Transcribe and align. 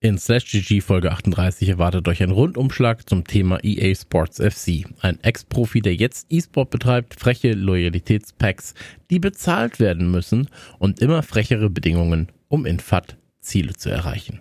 In 0.00 0.16
Slash 0.16 0.44
GG 0.52 0.80
Folge 0.80 1.10
38 1.10 1.70
erwartet 1.70 2.06
euch 2.06 2.22
ein 2.22 2.30
Rundumschlag 2.30 3.08
zum 3.08 3.24
Thema 3.24 3.58
EA 3.64 3.92
Sports 3.96 4.36
FC. 4.36 4.84
Ein 5.00 5.18
Ex-Profi, 5.24 5.80
der 5.80 5.96
jetzt 5.96 6.28
E-Sport 6.30 6.70
betreibt, 6.70 7.14
freche 7.18 7.50
Loyalitätspacks, 7.50 8.74
die 9.10 9.18
bezahlt 9.18 9.80
werden 9.80 10.08
müssen 10.08 10.50
und 10.78 11.00
immer 11.00 11.24
frechere 11.24 11.68
Bedingungen, 11.68 12.28
um 12.46 12.64
in 12.64 12.78
FAT 12.78 13.16
Ziele 13.40 13.74
zu 13.74 13.90
erreichen. 13.90 14.38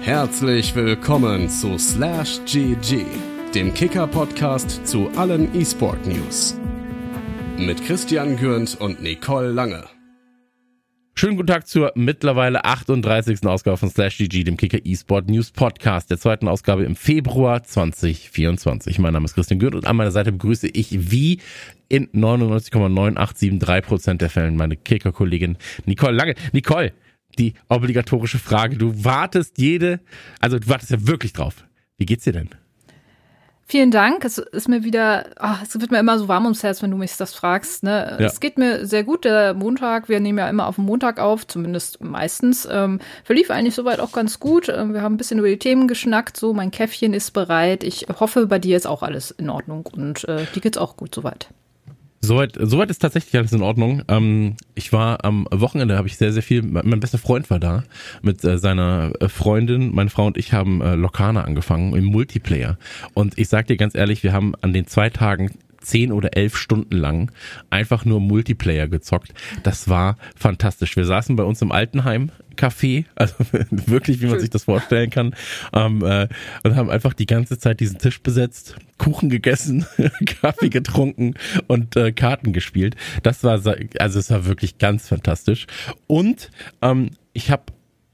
Herzlich 0.00 0.74
willkommen 0.74 1.50
zu 1.50 1.76
Slash 1.76 2.40
GG, 2.46 3.04
dem 3.54 3.74
Kicker-Podcast 3.74 4.86
zu 4.86 5.10
allen 5.16 5.54
E-Sport-News. 5.54 6.56
Mit 7.58 7.84
Christian 7.84 8.38
Gürnt 8.38 8.80
und 8.80 9.02
Nicole 9.02 9.52
Lange. 9.52 9.84
Schönen 11.22 11.36
guten 11.36 11.46
Tag 11.46 11.68
zur 11.68 11.92
mittlerweile 11.94 12.64
38. 12.64 13.46
Ausgabe 13.46 13.76
von 13.76 13.88
Slash 13.88 14.18
GG, 14.18 14.42
dem 14.42 14.56
Kicker 14.56 14.84
eSport 14.84 15.28
News 15.28 15.52
Podcast, 15.52 16.10
der 16.10 16.18
zweiten 16.18 16.48
Ausgabe 16.48 16.82
im 16.82 16.96
Februar 16.96 17.62
2024. 17.62 18.98
Mein 18.98 19.12
Name 19.12 19.26
ist 19.26 19.34
Christian 19.34 19.60
Gürnt 19.60 19.76
und 19.76 19.86
an 19.86 19.94
meiner 19.94 20.10
Seite 20.10 20.32
begrüße 20.32 20.66
ich 20.66 21.12
wie 21.12 21.38
in 21.88 22.08
99,9873% 22.08 24.14
der 24.14 24.30
Fällen 24.30 24.56
meine 24.56 24.76
Kicker-Kollegin 24.76 25.58
Nicole 25.86 26.16
Lange. 26.16 26.34
Nicole, 26.50 26.92
die 27.38 27.54
obligatorische 27.68 28.40
Frage. 28.40 28.76
Du 28.76 29.04
wartest 29.04 29.58
jede, 29.58 30.00
also 30.40 30.58
du 30.58 30.66
wartest 30.66 30.90
ja 30.90 31.06
wirklich 31.06 31.32
drauf. 31.32 31.64
Wie 31.98 32.06
geht's 32.06 32.24
dir 32.24 32.32
denn? 32.32 32.48
Vielen 33.64 33.90
Dank. 33.90 34.24
Es 34.24 34.38
ist 34.38 34.68
mir 34.68 34.84
wieder, 34.84 35.26
ach, 35.36 35.62
es 35.62 35.80
wird 35.80 35.90
mir 35.90 35.98
immer 35.98 36.18
so 36.18 36.28
warm 36.28 36.44
ums 36.44 36.62
Herz, 36.62 36.82
wenn 36.82 36.90
du 36.90 36.96
mich 36.96 37.16
das 37.16 37.32
fragst. 37.32 37.82
Ne? 37.82 38.16
Ja. 38.18 38.26
Es 38.26 38.40
geht 38.40 38.58
mir 38.58 38.86
sehr 38.86 39.04
gut. 39.04 39.24
Der 39.24 39.54
Montag, 39.54 40.08
wir 40.08 40.20
nehmen 40.20 40.38
ja 40.38 40.48
immer 40.48 40.66
auf 40.66 40.76
den 40.76 40.84
Montag 40.84 41.18
auf, 41.18 41.46
zumindest 41.46 42.02
meistens. 42.02 42.68
Ähm, 42.70 43.00
verlief 43.24 43.50
eigentlich 43.50 43.74
soweit 43.74 44.00
auch 44.00 44.12
ganz 44.12 44.40
gut. 44.40 44.68
Ähm, 44.68 44.92
wir 44.92 45.02
haben 45.02 45.14
ein 45.14 45.16
bisschen 45.16 45.38
über 45.38 45.48
die 45.48 45.58
Themen 45.58 45.88
geschnackt. 45.88 46.36
So, 46.36 46.52
mein 46.52 46.70
Käffchen 46.70 47.14
ist 47.14 47.30
bereit. 47.30 47.84
Ich 47.84 48.06
hoffe, 48.20 48.46
bei 48.46 48.58
dir 48.58 48.76
ist 48.76 48.86
auch 48.86 49.02
alles 49.02 49.30
in 49.30 49.48
Ordnung 49.48 49.86
und 49.86 50.28
äh, 50.28 50.44
dir 50.54 50.60
geht's 50.60 50.78
auch 50.78 50.96
gut 50.96 51.14
soweit. 51.14 51.48
Soweit, 52.24 52.56
soweit 52.56 52.88
ist 52.88 53.00
tatsächlich 53.00 53.36
alles 53.36 53.52
in 53.52 53.62
Ordnung. 53.62 54.02
Ähm, 54.06 54.54
ich 54.76 54.92
war 54.92 55.24
am 55.24 55.48
Wochenende, 55.50 55.96
habe 55.96 56.06
ich 56.06 56.16
sehr, 56.16 56.32
sehr 56.32 56.44
viel, 56.44 56.62
mein 56.62 57.00
bester 57.00 57.18
Freund 57.18 57.50
war 57.50 57.58
da 57.58 57.82
mit 58.22 58.44
äh, 58.44 58.58
seiner 58.58 59.10
äh, 59.18 59.28
Freundin. 59.28 59.92
Meine 59.92 60.08
Frau 60.08 60.26
und 60.26 60.36
ich 60.36 60.52
haben 60.52 60.80
äh, 60.82 60.94
Lokana 60.94 61.42
angefangen 61.42 61.96
im 61.96 62.04
Multiplayer. 62.04 62.78
Und 63.12 63.38
ich 63.38 63.48
sag 63.48 63.66
dir 63.66 63.76
ganz 63.76 63.96
ehrlich, 63.96 64.22
wir 64.22 64.32
haben 64.32 64.54
an 64.60 64.72
den 64.72 64.86
zwei 64.86 65.10
Tagen 65.10 65.50
zehn 65.82 66.12
oder 66.12 66.36
elf 66.36 66.56
Stunden 66.56 66.96
lang 66.96 67.30
einfach 67.70 68.04
nur 68.04 68.20
Multiplayer 68.20 68.88
gezockt. 68.88 69.34
Das 69.62 69.88
war 69.88 70.16
fantastisch. 70.36 70.96
Wir 70.96 71.04
saßen 71.04 71.36
bei 71.36 71.44
uns 71.44 71.62
im 71.62 71.72
Altenheim 71.72 72.30
Café, 72.56 73.04
also 73.14 73.34
wirklich, 73.70 74.20
wie 74.20 74.26
man 74.26 74.40
sich 74.40 74.50
das 74.50 74.64
vorstellen 74.64 75.10
kann, 75.10 75.34
ähm, 75.72 76.04
äh, 76.04 76.28
und 76.62 76.76
haben 76.76 76.90
einfach 76.90 77.14
die 77.14 77.26
ganze 77.26 77.58
Zeit 77.58 77.80
diesen 77.80 77.98
Tisch 77.98 78.20
besetzt, 78.20 78.76
Kuchen 78.98 79.30
gegessen, 79.30 79.86
Kaffee 80.40 80.68
getrunken 80.68 81.34
und 81.66 81.96
äh, 81.96 82.12
Karten 82.12 82.52
gespielt. 82.52 82.96
Das 83.22 83.42
war, 83.44 83.60
also 83.98 84.18
es 84.18 84.30
war 84.30 84.44
wirklich 84.44 84.78
ganz 84.78 85.08
fantastisch. 85.08 85.66
Und 86.06 86.50
ähm, 86.82 87.10
ich 87.32 87.50
habe 87.50 87.64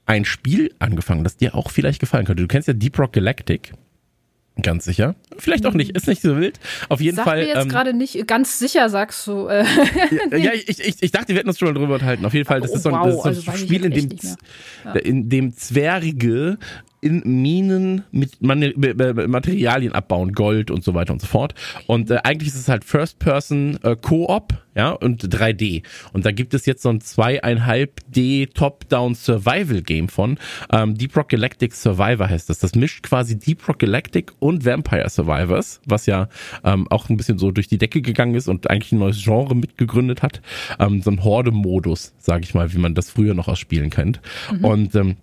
ein 0.06 0.24
Spiel 0.24 0.74
angefangen, 0.78 1.24
das 1.24 1.36
dir 1.36 1.54
auch 1.54 1.70
vielleicht 1.70 2.00
gefallen 2.00 2.24
könnte. 2.24 2.42
Du 2.42 2.48
kennst 2.48 2.68
ja 2.68 2.74
Deep 2.74 2.98
Rock 2.98 3.12
Galactic. 3.12 3.74
Ganz 4.60 4.84
sicher. 4.84 5.14
Vielleicht 5.38 5.66
auch 5.66 5.74
nicht, 5.74 5.94
ist 5.94 6.08
nicht 6.08 6.20
so 6.20 6.36
wild. 6.36 6.58
Auf 6.88 7.00
jeden 7.00 7.16
Sag 7.16 7.24
Fall. 7.24 7.42
Mir 7.42 7.48
jetzt 7.48 7.62
ähm, 7.62 7.68
gerade 7.68 7.94
nicht 7.94 8.26
ganz 8.26 8.58
sicher, 8.58 8.88
sagst 8.88 9.24
du. 9.26 9.46
Äh. 9.46 9.64
ja, 10.32 10.36
ja 10.36 10.52
ich, 10.52 10.80
ich, 10.80 10.96
ich 11.00 11.10
dachte, 11.12 11.28
wir 11.28 11.36
hätten 11.36 11.48
uns 11.48 11.58
schon 11.58 11.68
mal 11.68 11.74
drüber 11.74 11.94
unterhalten. 11.94 12.24
Auf 12.24 12.34
jeden 12.34 12.46
Fall, 12.46 12.60
das 12.60 12.72
oh, 12.72 12.74
ist 12.74 12.82
so 12.82 12.88
ein, 12.88 13.04
das 13.04 13.14
ist 13.14 13.22
so 13.22 13.22
ein 13.22 13.28
also 13.28 13.64
Spiel, 13.64 13.84
in 13.84 13.92
dem, 13.92 14.08
ja. 14.84 14.92
in 14.94 15.28
dem 15.28 15.56
Zwerge 15.56 16.58
in 17.00 17.22
Minen 17.24 18.04
mit 18.10 18.40
Materialien 18.40 19.92
abbauen, 19.92 20.32
Gold 20.32 20.70
und 20.70 20.82
so 20.82 20.94
weiter 20.94 21.12
und 21.12 21.20
so 21.20 21.26
fort. 21.26 21.54
Und 21.86 22.10
äh, 22.10 22.18
eigentlich 22.24 22.48
ist 22.48 22.56
es 22.56 22.68
halt 22.68 22.84
First 22.84 23.18
Person 23.18 23.78
äh, 23.82 23.96
Co-op, 23.96 24.54
ja, 24.74 24.90
und 24.90 25.22
3D. 25.22 25.82
Und 26.12 26.24
da 26.24 26.30
gibt 26.30 26.54
es 26.54 26.66
jetzt 26.66 26.82
so 26.82 26.88
ein 26.88 27.00
zweieinhalb 27.00 28.00
D 28.08 28.46
Top-Down 28.46 29.14
Survival 29.14 29.82
Game 29.82 30.08
von 30.08 30.38
ähm, 30.72 30.96
Deep 30.96 31.16
Rock 31.16 31.30
Galactic 31.30 31.74
Survivor 31.74 32.28
heißt 32.28 32.48
das. 32.48 32.58
Das 32.58 32.74
mischt 32.74 33.02
quasi 33.02 33.38
Deep 33.38 33.66
Rock 33.68 33.80
Galactic 33.80 34.32
und 34.38 34.64
Vampire 34.64 35.08
Survivors, 35.10 35.80
was 35.86 36.06
ja 36.06 36.28
ähm, 36.64 36.86
auch 36.90 37.08
ein 37.08 37.16
bisschen 37.16 37.38
so 37.38 37.50
durch 37.50 37.68
die 37.68 37.78
Decke 37.78 38.02
gegangen 38.02 38.34
ist 38.34 38.48
und 38.48 38.70
eigentlich 38.70 38.92
ein 38.92 38.98
neues 38.98 39.22
Genre 39.22 39.54
mitgegründet 39.54 40.22
hat. 40.22 40.40
Ähm, 40.78 41.02
so 41.02 41.10
ein 41.10 41.24
Horde-Modus, 41.24 42.14
sage 42.18 42.44
ich 42.44 42.54
mal, 42.54 42.72
wie 42.72 42.78
man 42.78 42.94
das 42.94 43.10
früher 43.10 43.34
noch 43.34 43.48
aus 43.48 43.58
Spielen 43.58 43.90
kennt. 43.90 44.20
Mhm. 44.52 44.64
Und 44.64 44.94
ähm, 44.94 45.16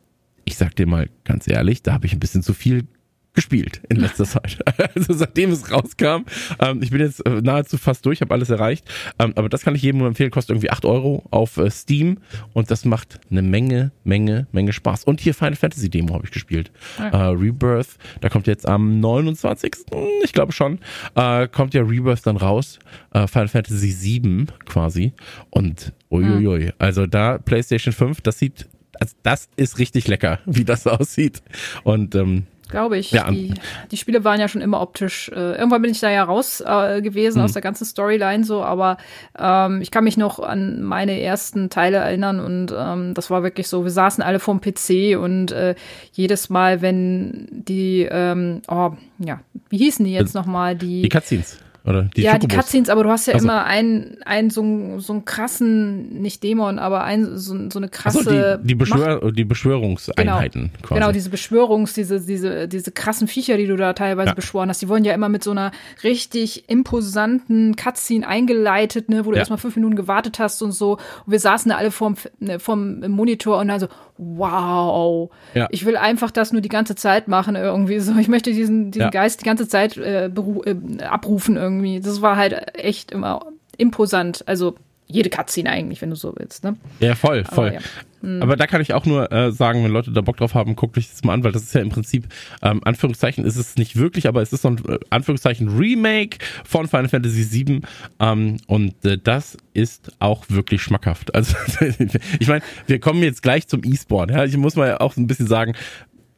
ich 0.45 0.57
sag 0.57 0.75
dir 0.75 0.87
mal 0.87 1.09
ganz 1.23 1.47
ehrlich, 1.47 1.83
da 1.83 1.93
habe 1.93 2.05
ich 2.05 2.13
ein 2.13 2.19
bisschen 2.19 2.43
zu 2.43 2.53
viel 2.53 2.87
gespielt 3.35 3.81
in 3.89 3.97
letzter 3.97 4.25
Zeit. 4.25 4.57
Also 4.95 5.13
seitdem 5.13 5.51
es 5.51 5.71
rauskam, 5.71 6.23
ähm, 6.59 6.81
ich 6.81 6.89
bin 6.89 7.01
jetzt 7.01 7.25
äh, 7.25 7.41
nahezu 7.41 7.77
fast 7.77 8.05
durch, 8.05 8.21
habe 8.21 8.33
alles 8.33 8.49
erreicht. 8.49 8.85
Ähm, 9.19 9.33
aber 9.35 9.49
das 9.49 9.63
kann 9.63 9.75
ich 9.75 9.81
jedem 9.81 9.99
nur 9.99 10.07
empfehlen, 10.07 10.31
kostet 10.31 10.51
irgendwie 10.51 10.69
acht 10.69 10.85
Euro 10.85 11.23
auf 11.31 11.57
äh, 11.57 11.69
Steam 11.69 12.19
und 12.53 12.71
das 12.71 12.85
macht 12.85 13.19
eine 13.29 13.41
Menge, 13.41 13.91
Menge, 14.03 14.47
Menge 14.51 14.71
Spaß. 14.71 15.03
Und 15.03 15.19
hier 15.19 15.33
Final 15.33 15.55
Fantasy 15.55 15.89
Demo 15.89 16.13
habe 16.13 16.25
ich 16.25 16.31
gespielt. 16.31 16.71
Okay. 16.97 17.09
Äh, 17.15 17.17
Rebirth, 17.17 17.97
da 18.21 18.29
kommt 18.29 18.47
jetzt 18.47 18.67
am 18.67 18.99
29. 18.99 19.75
Ich 20.23 20.33
glaube 20.33 20.53
schon, 20.53 20.79
äh, 21.15 21.47
kommt 21.47 21.73
ja 21.73 21.81
Rebirth 21.81 22.25
dann 22.25 22.37
raus. 22.37 22.79
Äh, 23.13 23.27
Final 23.27 23.49
Fantasy 23.49 23.91
7 23.91 24.47
quasi. 24.65 25.13
Und 25.49 25.93
uiuiui. 26.09 26.71
Also 26.79 27.05
da 27.05 27.37
PlayStation 27.37 27.93
5, 27.93 28.21
das 28.21 28.39
sieht 28.39 28.67
also 29.05 29.15
das 29.23 29.49
ist 29.55 29.77
richtig 29.77 30.07
lecker, 30.07 30.39
wie 30.45 30.65
das 30.65 30.87
aussieht. 30.87 31.41
Und 31.83 32.15
ähm, 32.15 32.47
Glaube 32.67 32.97
ich. 32.97 33.11
Ja. 33.11 33.29
Die, 33.29 33.53
die 33.91 33.97
Spiele 33.97 34.23
waren 34.23 34.39
ja 34.39 34.47
schon 34.47 34.61
immer 34.61 34.81
optisch. 34.81 35.29
Äh, 35.29 35.53
irgendwann 35.53 35.83
bin 35.83 35.91
ich 35.91 35.99
da 35.99 36.09
ja 36.09 36.23
raus 36.23 36.63
äh, 36.65 37.01
gewesen 37.03 37.37
mhm. 37.37 37.45
aus 37.45 37.53
der 37.53 37.61
ganzen 37.61 37.85
Storyline 37.85 38.43
so, 38.43 38.63
aber 38.63 38.97
ähm, 39.37 39.81
ich 39.81 39.91
kann 39.91 40.03
mich 40.03 40.17
noch 40.17 40.39
an 40.39 40.81
meine 40.81 41.21
ersten 41.21 41.69
Teile 41.69 41.97
erinnern 41.97 42.39
und 42.39 42.73
ähm, 42.75 43.13
das 43.13 43.29
war 43.29 43.43
wirklich 43.43 43.67
so, 43.67 43.83
wir 43.83 43.91
saßen 43.91 44.23
alle 44.23 44.39
vorm 44.39 44.61
PC 44.61 45.15
und 45.15 45.51
äh, 45.51 45.75
jedes 46.11 46.49
Mal, 46.49 46.81
wenn 46.81 47.47
die, 47.51 48.07
ähm, 48.09 48.63
oh, 48.67 48.93
ja, 49.19 49.41
wie 49.69 49.77
hießen 49.77 50.03
die 50.03 50.13
jetzt 50.13 50.33
nochmal? 50.33 50.75
Die, 50.75 51.03
die 51.03 51.09
Cutscenes. 51.09 51.59
Oder 51.85 52.03
die 52.03 52.23
ja, 52.23 52.31
Chocobos. 52.31 52.49
die 52.49 52.55
Cutscenes, 52.55 52.89
aber 52.89 53.03
du 53.03 53.11
hast 53.11 53.27
ja 53.27 53.35
also. 53.35 53.45
immer 53.45 53.63
einen, 53.65 54.17
einen 54.25 54.49
so, 54.49 54.99
so 54.99 55.13
einen 55.13 55.25
krassen, 55.25 56.21
nicht 56.21 56.41
Dämon, 56.41 56.79
aber 56.79 57.03
ein, 57.03 57.37
so, 57.37 57.69
so 57.69 57.77
eine 57.77 57.89
krasse. 57.89 58.23
So, 58.23 58.31
die, 58.31 58.67
die, 58.67 58.75
Beschwör 58.75 59.31
die 59.31 59.45
Beschwörungseinheiten 59.45 60.61
genau, 60.61 60.73
quasi. 60.81 60.99
Genau, 60.99 61.11
diese 61.11 61.29
Beschwörungs-, 61.29 61.93
diese, 61.93 62.21
diese, 62.21 62.67
diese 62.67 62.91
krassen 62.91 63.27
Viecher, 63.27 63.57
die 63.57 63.67
du 63.67 63.75
da 63.75 63.93
teilweise 63.93 64.29
ja. 64.29 64.33
beschworen 64.33 64.69
hast, 64.69 64.81
die 64.81 64.89
wurden 64.89 65.05
ja 65.05 65.13
immer 65.13 65.29
mit 65.29 65.43
so 65.43 65.51
einer 65.51 65.71
richtig 66.03 66.69
imposanten 66.69 67.75
Cutscene 67.75 68.27
eingeleitet, 68.27 69.09
ne, 69.09 69.25
wo 69.25 69.29
du 69.29 69.35
ja. 69.35 69.41
erstmal 69.41 69.59
fünf 69.59 69.75
Minuten 69.75 69.95
gewartet 69.95 70.39
hast 70.39 70.63
und 70.63 70.71
so. 70.71 70.93
Und 70.93 71.31
wir 71.31 71.39
saßen 71.39 71.69
da 71.69 71.77
alle 71.77 71.91
vorm, 71.91 72.15
ne, 72.39 72.59
vorm 72.59 73.01
Monitor 73.11 73.59
und 73.59 73.67
dann 73.67 73.79
so, 73.79 73.87
wow, 74.17 75.29
ja. 75.53 75.67
ich 75.71 75.85
will 75.85 75.97
einfach 75.97 76.31
das 76.31 76.51
nur 76.51 76.61
die 76.61 76.69
ganze 76.69 76.95
Zeit 76.95 77.27
machen 77.27 77.55
irgendwie 77.55 77.99
so. 77.99 78.15
Ich 78.17 78.27
möchte 78.27 78.51
diesen, 78.51 78.91
diesen 78.91 79.11
Geist 79.11 79.41
die 79.41 79.45
ganze 79.45 79.67
Zeit 79.67 79.97
äh, 79.97 80.25
äh, 80.25 80.75
abrufen 81.03 81.57
irgendwie 81.57 81.75
irgendwie. 81.85 81.99
Das 81.99 82.21
war 82.21 82.35
halt 82.35 82.75
echt 82.75 83.11
immer 83.11 83.45
imposant. 83.77 84.43
Also 84.47 84.75
jede 85.07 85.29
Cutscene 85.29 85.69
eigentlich, 85.69 86.01
wenn 86.01 86.09
du 86.09 86.15
so 86.15 86.33
willst. 86.35 86.63
Ne? 86.63 86.77
Ja, 86.99 87.15
voll, 87.15 87.43
voll. 87.45 87.67
Aber, 87.67 87.73
ja. 87.75 87.81
hm. 88.21 88.41
Aber 88.41 88.55
da 88.55 88.65
kann 88.65 88.81
ich 88.81 88.93
auch 88.93 89.05
nur 89.05 89.31
äh, 89.31 89.51
sagen, 89.51 89.83
wenn 89.83 89.91
Leute 89.91 90.11
da 90.11 90.21
Bock 90.21 90.37
drauf 90.37 90.55
haben, 90.55 90.75
guckt 90.75 90.97
euch 90.97 91.09
das 91.09 91.23
mal 91.23 91.33
an, 91.33 91.43
weil 91.43 91.51
das 91.51 91.63
ist 91.63 91.75
ja 91.75 91.81
im 91.81 91.89
Prinzip, 91.89 92.27
ähm, 92.61 92.81
Anführungszeichen 92.83 93.45
ist 93.45 93.55
es 93.55 93.75
nicht 93.75 93.97
wirklich, 93.97 94.27
aber 94.27 94.41
es 94.41 94.51
ist 94.51 94.63
so 94.63 94.69
ein 94.69 94.81
äh, 94.87 94.97
Anführungszeichen 95.11 95.69
Remake 95.77 96.39
von 96.63 96.87
Final 96.87 97.09
Fantasy 97.09 97.65
VII 97.65 97.81
ähm, 98.19 98.57
und 98.67 99.05
äh, 99.05 99.17
das 99.23 99.57
ist 99.73 100.11
auch 100.19 100.45
wirklich 100.49 100.81
schmackhaft. 100.81 101.35
Also 101.35 101.55
ich 102.39 102.47
meine, 102.47 102.63
wir 102.87 102.99
kommen 102.99 103.21
jetzt 103.21 103.43
gleich 103.43 103.67
zum 103.67 103.83
E-Sport. 103.83 104.31
Ja? 104.31 104.43
Ich 104.45 104.57
muss 104.57 104.75
mal 104.75 104.97
auch 104.97 105.17
ein 105.17 105.27
bisschen 105.27 105.47
sagen, 105.47 105.73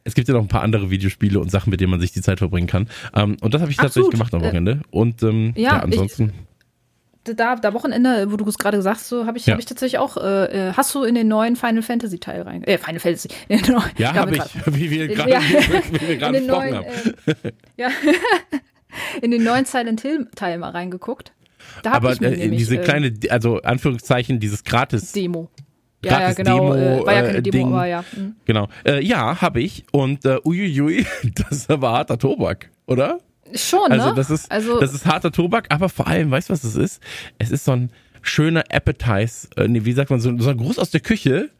es 0.08 0.14
gibt 0.14 0.26
ja 0.26 0.34
noch 0.34 0.42
ein 0.42 0.48
paar 0.48 0.62
andere 0.62 0.90
Videospiele 0.90 1.38
und 1.38 1.50
Sachen, 1.50 1.70
mit 1.70 1.80
denen 1.80 1.90
man 1.90 2.00
sich 2.00 2.12
die 2.12 2.22
Zeit 2.22 2.38
verbringen 2.38 2.66
kann. 2.66 2.88
Ähm, 3.14 3.36
und 3.40 3.54
das 3.54 3.60
habe 3.60 3.70
ich 3.70 3.76
tatsächlich 3.76 4.10
gemacht 4.10 4.32
am 4.34 4.40
Wochenende. 4.40 4.80
Und 4.90 5.22
ähm, 5.22 5.52
ja, 5.54 5.62
ja, 5.62 5.78
ansonsten. 5.80 6.32
Ich, 6.34 6.47
da, 7.34 7.56
da 7.56 7.74
Wochenende, 7.74 8.30
wo 8.30 8.36
du 8.36 8.48
es 8.48 8.58
gerade 8.58 8.82
sagst, 8.82 9.08
so 9.08 9.26
habe 9.26 9.38
ich, 9.38 9.46
ja. 9.46 9.54
hab 9.54 9.60
ich 9.60 9.66
tatsächlich 9.66 9.98
auch. 9.98 10.16
Äh, 10.16 10.68
äh, 10.68 10.72
hast 10.72 10.94
du 10.94 11.04
in 11.04 11.14
den 11.14 11.28
neuen 11.28 11.56
Final 11.56 11.82
Fantasy 11.82 12.18
Teil 12.18 12.42
rein? 12.42 12.62
Äh, 12.64 12.78
Final 12.78 13.00
Fantasy. 13.00 13.28
ja, 13.98 14.14
habe 14.14 14.36
ich, 14.36 14.42
wie 14.66 14.90
wir 14.90 15.08
gerade 15.08 15.30
ja. 15.30 15.40
gesprochen 16.30 16.46
neuen, 16.46 16.74
haben. 16.74 16.86
Äh, 17.26 17.52
ja. 17.76 17.88
in 19.22 19.30
den 19.30 19.44
neuen 19.44 19.64
Silent 19.64 20.00
Hill 20.00 20.28
Teil 20.34 20.58
mal 20.58 20.70
reingeguckt. 20.70 21.32
Da 21.82 21.92
Aber 21.92 22.12
ich 22.12 22.20
mir 22.20 22.28
äh, 22.28 22.36
nämlich, 22.36 22.60
diese 22.60 22.76
äh, 22.76 22.84
kleine, 22.84 23.12
also 23.30 23.60
Anführungszeichen, 23.62 24.40
dieses 24.40 24.64
gratis 24.64 25.12
Demo. 25.12 25.50
Ja, 26.04 26.20
ja, 26.20 26.32
genau. 26.32 26.72
Demo, 26.72 26.74
äh, 26.74 27.06
war 27.06 27.14
ja 27.14 27.22
keine 27.22 27.42
Demo, 27.42 27.56
Ding. 27.56 27.66
aber 27.72 27.86
ja. 27.86 28.04
Mhm. 28.16 28.36
Genau. 28.44 28.68
Äh, 28.84 29.04
ja, 29.04 29.40
habe 29.40 29.60
ich. 29.60 29.84
Und 29.92 30.24
äh, 30.24 30.38
uiuiui, 30.44 31.06
das 31.48 31.68
war 31.68 31.92
harter 31.92 32.18
Tobak, 32.18 32.70
oder? 32.86 33.18
Schon, 33.54 33.90
also, 33.92 34.08
ne? 34.08 34.14
Das 34.14 34.30
ist, 34.30 34.50
also 34.50 34.80
das 34.80 34.92
ist 34.92 35.06
harter 35.06 35.32
Tobak, 35.32 35.66
aber 35.70 35.88
vor 35.88 36.06
allem, 36.06 36.30
weißt 36.30 36.48
du, 36.48 36.52
was 36.52 36.64
es 36.64 36.76
ist? 36.76 37.02
Es 37.38 37.50
ist 37.50 37.64
so 37.64 37.72
ein 37.72 37.90
schöner 38.22 38.64
Appetize, 38.70 39.48
äh, 39.56 39.68
nee, 39.68 39.84
wie 39.84 39.92
sagt 39.92 40.10
man, 40.10 40.20
so, 40.20 40.36
so 40.38 40.50
ein 40.50 40.56
Gruß 40.56 40.78
aus 40.78 40.90
der 40.90 41.00
Küche, 41.00 41.50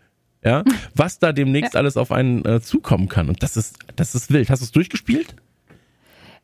ja, 0.44 0.64
was 0.94 1.18
da 1.18 1.32
demnächst 1.32 1.76
alles 1.76 1.96
auf 1.96 2.12
einen 2.12 2.44
äh, 2.44 2.60
zukommen 2.60 3.08
kann. 3.08 3.28
Und 3.28 3.42
das 3.42 3.56
ist, 3.56 3.78
das 3.96 4.14
ist 4.14 4.32
wild. 4.32 4.50
Hast 4.50 4.60
du 4.60 4.64
es 4.64 4.72
durchgespielt? 4.72 5.34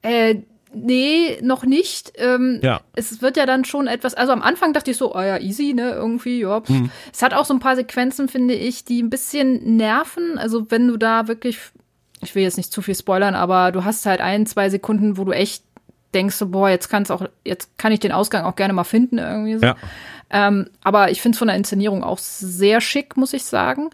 Äh, 0.03 0.37
nee, 0.75 1.39
noch 1.43 1.65
nicht. 1.65 2.13
Ähm, 2.17 2.61
ja. 2.63 2.81
Es 2.95 3.23
wird 3.23 3.37
ja 3.37 3.47
dann 3.47 3.65
schon 3.65 3.87
etwas, 3.87 4.15
also 4.15 4.33
am 4.33 4.43
Anfang 4.43 4.73
dachte 4.73 4.91
ich 4.91 4.97
so, 4.97 5.15
oh 5.15 5.21
ja, 5.21 5.39
easy, 5.39 5.73
ne, 5.75 5.93
irgendwie, 5.93 6.41
ja. 6.41 6.63
Mhm. 6.67 6.91
Es 7.13 7.23
hat 7.23 7.35
auch 7.35 7.45
so 7.45 7.55
ein 7.55 7.61
paar 7.61 7.77
Sequenzen, 7.77 8.29
finde 8.29 8.55
ich, 8.55 8.85
die 8.85 9.03
ein 9.03 9.11
bisschen 9.11 9.77
nerven. 9.77 10.39
Also 10.39 10.71
wenn 10.71 10.89
du 10.89 10.97
da 10.97 11.29
wirklich, 11.29 11.59
ich 12.25 12.35
will 12.35 12.43
jetzt 12.43 12.57
nicht 12.57 12.73
zu 12.73 12.83
viel 12.83 12.95
spoilern, 12.95 13.35
aber 13.35 13.73
du 13.73 13.85
hast 13.85 14.07
halt 14.07 14.21
ein, 14.21 14.47
zwei 14.47 14.71
Sekunden, 14.71 15.17
wo 15.17 15.25
du 15.25 15.33
echt 15.33 15.65
denkst 16.15 16.37
so, 16.37 16.49
boah, 16.49 16.71
jetzt 16.71 16.89
kann's 16.89 17.11
auch, 17.11 17.29
jetzt 17.45 17.77
kann 17.79 17.93
ich 17.93 18.01
den 18.01 18.13
Ausgang 18.13 18.45
auch 18.45 18.57
gerne 18.57 18.73
mal 18.73 18.85
finden, 18.85 19.19
irgendwie 19.19 19.55
so. 19.55 19.67
Ja. 19.67 19.77
Ähm, 20.31 20.71
aber 20.83 21.11
ich 21.11 21.21
finde 21.21 21.35
es 21.35 21.39
von 21.39 21.49
der 21.49 21.57
Inszenierung 21.57 22.03
auch 22.03 22.19
sehr 22.19 22.81
schick, 22.81 23.17
muss 23.17 23.33
ich 23.33 23.45
sagen. 23.45 23.91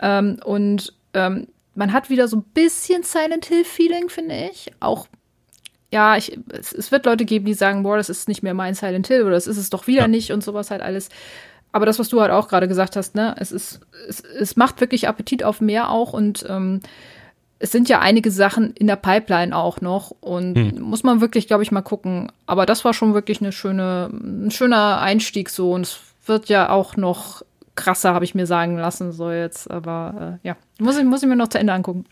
Ähm, 0.00 0.38
und 0.44 0.92
ähm, 1.14 1.48
man 1.74 1.92
hat 1.92 2.10
wieder 2.10 2.28
so 2.28 2.36
ein 2.36 2.42
bisschen 2.42 3.02
Silent 3.02 3.46
Hill-Feeling, 3.46 4.08
finde 4.08 4.48
ich. 4.50 4.72
Auch, 4.80 5.06
ja, 5.90 6.16
ich, 6.16 6.38
es, 6.50 6.72
es, 6.72 6.92
wird 6.92 7.06
Leute 7.06 7.24
geben, 7.24 7.46
die 7.46 7.54
sagen, 7.54 7.82
boah, 7.82 7.96
das 7.96 8.10
ist 8.10 8.28
nicht 8.28 8.42
mehr 8.42 8.54
mein 8.54 8.74
Silent 8.74 9.08
Hill 9.08 9.22
oder 9.22 9.32
das 9.32 9.46
ist 9.46 9.58
es 9.58 9.70
doch 9.70 9.86
wieder 9.86 10.02
ja. 10.02 10.08
nicht 10.08 10.32
und 10.32 10.44
sowas 10.44 10.70
halt 10.70 10.82
alles. 10.82 11.08
Aber 11.72 11.86
das, 11.86 11.98
was 11.98 12.08
du 12.08 12.20
halt 12.20 12.30
auch 12.30 12.48
gerade 12.48 12.68
gesagt 12.68 12.96
hast, 12.96 13.14
ne, 13.14 13.34
es 13.38 13.50
ist, 13.50 13.80
es, 14.06 14.20
es 14.20 14.56
macht 14.56 14.80
wirklich 14.80 15.08
Appetit 15.08 15.42
auf 15.42 15.60
mehr 15.60 15.90
auch 15.90 16.12
und 16.12 16.44
ähm, 16.48 16.80
es 17.62 17.70
sind 17.70 17.88
ja 17.88 18.00
einige 18.00 18.32
Sachen 18.32 18.72
in 18.72 18.88
der 18.88 18.96
Pipeline 18.96 19.56
auch 19.56 19.80
noch 19.80 20.10
und 20.20 20.56
hm. 20.56 20.80
muss 20.80 21.04
man 21.04 21.20
wirklich, 21.20 21.46
glaube 21.46 21.62
ich, 21.62 21.70
mal 21.70 21.80
gucken. 21.80 22.30
Aber 22.44 22.66
das 22.66 22.84
war 22.84 22.92
schon 22.92 23.14
wirklich 23.14 23.40
eine 23.40 23.52
schöne, 23.52 24.10
ein 24.12 24.50
schöner 24.50 25.00
Einstieg 25.00 25.48
so 25.48 25.72
und 25.72 25.82
es 25.82 26.00
wird 26.26 26.48
ja 26.48 26.70
auch 26.70 26.96
noch 26.96 27.42
krasser, 27.76 28.14
habe 28.14 28.24
ich 28.24 28.34
mir 28.34 28.46
sagen 28.46 28.76
lassen, 28.76 29.12
so 29.12 29.30
jetzt. 29.30 29.70
Aber 29.70 30.40
äh, 30.42 30.48
ja, 30.48 30.56
muss 30.80 30.98
ich, 30.98 31.04
muss 31.04 31.22
ich 31.22 31.28
mir 31.28 31.36
noch 31.36 31.48
zu 31.48 31.58
Ende 31.58 31.72
angucken. 31.72 32.04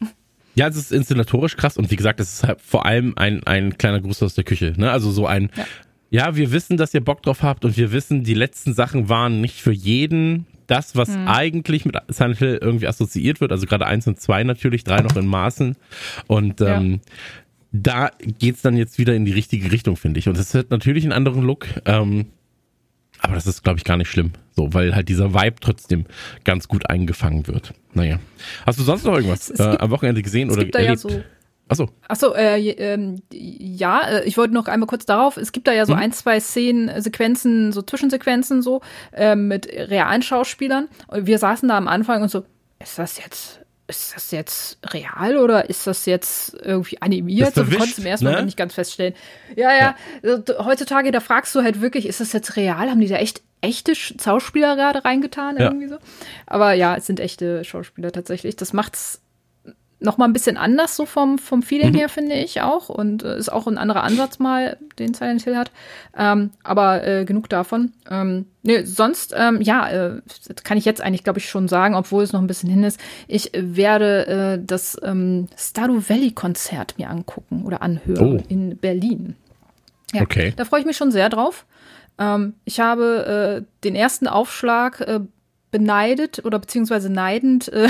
Ja, 0.54 0.68
es 0.68 0.76
ist 0.76 0.92
inszenatorisch 0.92 1.56
krass 1.56 1.76
und 1.76 1.90
wie 1.90 1.96
gesagt, 1.96 2.20
es 2.20 2.34
ist 2.34 2.44
halt 2.46 2.60
vor 2.60 2.86
allem 2.86 3.14
ein, 3.16 3.42
ein 3.44 3.76
kleiner 3.76 4.00
Gruß 4.00 4.22
aus 4.22 4.34
der 4.34 4.44
Küche. 4.44 4.74
Ne? 4.76 4.88
Also 4.88 5.10
so 5.10 5.26
ein, 5.26 5.50
ja. 5.56 5.64
ja, 6.10 6.36
wir 6.36 6.52
wissen, 6.52 6.76
dass 6.76 6.94
ihr 6.94 7.04
Bock 7.04 7.22
drauf 7.22 7.42
habt 7.42 7.64
und 7.64 7.76
wir 7.76 7.90
wissen, 7.90 8.22
die 8.22 8.34
letzten 8.34 8.72
Sachen 8.72 9.08
waren 9.08 9.40
nicht 9.40 9.60
für 9.60 9.72
jeden 9.72 10.46
das, 10.70 10.96
was 10.96 11.14
hm. 11.14 11.28
eigentlich 11.28 11.84
mit 11.84 11.96
Silent 12.08 12.38
Hill 12.38 12.58
irgendwie 12.60 12.86
assoziiert 12.86 13.40
wird, 13.40 13.52
also 13.52 13.66
gerade 13.66 13.86
eins 13.86 14.06
und 14.06 14.20
zwei 14.20 14.44
natürlich, 14.44 14.84
drei 14.84 15.00
noch 15.02 15.16
in 15.16 15.26
Maßen. 15.26 15.76
Und 16.26 16.60
ähm, 16.60 16.92
ja. 16.92 16.98
da 17.72 18.10
geht's 18.20 18.62
dann 18.62 18.76
jetzt 18.76 18.98
wieder 18.98 19.14
in 19.14 19.24
die 19.24 19.32
richtige 19.32 19.72
Richtung, 19.72 19.96
finde 19.96 20.20
ich. 20.20 20.28
Und 20.28 20.38
es 20.38 20.54
hat 20.54 20.70
natürlich 20.70 21.04
einen 21.04 21.12
anderen 21.12 21.42
Look. 21.42 21.66
Ähm, 21.86 22.26
aber 23.22 23.34
das 23.34 23.46
ist, 23.46 23.62
glaube 23.62 23.78
ich, 23.78 23.84
gar 23.84 23.96
nicht 23.96 24.08
schlimm. 24.08 24.32
So, 24.56 24.72
weil 24.72 24.94
halt 24.94 25.08
dieser 25.08 25.34
Vibe 25.34 25.56
trotzdem 25.60 26.06
ganz 26.44 26.68
gut 26.68 26.88
eingefangen 26.88 27.46
wird. 27.46 27.74
Naja. 27.92 28.18
Hast 28.64 28.78
du 28.78 28.82
sonst 28.82 29.04
noch 29.04 29.14
irgendwas 29.14 29.50
äh, 29.50 29.62
am 29.62 29.90
Wochenende 29.90 30.22
gesehen 30.22 30.50
oder 30.50 30.60
erlebt? 30.60 30.78
Ja 30.78 30.96
so 30.96 31.22
Achso. 31.70 31.88
Achso, 32.08 32.34
äh, 32.34 32.58
ähm, 32.58 33.22
ja, 33.32 34.00
äh, 34.00 34.24
ich 34.24 34.36
wollte 34.36 34.52
noch 34.54 34.66
einmal 34.66 34.88
kurz 34.88 35.06
darauf, 35.06 35.36
es 35.36 35.52
gibt 35.52 35.68
da 35.68 35.72
ja 35.72 35.86
so 35.86 35.92
hm. 35.92 36.00
ein, 36.00 36.12
zwei 36.12 36.40
Szenen, 36.40 36.88
äh, 36.88 37.00
Sequenzen, 37.00 37.70
so 37.70 37.80
Zwischensequenzen 37.80 38.60
so, 38.60 38.80
äh, 39.12 39.36
mit 39.36 39.68
realen 39.68 40.22
Schauspielern. 40.22 40.88
Und 41.06 41.26
wir 41.26 41.38
saßen 41.38 41.68
da 41.68 41.76
am 41.76 41.86
Anfang 41.86 42.22
und 42.22 42.28
so, 42.28 42.44
ist 42.80 42.98
das 42.98 43.18
jetzt, 43.18 43.60
ist 43.86 44.16
das 44.16 44.32
jetzt 44.32 44.78
real 44.92 45.36
oder 45.36 45.70
ist 45.70 45.86
das 45.86 46.06
jetzt 46.06 46.54
irgendwie 46.60 47.00
animiert? 47.00 47.54
So, 47.54 47.70
wir 47.70 47.78
konnten 47.78 47.94
zum 47.94 48.06
ersten 48.06 48.24
ne? 48.24 48.44
Nicht 48.44 48.56
ganz 48.56 48.74
feststellen. 48.74 49.14
Ja, 49.54 49.70
ja, 49.72 49.94
ja. 50.24 50.64
heutzutage, 50.64 51.12
da 51.12 51.20
fragst 51.20 51.54
du 51.54 51.62
halt 51.62 51.80
wirklich, 51.80 52.04
ist 52.06 52.18
das 52.18 52.32
jetzt 52.32 52.56
real? 52.56 52.90
Haben 52.90 53.00
die 53.00 53.06
da 53.06 53.16
echt 53.16 53.42
echte 53.60 53.94
Schauspieler 53.94 54.74
gerade 54.74 55.04
reingetan? 55.04 55.56
Ja. 55.56 55.66
Irgendwie 55.66 55.86
so? 55.86 55.98
Aber 56.46 56.72
ja, 56.72 56.96
es 56.96 57.06
sind 57.06 57.20
echte 57.20 57.62
Schauspieler 57.62 58.10
tatsächlich. 58.10 58.56
Das 58.56 58.72
macht's 58.72 59.20
noch 60.00 60.18
mal 60.18 60.24
ein 60.24 60.32
bisschen 60.32 60.56
anders 60.56 60.96
so 60.96 61.06
vom, 61.06 61.38
vom 61.38 61.62
Feeling 61.62 61.92
mhm. 61.92 61.96
her, 61.96 62.08
finde 62.08 62.34
ich 62.34 62.60
auch. 62.62 62.88
Und 62.88 63.22
äh, 63.22 63.36
ist 63.36 63.52
auch 63.52 63.66
ein 63.66 63.78
anderer 63.78 64.02
Ansatz 64.02 64.38
mal, 64.38 64.78
den 64.98 65.14
Silent 65.14 65.42
Hill 65.42 65.56
hat. 65.56 65.70
Ähm, 66.16 66.50
aber 66.62 67.06
äh, 67.06 67.24
genug 67.24 67.48
davon. 67.48 67.92
Ähm, 68.10 68.46
nee, 68.62 68.82
sonst, 68.84 69.34
ähm, 69.36 69.60
ja, 69.60 69.88
äh, 69.90 70.20
kann 70.64 70.78
ich 70.78 70.84
jetzt 70.84 71.02
eigentlich, 71.02 71.24
glaube 71.24 71.38
ich, 71.38 71.48
schon 71.48 71.68
sagen, 71.68 71.94
obwohl 71.94 72.22
es 72.22 72.32
noch 72.32 72.40
ein 72.40 72.46
bisschen 72.46 72.70
hin 72.70 72.82
ist. 72.82 72.98
Ich 73.28 73.50
werde 73.54 74.26
äh, 74.26 74.64
das 74.64 74.98
ähm, 75.02 75.48
Stardew 75.56 76.02
Valley 76.08 76.32
Konzert 76.32 76.94
mir 76.98 77.10
angucken 77.10 77.64
oder 77.64 77.82
anhören 77.82 78.38
oh. 78.40 78.44
in 78.48 78.76
Berlin. 78.78 79.36
Ja, 80.12 80.22
okay. 80.22 80.54
Da 80.56 80.64
freue 80.64 80.80
ich 80.80 80.86
mich 80.86 80.96
schon 80.96 81.12
sehr 81.12 81.28
drauf. 81.28 81.66
Ähm, 82.18 82.54
ich 82.64 82.80
habe 82.80 83.62
äh, 83.62 83.66
den 83.84 83.94
ersten 83.94 84.26
Aufschlag 84.28 85.00
äh, 85.00 85.20
beneidet 85.70 86.44
oder 86.44 86.58
beziehungsweise 86.58 87.10
neidend 87.10 87.72
äh, 87.72 87.88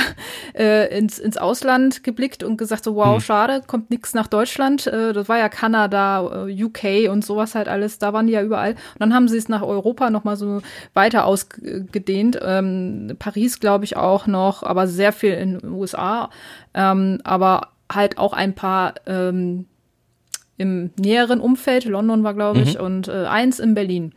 äh, 0.54 0.98
ins, 0.98 1.18
ins 1.18 1.36
Ausland 1.36 2.04
geblickt 2.04 2.42
und 2.42 2.56
gesagt 2.56 2.84
so, 2.84 2.94
wow, 2.94 3.14
hm. 3.14 3.20
schade, 3.20 3.62
kommt 3.66 3.90
nichts 3.90 4.14
nach 4.14 4.26
Deutschland. 4.26 4.86
Äh, 4.86 5.12
das 5.12 5.28
war 5.28 5.38
ja 5.38 5.48
Kanada, 5.48 6.46
äh, 6.46 6.64
UK 6.64 7.10
und 7.10 7.24
sowas 7.24 7.54
halt 7.54 7.68
alles, 7.68 7.98
da 7.98 8.12
waren 8.12 8.26
die 8.26 8.34
ja 8.34 8.42
überall. 8.42 8.72
Und 8.72 9.00
dann 9.00 9.14
haben 9.14 9.28
sie 9.28 9.38
es 9.38 9.48
nach 9.48 9.62
Europa 9.62 10.10
nochmal 10.10 10.36
so 10.36 10.60
weiter 10.94 11.24
ausgedehnt. 11.24 12.38
Ähm, 12.42 13.16
Paris, 13.18 13.60
glaube 13.60 13.84
ich, 13.84 13.96
auch 13.96 14.26
noch, 14.26 14.62
aber 14.62 14.86
sehr 14.86 15.12
viel 15.12 15.32
in 15.32 15.58
den 15.58 15.70
USA. 15.70 16.30
Ähm, 16.74 17.20
aber 17.24 17.68
halt 17.90 18.18
auch 18.18 18.32
ein 18.32 18.54
paar 18.54 18.94
ähm, 19.06 19.66
im 20.60 20.90
näheren 20.98 21.40
Umfeld, 21.40 21.86
London 21.86 22.22
war, 22.22 22.34
glaube 22.34 22.60
ich, 22.60 22.74
mhm. 22.74 22.84
und 22.84 23.08
äh, 23.08 23.24
eins 23.24 23.58
in 23.58 23.72
Berlin. 23.72 24.12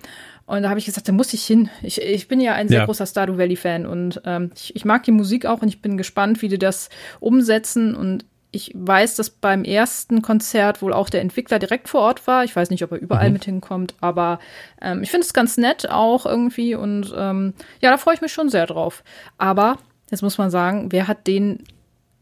Und 0.45 0.63
da 0.63 0.69
habe 0.69 0.80
ich 0.80 0.86
gesagt, 0.86 1.07
da 1.07 1.13
muss 1.13 1.34
ich 1.34 1.45
hin. 1.45 1.69
Ich, 1.81 2.01
ich 2.01 2.28
bin 2.28 2.42
ja 2.42 2.54
ein 2.54 2.68
sehr 2.68 2.80
ja. 2.80 2.86
großer 2.86 3.06
Stardew 3.06 3.38
Valley-Fan 3.38 3.86
und 3.86 4.22
ähm, 4.25 4.51
ich, 4.56 4.75
ich 4.75 4.84
mag 4.84 5.04
die 5.04 5.12
Musik 5.12 5.45
auch 5.45 5.62
und 5.62 5.69
ich 5.69 5.81
bin 5.81 5.98
gespannt, 5.98 6.42
wie 6.42 6.50
die 6.50 6.60
das 6.60 6.90
umsetzen. 7.22 7.95
Und 7.95 8.25
ich 8.51 8.72
weiß, 8.75 9.16
dass 9.16 9.30
beim 9.30 9.63
ersten 9.63 10.22
Konzert 10.22 10.81
wohl 10.81 10.94
auch 10.94 11.10
der 11.10 11.22
Entwickler 11.22 11.60
direkt 11.60 11.88
vor 11.88 12.01
Ort 12.01 12.28
war. 12.28 12.44
Ich 12.44 12.56
weiß 12.56 12.69
nicht, 12.69 12.84
ob 12.84 12.92
er 12.92 13.00
überall 13.00 13.28
mhm. 13.28 13.34
mit 13.34 13.45
hinkommt, 13.45 13.95
aber 14.01 14.40
ähm, 14.81 15.01
ich 15.01 15.12
finde 15.12 15.25
es 15.25 15.34
ganz 15.34 15.57
nett 15.57 15.90
auch 15.90 16.25
irgendwie 16.25 16.75
und 16.75 17.13
ähm, 17.18 17.54
ja, 17.81 17.90
da 17.90 17.98
freue 17.98 18.16
ich 18.16 18.22
mich 18.22 18.34
schon 18.34 18.50
sehr 18.50 18.68
drauf. 18.68 19.04
Aber 19.38 19.78
jetzt 20.12 20.22
muss 20.22 20.38
man 20.38 20.51
sagen, 20.51 20.92
wer 20.92 21.07
hat 21.07 21.25
den 21.25 21.63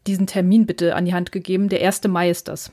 diesen 0.07 0.25
Termin 0.25 0.65
bitte 0.65 0.95
an 0.95 1.05
die 1.05 1.13
Hand 1.13 1.31
gegeben? 1.31 1.69
Der 1.69 1.85
1. 1.85 2.07
Mai 2.07 2.29
ist 2.29 2.47
das. 2.47 2.71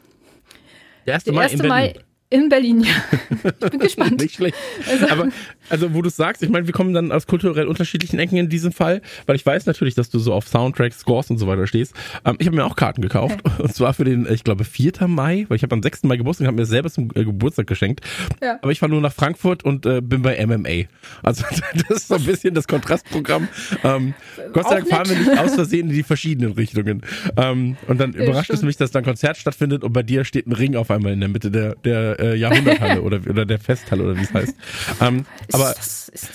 Der 1.06 1.14
1. 1.14 1.24
Der 1.24 1.32
Mai, 1.32 1.42
1. 1.44 1.62
Mai 1.62 1.94
in 2.30 2.48
Berlin, 2.50 2.80
ja. 2.80 2.92
Ich 3.60 3.70
bin 3.70 3.80
gespannt. 3.80 4.20
Nicht 4.20 4.34
schlecht. 4.34 4.56
Also, 4.88 5.08
Aber, 5.08 5.28
also 5.70 5.94
wo 5.94 6.02
du 6.02 6.10
sagst, 6.10 6.42
ich 6.42 6.50
meine, 6.50 6.66
wir 6.66 6.74
kommen 6.74 6.92
dann 6.92 7.10
aus 7.10 7.26
kulturell 7.26 7.66
unterschiedlichen 7.66 8.18
Ecken 8.18 8.36
in 8.36 8.48
diesem 8.50 8.72
Fall, 8.72 9.00
weil 9.26 9.36
ich 9.36 9.46
weiß 9.46 9.64
natürlich, 9.64 9.94
dass 9.94 10.10
du 10.10 10.18
so 10.18 10.34
auf 10.34 10.46
Soundtracks, 10.46 11.00
Scores 11.00 11.30
und 11.30 11.38
so 11.38 11.46
weiter 11.46 11.66
stehst. 11.66 11.94
Ähm, 12.26 12.36
ich 12.38 12.46
habe 12.46 12.56
mir 12.56 12.66
auch 12.66 12.76
Karten 12.76 13.00
gekauft 13.00 13.38
okay. 13.44 13.62
und 13.62 13.74
zwar 13.74 13.94
für 13.94 14.04
den, 14.04 14.26
ich 14.30 14.44
glaube, 14.44 14.64
4. 14.64 15.06
Mai, 15.06 15.46
weil 15.48 15.56
ich 15.56 15.62
habe 15.62 15.74
am 15.74 15.82
6. 15.82 16.02
Mai 16.04 16.18
Geburtstag 16.18 16.44
und 16.44 16.46
habe 16.48 16.56
mir 16.60 16.66
selber 16.66 16.90
zum 16.90 17.10
äh, 17.14 17.24
Geburtstag 17.24 17.66
geschenkt. 17.66 18.00
Ja. 18.42 18.58
Aber 18.60 18.72
ich 18.72 18.78
fahre 18.78 18.92
nur 18.92 19.00
nach 19.00 19.12
Frankfurt 19.12 19.64
und 19.64 19.86
äh, 19.86 20.02
bin 20.02 20.20
bei 20.20 20.44
MMA. 20.44 20.88
Also 21.22 21.44
das 21.88 21.98
ist 21.98 22.08
so 22.08 22.16
ein 22.16 22.24
bisschen 22.24 22.52
das 22.54 22.68
Kontrastprogramm. 22.68 23.48
Ähm, 23.84 24.12
Gott 24.52 24.68
sei 24.68 24.76
Dank 24.76 24.88
fahren 24.88 25.08
wir 25.08 25.16
nicht 25.16 25.38
aus 25.38 25.54
Versehen 25.54 25.88
in 25.88 25.94
die 25.94 26.02
verschiedenen 26.02 26.52
Richtungen. 26.52 27.02
Ähm, 27.38 27.78
und 27.86 27.98
dann 27.98 28.12
ja, 28.12 28.24
überrascht 28.24 28.46
stimmt. 28.46 28.58
es 28.58 28.64
mich, 28.64 28.76
dass 28.76 28.90
da 28.90 28.98
ein 28.98 29.04
Konzert 29.04 29.38
stattfindet 29.38 29.82
und 29.82 29.92
bei 29.92 30.02
dir 30.02 30.24
steht 30.24 30.46
ein 30.46 30.52
Ring 30.52 30.76
auf 30.76 30.90
einmal 30.90 31.12
in 31.12 31.20
der 31.20 31.30
Mitte 31.30 31.50
der, 31.50 31.74
der 31.76 32.17
äh, 32.18 32.34
Jahrhunderthalle 32.34 33.02
oder, 33.02 33.20
oder 33.28 33.46
der 33.46 33.58
Festhalle 33.58 34.04
oder 34.04 34.16
wie 34.16 34.22
es 34.22 34.32
heißt. 34.32 34.56
Ähm, 35.00 35.24
aber 35.52 35.74
das, 35.76 36.08
ist 36.08 36.28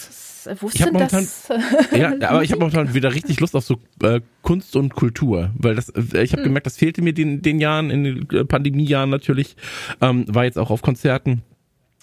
das, 0.45 0.61
wo 0.61 0.67
ist 0.67 0.75
ich 0.75 0.83
denn 0.83 0.93
das? 0.93 1.49
ja, 1.95 2.13
aber 2.29 2.43
ich 2.43 2.51
habe 2.51 2.59
momentan 2.59 2.93
wieder 2.93 3.13
richtig 3.13 3.39
Lust 3.39 3.55
auf 3.55 3.63
so 3.63 3.77
äh, 4.01 4.21
Kunst 4.41 4.75
und 4.75 4.93
Kultur, 4.93 5.51
weil 5.55 5.75
das, 5.75 5.89
äh, 5.89 6.23
ich 6.23 6.31
habe 6.31 6.41
hm. 6.41 6.49
gemerkt, 6.49 6.65
das 6.65 6.77
fehlte 6.77 7.01
mir 7.01 7.13
den, 7.13 7.41
den 7.41 7.59
Jahren, 7.59 7.89
in 7.89 8.03
den 8.03 8.29
äh, 8.31 8.45
Pandemiejahren 8.45 9.09
natürlich, 9.09 9.55
ähm, 10.01 10.25
war 10.27 10.45
jetzt 10.45 10.57
auch 10.57 10.69
auf 10.69 10.81
Konzerten 10.81 11.43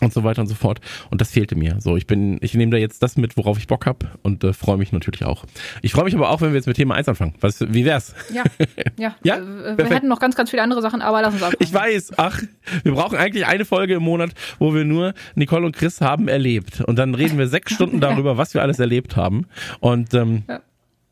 und 0.00 0.12
so 0.12 0.25
weiter 0.25 0.42
und 0.42 0.49
so 0.49 0.54
fort. 0.54 0.80
Und 1.11 1.21
das 1.21 1.30
fehlte 1.30 1.57
mir. 1.57 1.76
So, 1.80 1.97
ich 1.97 2.07
bin, 2.07 2.38
ich 2.40 2.54
nehme 2.54 2.73
da 2.73 2.78
jetzt 2.78 3.02
das 3.02 3.16
mit, 3.16 3.37
worauf 3.37 3.59
ich 3.59 3.66
Bock 3.66 3.87
hab 3.87 4.19
und 4.23 4.45
äh, 4.45 4.52
freue 4.52 4.76
mich 4.76 4.92
natürlich 4.92 5.25
auch. 5.25 5.45
Ich 5.83 5.92
freue 5.92 6.04
mich 6.04 6.14
aber 6.14 6.30
auch, 6.30 6.40
wenn 6.40 6.50
wir 6.50 6.57
jetzt 6.57 6.66
mit 6.66 6.76
Thema 6.76 6.95
1 6.95 7.09
anfangen. 7.09 7.35
Was, 7.40 7.61
wie 7.61 7.85
wär's? 7.85 8.14
Ja, 8.33 8.45
ja. 8.99 9.14
ja? 9.23 9.37
Äh, 9.37 9.78
wir 9.78 9.87
hätten 9.87 10.09
noch 10.09 10.21
ganz, 10.21 10.37
ganz 10.37 10.50
viele 10.50 10.62
andere 10.62 10.83
Sachen, 10.83 11.02
aber 11.02 11.23
lass 11.23 11.35
uns 11.35 11.42
anfangen. 11.42 11.61
Ich 11.61 11.73
weiß, 11.73 12.12
ach, 12.16 12.42
wir 12.83 12.92
brauchen 12.92 13.19
eigentlich 13.19 13.47
eine 13.47 13.64
Folge 13.64 13.95
im 13.95 14.02
Monat, 14.02 14.30
wo 14.59 14.75
wir 14.75 14.85
nur 14.85 15.14
Nicole 15.35 15.66
und 15.66 15.76
Chris 15.76 16.00
haben 16.00 16.28
erlebt. 16.28 16.80
Und 16.80 16.99
dann 16.99 17.14
reden 17.14 17.38
wir 17.38 17.49
sechs 17.49 17.73
Stunden 17.73 18.00
darüber, 18.00 18.37
was 18.37 18.54
wir 18.54 18.62
alles 18.62 18.78
erlebt 18.78 19.16
haben. 19.16 19.47
Und 19.80 20.14
ähm, 20.14 20.45
ja. 20.49 20.61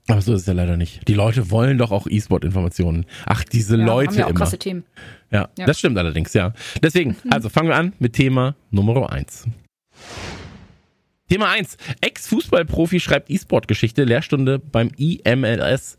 Aber 0.08 0.22
so 0.22 0.32
ist 0.32 0.40
es 0.40 0.46
ja 0.46 0.54
leider 0.54 0.76
nicht. 0.76 1.06
Die 1.06 1.14
Leute 1.14 1.50
wollen 1.50 1.76
doch 1.76 1.90
auch 1.90 2.06
E-Sport-Informationen. 2.08 3.04
Ach, 3.26 3.44
diese 3.44 3.76
ja, 3.76 3.84
Leute 3.84 4.08
haben 4.08 4.16
wir 4.16 4.26
auch 4.26 4.30
immer. 4.30 4.38
Krasse 4.38 4.58
Themen. 4.58 4.84
Ja, 5.30 5.50
ja, 5.58 5.66
das 5.66 5.78
stimmt 5.78 5.98
allerdings, 5.98 6.32
ja. 6.32 6.54
Deswegen, 6.82 7.10
mhm. 7.10 7.32
also 7.32 7.50
fangen 7.50 7.68
wir 7.68 7.76
an 7.76 7.92
mit 7.98 8.14
Thema 8.14 8.56
Nummer 8.70 9.12
eins. 9.12 9.46
Thema 11.28 11.50
eins: 11.50 11.76
Ex-Fußballprofi 12.00 13.00
schreibt 13.00 13.30
E-Sport-Geschichte, 13.30 14.04
Lehrstunde 14.04 14.58
beim 14.58 14.90
IMLS 14.96 15.98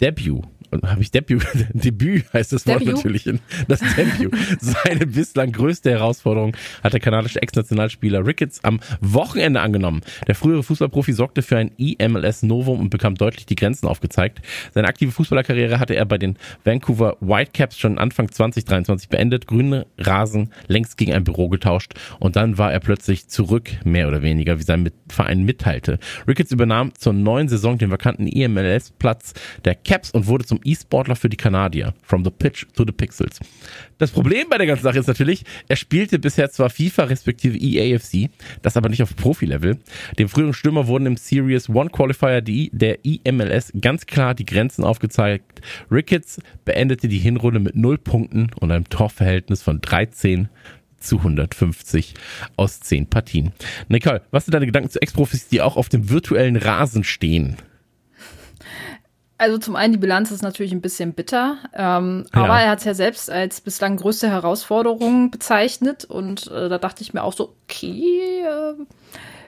Debut. 0.00 0.44
Habe 0.84 1.02
ich 1.02 1.10
Debüt, 1.10 1.46
Debüt 1.72 2.32
heißt 2.32 2.52
das 2.52 2.66
Wort 2.66 2.80
Debut? 2.80 2.96
natürlich, 2.96 3.26
in, 3.26 3.40
das 3.68 3.80
Debüt. 3.80 4.34
Seine 4.60 5.06
bislang 5.06 5.52
größte 5.52 5.90
Herausforderung 5.90 6.56
hat 6.82 6.92
der 6.92 7.00
kanadische 7.00 7.42
Ex-Nationalspieler 7.42 8.24
Ricketts 8.26 8.62
am 8.64 8.80
Wochenende 9.00 9.60
angenommen. 9.60 10.02
Der 10.26 10.34
frühere 10.34 10.62
Fußballprofi 10.62 11.12
sorgte 11.12 11.42
für 11.42 11.56
ein 11.56 11.72
IMLS-Novum 11.76 12.80
und 12.80 12.90
bekam 12.90 13.14
deutlich 13.14 13.46
die 13.46 13.56
Grenzen 13.56 13.86
aufgezeigt. 13.86 14.40
Seine 14.72 14.88
aktive 14.88 15.12
Fußballerkarriere 15.12 15.80
hatte 15.80 15.94
er 15.94 16.04
bei 16.04 16.18
den 16.18 16.36
Vancouver 16.64 17.16
Whitecaps 17.20 17.78
schon 17.78 17.98
Anfang 17.98 18.30
2023 18.30 19.08
beendet, 19.08 19.46
grüne 19.46 19.86
Rasen 19.98 20.52
längst 20.68 20.96
gegen 20.96 21.12
ein 21.12 21.24
Büro 21.24 21.48
getauscht 21.48 21.94
und 22.18 22.36
dann 22.36 22.58
war 22.58 22.72
er 22.72 22.80
plötzlich 22.80 23.28
zurück, 23.28 23.70
mehr 23.84 24.08
oder 24.08 24.22
weniger, 24.22 24.58
wie 24.58 24.62
sein 24.62 24.90
Verein 25.08 25.44
mitteilte. 25.44 25.98
Ricketts 26.26 26.52
übernahm 26.52 26.94
zur 26.94 27.12
neuen 27.12 27.48
Saison 27.48 27.78
den 27.78 27.90
vakanten 27.90 28.26
IMLS-Platz 28.26 29.34
der 29.64 29.74
Caps 29.74 30.10
und 30.10 30.26
wurde 30.26 30.44
zum 30.44 30.59
E-Sportler 30.64 31.16
für 31.16 31.28
die 31.28 31.36
Kanadier. 31.36 31.94
From 32.02 32.24
the 32.24 32.30
pitch 32.30 32.66
to 32.74 32.84
the 32.84 32.92
pixels. 32.92 33.38
Das 33.98 34.10
Problem 34.10 34.48
bei 34.48 34.58
der 34.58 34.66
ganzen 34.66 34.82
Sache 34.82 34.98
ist 34.98 35.06
natürlich, 35.06 35.44
er 35.68 35.76
spielte 35.76 36.18
bisher 36.18 36.50
zwar 36.50 36.70
FIFA 36.70 37.04
respektive 37.04 37.58
EAFC, 37.58 38.30
das 38.62 38.76
aber 38.76 38.88
nicht 38.88 39.02
auf 39.02 39.14
Profi-Level. 39.16 39.78
Dem 40.18 40.28
früheren 40.28 40.54
Stürmer 40.54 40.86
wurden 40.86 41.06
im 41.06 41.16
Series 41.16 41.68
One 41.68 41.90
Qualifier 41.90 42.40
der 42.40 43.04
IMLS 43.04 43.72
ganz 43.80 44.06
klar 44.06 44.34
die 44.34 44.46
Grenzen 44.46 44.84
aufgezeigt. 44.84 45.60
Ricketts 45.90 46.40
beendete 46.64 47.08
die 47.08 47.18
Hinrunde 47.18 47.60
mit 47.60 47.76
0 47.76 47.98
Punkten 47.98 48.50
und 48.58 48.70
einem 48.70 48.88
Torverhältnis 48.88 49.62
von 49.62 49.80
13 49.80 50.48
zu 50.98 51.18
150 51.18 52.14
aus 52.56 52.80
10 52.80 53.08
Partien. 53.08 53.52
Nicole, 53.88 54.22
was 54.30 54.44
sind 54.44 54.54
deine 54.54 54.66
Gedanken 54.66 54.90
zu 54.90 55.00
Ex-Profis, 55.00 55.48
die 55.48 55.62
auch 55.62 55.76
auf 55.76 55.88
dem 55.88 56.10
virtuellen 56.10 56.56
Rasen 56.56 57.04
stehen? 57.04 57.56
Also 59.40 59.56
zum 59.56 59.74
einen, 59.74 59.94
die 59.94 59.98
Bilanz 59.98 60.30
ist 60.30 60.42
natürlich 60.42 60.72
ein 60.72 60.82
bisschen 60.82 61.14
bitter, 61.14 61.56
ähm, 61.74 62.26
ja. 62.34 62.42
aber 62.42 62.60
er 62.60 62.68
hat 62.68 62.80
es 62.80 62.84
ja 62.84 62.92
selbst 62.92 63.30
als 63.30 63.62
bislang 63.62 63.96
größte 63.96 64.28
Herausforderung 64.28 65.30
bezeichnet 65.30 66.04
und 66.04 66.48
äh, 66.48 66.68
da 66.68 66.76
dachte 66.76 67.00
ich 67.00 67.14
mir 67.14 67.22
auch 67.22 67.32
so, 67.32 67.54
okay, 67.64 68.42
äh, 68.44 68.74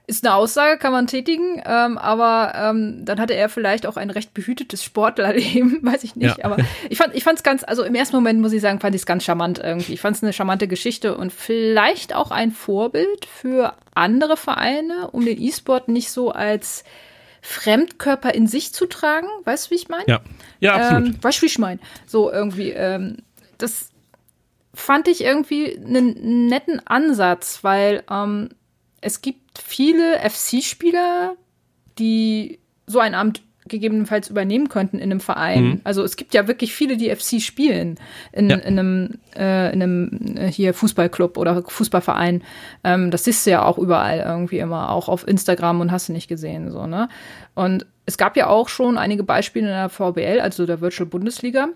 ist 0.06 0.25
eine 0.25 0.34
Aussage, 0.34 0.78
kann 0.78 0.92
man 0.92 1.08
tätigen, 1.08 1.62
ähm, 1.66 1.99
aber 1.99 2.54
ähm, 2.56 3.04
dann 3.04 3.20
hatte 3.20 3.34
er 3.34 3.50
vielleicht 3.50 3.84
auch 3.84 3.99
ein 3.99 4.08
recht 4.08 4.32
behütetes 4.32 4.82
Sportlerleben, 4.82 5.80
weiß 5.82 6.04
ich 6.04 6.16
nicht. 6.16 6.38
Ja. 6.38 6.46
Aber 6.46 6.56
ich 6.88 6.96
fand, 6.96 7.14
ich 7.14 7.22
fand's 7.22 7.42
ganz, 7.42 7.62
also 7.62 7.82
im 7.82 7.94
ersten 7.94 8.16
Moment 8.16 8.40
muss 8.40 8.54
ich 8.54 8.62
sagen, 8.62 8.80
fand 8.80 8.94
ich 8.94 9.02
es 9.02 9.06
ganz 9.06 9.25
charmant 9.25 9.58
irgendwie. 9.62 9.92
Ich 9.92 10.00
fand 10.00 10.16
es 10.16 10.22
eine 10.22 10.32
charmante 10.32 10.68
Geschichte 10.68 11.18
und 11.18 11.34
vielleicht 11.34 12.14
auch 12.14 12.30
ein 12.30 12.50
Vorbild 12.50 13.26
für 13.26 13.75
andere 13.94 14.38
Vereine, 14.38 15.11
um 15.12 15.26
den 15.26 15.38
E-Sport 15.38 15.88
nicht 15.88 16.11
so 16.11 16.30
als 16.30 16.82
Fremdkörper 17.42 18.34
in 18.34 18.46
sich 18.46 18.72
zu 18.72 18.87
tragen. 18.87 19.26
Weißt 19.44 19.66
du, 19.66 19.70
wie 19.72 19.75
ich 19.75 19.88
meine? 19.88 20.06
Ja, 20.06 20.20
ja, 20.61 20.75
absolut. 20.75 21.08
Ähm, 21.08 21.18
weißt 21.22 21.38
du, 21.38 21.42
wie 21.42 21.46
ich 21.46 21.58
meine? 21.58 21.80
So 22.06 22.30
irgendwie, 22.32 22.70
ähm, 22.70 23.18
das 23.58 23.90
fand 24.72 25.08
ich 25.08 25.22
irgendwie 25.22 25.76
einen 25.76 26.46
netten 26.46 26.87
Ansatz, 26.87 27.58
weil 27.62 28.04
ähm, 28.08 28.50
es 29.00 29.20
gibt 29.20 29.58
viele 29.58 30.18
FC-Spieler, 30.20 31.37
die 31.99 32.61
so 32.87 33.00
ein 33.00 33.14
Amt 33.14 33.42
gegebenenfalls 33.69 34.28
übernehmen 34.28 34.69
könnten 34.69 34.99
in 34.99 35.11
einem 35.11 35.21
Verein. 35.21 35.64
Mhm. 35.64 35.81
Also 35.85 36.02
es 36.02 36.16
gibt 36.16 36.35
ja 36.35 36.49
wirklich 36.49 36.75
viele, 36.75 36.97
die 36.97 37.14
FC 37.14 37.40
spielen 37.40 37.99
in, 38.33 38.50
ja. 38.50 38.57
in 38.57 38.78
einem, 38.78 39.11
äh, 39.37 39.73
in 39.73 39.83
einem 39.83 40.37
äh, 40.37 40.47
hier 40.50 40.75
Fußballclub 40.75 41.37
oder 41.37 41.62
Fußballverein. 41.62 42.42
Ähm, 42.85 43.11
das 43.11 43.25
siehst 43.25 43.47
du 43.47 43.50
ja 43.50 43.64
auch 43.64 43.78
überall 43.78 44.19
irgendwie 44.19 44.59
immer, 44.59 44.90
auch 44.90 45.09
auf 45.09 45.26
Instagram 45.26 45.81
und 45.81 45.92
hast 45.92 46.09
du 46.09 46.12
nicht 46.12 46.28
gesehen, 46.28 46.71
so, 46.71 46.87
ne? 46.87 47.09
Und 47.54 47.87
es 48.04 48.19
gab 48.19 48.37
ja 48.37 48.49
auch 48.49 48.69
schon 48.69 48.99
einige 48.99 49.23
Beispiele 49.23 49.66
in 49.66 49.73
der 49.73 49.88
VBL, 49.88 50.40
also 50.40 50.66
der 50.66 50.81
Virtual 50.81 51.09
Bundesliga, 51.09 51.69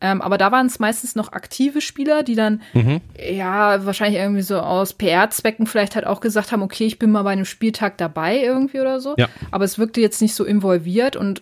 ähm, 0.00 0.22
aber 0.22 0.38
da 0.38 0.50
waren 0.50 0.66
es 0.66 0.78
meistens 0.78 1.14
noch 1.14 1.32
aktive 1.32 1.80
Spieler, 1.80 2.22
die 2.22 2.34
dann, 2.34 2.62
mhm. 2.72 3.00
ja, 3.18 3.84
wahrscheinlich 3.84 4.20
irgendwie 4.20 4.42
so 4.42 4.58
aus 4.58 4.94
PR-Zwecken 4.94 5.66
vielleicht 5.66 5.94
halt 5.94 6.06
auch 6.06 6.20
gesagt 6.20 6.52
haben, 6.52 6.62
okay, 6.62 6.86
ich 6.86 6.98
bin 6.98 7.10
mal 7.10 7.22
bei 7.22 7.30
einem 7.30 7.44
Spieltag 7.44 7.98
dabei 7.98 8.38
irgendwie 8.40 8.80
oder 8.80 9.00
so. 9.00 9.14
Ja. 9.18 9.28
Aber 9.50 9.64
es 9.64 9.78
wirkte 9.78 10.00
jetzt 10.00 10.22
nicht 10.22 10.34
so 10.34 10.44
involviert 10.44 11.16
und 11.16 11.40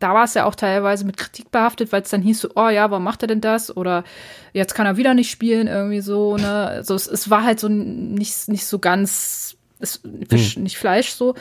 da 0.00 0.12
war 0.12 0.24
es 0.24 0.34
ja 0.34 0.44
auch 0.44 0.54
teilweise 0.54 1.06
mit 1.06 1.16
Kritik 1.16 1.50
behaftet, 1.50 1.92
weil 1.92 2.02
es 2.02 2.10
dann 2.10 2.20
hieß 2.20 2.40
so, 2.40 2.50
oh 2.56 2.68
ja, 2.68 2.90
warum 2.90 3.04
macht 3.04 3.22
er 3.22 3.28
denn 3.28 3.40
das? 3.40 3.74
Oder 3.74 4.04
jetzt 4.52 4.74
kann 4.74 4.86
er 4.86 4.98
wieder 4.98 5.14
nicht 5.14 5.30
spielen, 5.30 5.66
irgendwie 5.66 6.02
so, 6.02 6.36
ne? 6.36 6.66
Also 6.66 6.94
es, 6.94 7.06
es 7.06 7.30
war 7.30 7.42
halt 7.42 7.58
so 7.58 7.68
nicht, 7.68 8.48
nicht 8.48 8.66
so 8.66 8.78
ganz, 8.78 9.56
es, 9.78 10.02
mhm. 10.04 10.62
nicht 10.62 10.76
Fleisch 10.76 11.10
so. 11.10 11.34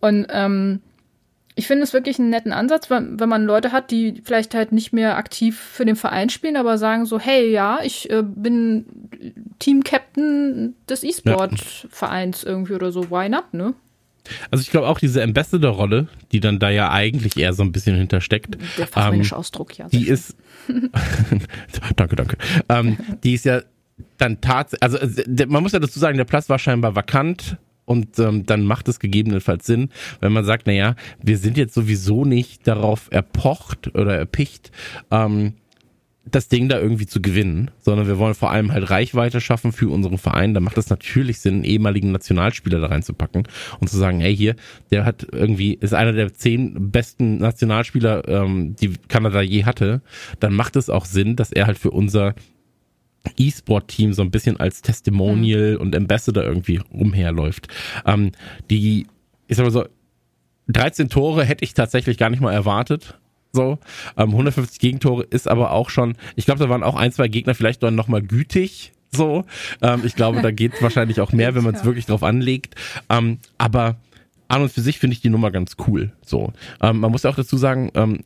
Und 0.00 0.26
ähm, 0.30 0.82
ich 1.56 1.66
finde 1.66 1.82
es 1.84 1.92
wirklich 1.92 2.18
einen 2.18 2.30
netten 2.30 2.52
Ansatz, 2.52 2.90
wenn, 2.90 3.18
wenn 3.18 3.28
man 3.28 3.44
Leute 3.44 3.72
hat, 3.72 3.90
die 3.90 4.22
vielleicht 4.24 4.54
halt 4.54 4.72
nicht 4.72 4.92
mehr 4.92 5.16
aktiv 5.16 5.58
für 5.58 5.84
den 5.84 5.96
Verein 5.96 6.30
spielen, 6.30 6.56
aber 6.56 6.78
sagen 6.78 7.06
so, 7.06 7.18
hey, 7.18 7.50
ja, 7.50 7.80
ich 7.82 8.08
äh, 8.10 8.22
bin 8.22 8.86
Team-Captain 9.58 10.74
des 10.88 11.02
E-Sport-Vereins 11.02 12.44
irgendwie 12.44 12.74
oder 12.74 12.92
so, 12.92 13.10
why 13.10 13.28
not, 13.28 13.52
ne? 13.52 13.74
Also 14.50 14.62
ich 14.62 14.70
glaube 14.70 14.86
auch 14.86 14.98
diese 14.98 15.22
Ambassador-Rolle, 15.22 16.08
die 16.30 16.40
dann 16.40 16.58
da 16.58 16.70
ja 16.70 16.90
eigentlich 16.90 17.36
eher 17.36 17.52
so 17.52 17.62
ein 17.62 17.72
bisschen 17.72 17.96
hintersteckt. 17.96 18.56
Der 18.78 18.86
fachmännische 18.86 19.34
ähm, 19.34 19.40
Ausdruck, 19.40 19.76
ja. 19.76 19.88
Die 19.88 20.06
ist, 20.06 20.36
danke, 21.96 22.16
danke. 22.16 22.36
Ähm, 22.68 22.96
die 23.24 23.34
ist 23.34 23.44
ja 23.44 23.62
dann 24.18 24.40
tatsächlich, 24.40 24.82
also 24.82 24.98
äh, 24.98 25.46
man 25.46 25.62
muss 25.62 25.72
ja 25.72 25.78
dazu 25.78 25.98
sagen, 25.98 26.16
der 26.16 26.24
Platz 26.24 26.48
war 26.48 26.58
scheinbar 26.58 26.94
vakant 26.94 27.56
und 27.90 28.20
ähm, 28.20 28.46
dann 28.46 28.62
macht 28.62 28.86
es 28.86 29.00
gegebenenfalls 29.00 29.66
Sinn, 29.66 29.88
wenn 30.20 30.32
man 30.32 30.44
sagt, 30.44 30.68
naja, 30.68 30.94
wir 31.20 31.36
sind 31.38 31.56
jetzt 31.56 31.74
sowieso 31.74 32.24
nicht 32.24 32.68
darauf 32.68 33.08
erpocht 33.10 33.92
oder 33.96 34.16
erpicht, 34.16 34.70
ähm, 35.10 35.54
das 36.24 36.46
Ding 36.46 36.68
da 36.68 36.78
irgendwie 36.78 37.06
zu 37.06 37.20
gewinnen, 37.20 37.72
sondern 37.80 38.06
wir 38.06 38.16
wollen 38.18 38.34
vor 38.34 38.52
allem 38.52 38.70
halt 38.70 38.88
Reichweite 38.90 39.40
schaffen 39.40 39.72
für 39.72 39.88
unseren 39.88 40.18
Verein. 40.18 40.54
Da 40.54 40.60
macht 40.60 40.78
es 40.78 40.88
natürlich 40.88 41.40
Sinn, 41.40 41.54
einen 41.54 41.64
ehemaligen 41.64 42.12
Nationalspieler 42.12 42.78
da 42.78 42.86
reinzupacken 42.86 43.48
und 43.80 43.90
zu 43.90 43.96
sagen, 43.96 44.20
hey 44.20 44.36
hier, 44.36 44.54
der 44.92 45.04
hat 45.04 45.26
irgendwie, 45.32 45.74
ist 45.74 45.92
einer 45.92 46.12
der 46.12 46.32
zehn 46.32 46.92
besten 46.92 47.38
Nationalspieler, 47.38 48.28
ähm, 48.28 48.76
die 48.76 48.92
Kanada 49.08 49.40
je 49.40 49.64
hatte. 49.64 50.00
Dann 50.38 50.54
macht 50.54 50.76
es 50.76 50.90
auch 50.90 51.06
Sinn, 51.06 51.34
dass 51.34 51.50
er 51.50 51.66
halt 51.66 51.78
für 51.78 51.90
unser 51.90 52.36
E-Sport-Team 53.36 54.12
so 54.12 54.22
ein 54.22 54.30
bisschen 54.30 54.58
als 54.58 54.82
Testimonial 54.82 55.74
mhm. 55.74 55.80
und 55.80 55.96
Ambassador 55.96 56.44
irgendwie 56.44 56.80
rumherläuft. 56.92 57.68
Ähm, 58.06 58.32
die, 58.70 59.06
ich 59.46 59.56
sag 59.56 59.64
mal 59.64 59.70
so, 59.70 59.84
13 60.68 61.08
Tore 61.08 61.44
hätte 61.44 61.64
ich 61.64 61.74
tatsächlich 61.74 62.18
gar 62.18 62.30
nicht 62.30 62.40
mal 62.40 62.52
erwartet. 62.52 63.18
So, 63.52 63.78
ähm, 64.16 64.30
150 64.30 64.78
Gegentore 64.78 65.24
ist 65.24 65.48
aber 65.48 65.72
auch 65.72 65.90
schon, 65.90 66.16
ich 66.36 66.44
glaube, 66.44 66.60
da 66.60 66.68
waren 66.68 66.84
auch 66.84 66.94
ein, 66.94 67.10
zwei 67.10 67.28
Gegner 67.28 67.54
vielleicht 67.54 67.82
dann 67.82 67.96
nochmal 67.96 68.22
gütig. 68.22 68.92
So, 69.12 69.44
ähm, 69.82 70.02
ich 70.04 70.14
glaube, 70.14 70.40
da 70.40 70.52
geht 70.52 70.80
wahrscheinlich 70.82 71.20
auch 71.20 71.32
mehr, 71.32 71.54
wenn 71.54 71.64
man 71.64 71.74
es 71.74 71.84
wirklich 71.84 72.06
drauf 72.06 72.22
anlegt. 72.22 72.76
Ähm, 73.08 73.38
aber 73.58 73.96
an 74.46 74.62
und 74.62 74.72
für 74.72 74.80
sich 74.82 74.98
finde 74.98 75.14
ich 75.14 75.20
die 75.20 75.30
Nummer 75.30 75.50
ganz 75.50 75.76
cool. 75.86 76.12
So, 76.24 76.52
ähm, 76.80 77.00
man 77.00 77.10
muss 77.10 77.24
ja 77.24 77.30
auch 77.30 77.36
dazu 77.36 77.56
sagen, 77.56 77.90
ähm, 77.94 78.20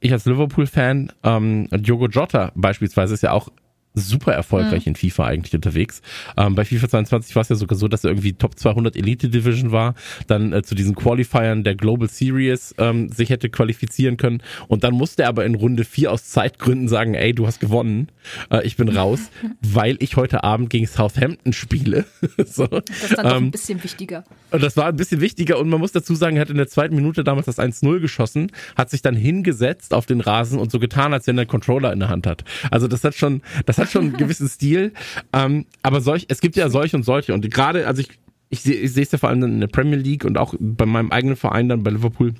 ich 0.00 0.12
als 0.12 0.24
Liverpool-Fan, 0.24 1.12
ähm, 1.24 1.68
Diogo 1.70 2.06
Jota 2.06 2.52
beispielsweise 2.54 3.12
ist 3.12 3.22
ja 3.22 3.32
auch 3.32 3.50
super 3.94 4.32
erfolgreich 4.32 4.86
mhm. 4.86 4.90
in 4.90 4.96
FIFA 4.96 5.26
eigentlich 5.26 5.54
unterwegs. 5.54 6.00
Ähm, 6.36 6.54
bei 6.54 6.64
FIFA 6.64 6.88
22 6.88 7.34
war 7.34 7.42
es 7.42 7.48
ja 7.48 7.56
sogar 7.56 7.76
so, 7.76 7.88
dass 7.88 8.04
er 8.04 8.10
irgendwie 8.10 8.32
Top 8.32 8.58
200 8.58 8.96
Elite 8.96 9.28
Division 9.28 9.72
war, 9.72 9.94
dann 10.26 10.52
äh, 10.52 10.62
zu 10.62 10.74
diesen 10.74 10.94
Qualifiern 10.94 11.64
der 11.64 11.74
Global 11.74 12.08
Series 12.08 12.74
ähm, 12.78 13.08
sich 13.08 13.30
hätte 13.30 13.50
qualifizieren 13.50 14.16
können 14.16 14.42
und 14.68 14.84
dann 14.84 14.94
musste 14.94 15.24
er 15.24 15.28
aber 15.28 15.44
in 15.44 15.54
Runde 15.54 15.84
4 15.84 16.12
aus 16.12 16.26
Zeitgründen 16.26 16.88
sagen, 16.88 17.14
ey, 17.14 17.34
du 17.34 17.46
hast 17.46 17.60
gewonnen, 17.60 18.08
äh, 18.50 18.64
ich 18.64 18.76
bin 18.76 18.88
raus, 18.96 19.30
weil 19.60 19.96
ich 20.00 20.16
heute 20.16 20.44
Abend 20.44 20.70
gegen 20.70 20.86
Southampton 20.86 21.52
spiele. 21.52 22.04
so. 22.46 22.66
Das 22.66 22.84
ist 23.02 23.18
dann 23.18 23.26
ähm, 23.26 23.30
doch 23.30 23.36
ein 23.36 23.50
bisschen 23.50 23.82
wichtiger. 23.82 24.24
Und 24.50 24.62
das 24.62 24.76
war 24.76 24.86
ein 24.86 24.96
bisschen 24.96 25.20
wichtiger 25.20 25.58
und 25.58 25.68
man 25.68 25.80
muss 25.80 25.92
dazu 25.92 26.14
sagen, 26.14 26.36
er 26.36 26.42
hat 26.42 26.50
in 26.50 26.56
der 26.56 26.68
zweiten 26.68 26.94
Minute 26.94 27.24
damals 27.24 27.46
das 27.46 27.58
1-0 27.58 28.00
geschossen, 28.00 28.52
hat 28.76 28.90
sich 28.90 29.02
dann 29.02 29.16
hingesetzt 29.16 29.94
auf 29.94 30.06
den 30.06 30.20
Rasen 30.20 30.58
und 30.58 30.70
so 30.70 30.78
getan, 30.78 31.12
als 31.12 31.26
wenn 31.26 31.38
er 31.38 31.42
einen 31.42 31.48
Controller 31.48 31.92
in 31.92 31.98
der 31.98 32.08
Hand 32.08 32.26
hat. 32.26 32.44
Also 32.70 32.86
das 32.86 33.02
hat 33.02 33.14
schon, 33.14 33.42
das 33.66 33.79
hat 33.80 33.90
schon 33.90 34.02
einen 34.06 34.16
gewissen 34.16 34.48
Stil. 34.48 34.92
Ähm, 35.32 35.66
aber 35.82 36.00
solch, 36.00 36.26
es 36.28 36.40
gibt 36.40 36.56
ja 36.56 36.68
solche 36.68 36.96
und 36.96 37.02
solche. 37.02 37.34
Und 37.34 37.48
gerade, 37.50 37.86
also 37.86 38.00
ich, 38.00 38.10
ich 38.48 38.62
sehe 38.62 38.74
ich 38.76 38.96
es 38.96 39.12
ja 39.12 39.18
vor 39.18 39.28
allem 39.28 39.42
in 39.42 39.60
der 39.60 39.68
Premier 39.68 39.98
League 39.98 40.24
und 40.24 40.38
auch 40.38 40.54
bei 40.58 40.86
meinem 40.86 41.10
eigenen 41.10 41.36
Verein 41.36 41.68
dann 41.68 41.82
bei 41.82 41.90
Liverpool. 41.90 42.34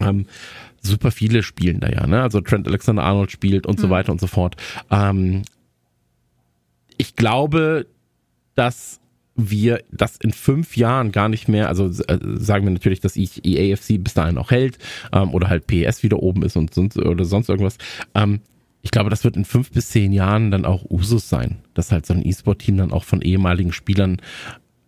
Ähm, 0.00 0.26
super 0.80 1.10
viele 1.10 1.42
spielen 1.42 1.80
da 1.80 1.88
ja, 1.88 2.06
ne? 2.06 2.22
Also 2.22 2.40
Trent 2.40 2.66
Alexander 2.66 3.04
Arnold 3.04 3.30
spielt 3.30 3.66
und 3.66 3.78
mhm. 3.78 3.82
so 3.82 3.90
weiter 3.90 4.12
und 4.12 4.20
so 4.20 4.26
fort. 4.26 4.56
Ähm, 4.90 5.42
ich 6.96 7.14
glaube, 7.14 7.86
dass 8.54 9.00
wir 9.34 9.82
das 9.90 10.16
in 10.16 10.32
fünf 10.32 10.76
Jahren 10.76 11.10
gar 11.10 11.28
nicht 11.28 11.48
mehr, 11.48 11.68
also 11.68 11.86
äh, 11.86 12.18
sagen 12.34 12.64
wir 12.66 12.70
natürlich, 12.70 13.00
dass 13.00 13.16
ich 13.16 13.44
EAFC 13.44 14.02
bis 14.02 14.14
dahin 14.14 14.36
auch 14.38 14.50
hält 14.50 14.78
ähm, 15.12 15.32
oder 15.32 15.48
halt 15.48 15.66
PES 15.66 16.02
wieder 16.02 16.22
oben 16.22 16.42
ist 16.42 16.56
und 16.56 16.74
sonst 16.74 16.98
oder 16.98 17.24
sonst 17.24 17.48
irgendwas. 17.48 17.78
Ähm, 18.14 18.40
ich 18.82 18.90
glaube, 18.90 19.10
das 19.10 19.24
wird 19.24 19.36
in 19.36 19.44
fünf 19.44 19.70
bis 19.70 19.88
zehn 19.90 20.12
Jahren 20.12 20.50
dann 20.50 20.64
auch 20.64 20.84
Usus 20.90 21.28
sein, 21.28 21.58
dass 21.72 21.92
halt 21.92 22.04
so 22.04 22.14
ein 22.14 22.26
E-Sport-Team 22.26 22.76
dann 22.76 22.92
auch 22.92 23.04
von 23.04 23.22
ehemaligen 23.22 23.72
Spielern 23.72 24.20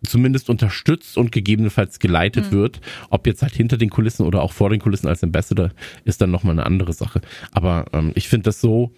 zumindest 0.05 0.49
unterstützt 0.49 1.17
und 1.17 1.31
gegebenenfalls 1.31 1.99
geleitet 1.99 2.47
mhm. 2.47 2.55
wird. 2.57 2.81
Ob 3.09 3.25
jetzt 3.25 3.41
halt 3.41 3.53
hinter 3.53 3.77
den 3.77 3.89
Kulissen 3.89 4.25
oder 4.25 4.41
auch 4.41 4.51
vor 4.51 4.69
den 4.69 4.79
Kulissen 4.79 5.07
als 5.07 5.23
Ambassador, 5.23 5.71
ist 6.03 6.21
dann 6.21 6.29
nochmal 6.29 6.53
eine 6.53 6.65
andere 6.65 6.93
Sache. 6.93 7.21
Aber 7.51 7.85
ähm, 7.93 8.11
ich 8.15 8.27
finde 8.27 8.43
das 8.43 8.61
so, 8.61 8.91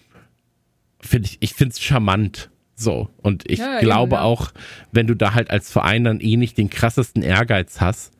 finde 1.00 1.28
ich, 1.28 1.38
ich 1.40 1.54
finde 1.54 1.72
es 1.72 1.80
charmant. 1.80 2.50
So. 2.74 3.08
Und 3.18 3.48
ich 3.50 3.60
ja, 3.60 3.80
glaube 3.80 4.16
eben, 4.16 4.20
ja. 4.20 4.22
auch, 4.22 4.50
wenn 4.92 5.06
du 5.06 5.14
da 5.14 5.34
halt 5.34 5.50
als 5.50 5.70
Verein 5.70 6.04
dann 6.04 6.20
eh 6.20 6.36
nicht 6.36 6.58
den 6.58 6.70
krassesten 6.70 7.22
Ehrgeiz 7.22 7.80
hast, 7.80 8.12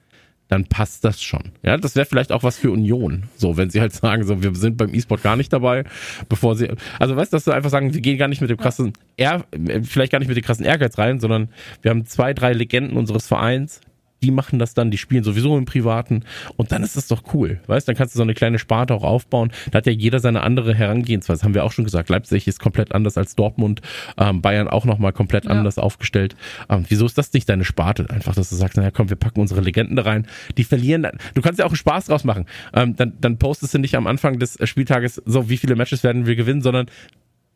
dann 0.49 0.65
passt 0.65 1.05
das 1.05 1.23
schon. 1.23 1.53
Ja, 1.63 1.77
das 1.77 1.95
wäre 1.95 2.07
vielleicht 2.07 2.33
auch 2.33 2.43
was 2.43 2.59
für 2.59 2.71
Union. 2.71 3.25
So, 3.37 3.57
wenn 3.57 3.71
sie 3.71 3.81
halt 3.81 3.93
sagen, 3.95 4.25
so, 4.25 4.43
wir 4.43 4.55
sind 4.55 4.77
beim 4.77 4.93
E-Sport 4.95 5.23
gar 5.23 5.37
nicht 5.37 5.53
dabei, 5.53 5.85
bevor 6.29 6.57
sie, 6.57 6.71
also 6.99 7.17
weißt 7.17 7.33
du, 7.33 7.37
dass 7.37 7.45
sie 7.45 7.55
einfach 7.55 7.71
sagen, 7.71 7.95
wir 7.95 8.01
gehen 8.01 8.19
gar 8.19 8.29
nicht 8.29 8.41
mit 8.41 8.51
dem 8.51 8.57
krassen, 8.57 8.93
Ehr, 9.17 9.45
vielleicht 9.83 10.13
gar 10.13 10.19
nicht 10.19 10.29
mit 10.29 10.37
dem 10.37 10.45
krassen 10.45 10.65
Ehrgeiz 10.65 10.99
rein, 10.99 11.21
sondern 11.21 11.49
wir 11.83 11.91
haben 11.91 12.07
zwei, 12.07 12.35
drei 12.35 12.53
Legenden 12.53 12.97
unseres 12.97 13.27
Vereins, 13.27 13.81
die 14.23 14.31
machen 14.31 14.59
das 14.59 14.75
dann, 14.75 14.91
die 14.91 14.99
spielen 14.99 15.25
sowieso 15.25 15.57
im 15.57 15.65
Privaten 15.65 16.25
und 16.57 16.73
dann 16.73 16.83
ist 16.83 16.97
das 16.97 17.09
doch 17.09 17.23
cool, 17.35 17.61
weißt? 17.67 17.89
Dann 17.89 17.95
kannst 17.95 18.15
du 18.15 18.19
so 18.19 18.23
eine 18.23 18.35
kleine 18.35 18.59
Sparte 18.59 18.95
auch 18.95 19.05
aufbauen. 19.05 19.53
Da 19.71 19.79
hat 19.79 19.87
ja 19.87 19.93
jeder 19.93 20.21
seine 20.21 20.43
andere 20.43 20.75
Herangehensweise, 20.75 21.43
haben 21.45 21.55
wir 21.55 21.65
auch 21.65 21.73
schon 21.73 21.85
gesagt. 21.85 22.09
Leipzig 22.09 22.49
ist 22.49 22.61
komplett 22.61 22.93
anders 22.93 23.17
als 23.17 23.37
Dortmund, 23.37 23.81
ähm, 24.17 24.43
Bayern 24.43 24.69
auch 24.69 24.85
nochmal 24.85 25.13
komplett 25.13 25.45
ja. 25.45 25.51
anders 25.51 25.79
aufgestellt. 25.79 26.37
Ähm, 26.69 26.85
wieso 26.89 27.07
ist 27.07 27.19
das 27.19 27.33
nicht 27.33 27.49
deine 27.49 27.65
Sparte? 27.65 28.09
Einfach, 28.11 28.35
dass 28.35 28.51
du 28.51 28.57
sagst, 28.57 28.77
naja 28.77 28.91
komm, 28.91 29.09
wir 29.11 29.17
packen 29.17 29.41
unsere 29.41 29.61
Legenden 29.61 29.97
da 29.97 30.03
rein. 30.03 30.27
Die 30.57 30.65
verlieren, 30.65 31.07
du 31.35 31.43
kannst 31.43 31.59
ja 31.59 31.65
auch 31.65 31.71
einen 31.71 31.77
Spaß 31.77 32.07
draus 32.07 32.25
machen. 32.25 32.47
Ähm, 32.75 32.97
dann, 32.97 33.15
dann 33.21 33.39
postest 33.39 33.75
du 33.75 33.79
nicht 33.79 33.95
am 33.95 34.07
Anfang 34.07 34.39
des 34.39 34.59
Spieltages 34.65 35.23
so, 35.25 35.49
wie 35.49 35.57
viele 35.57 35.77
Matches 35.77 36.03
werden 36.03 36.27
wir 36.27 36.37
gewinnen, 36.37 36.63
sondern 36.63 36.87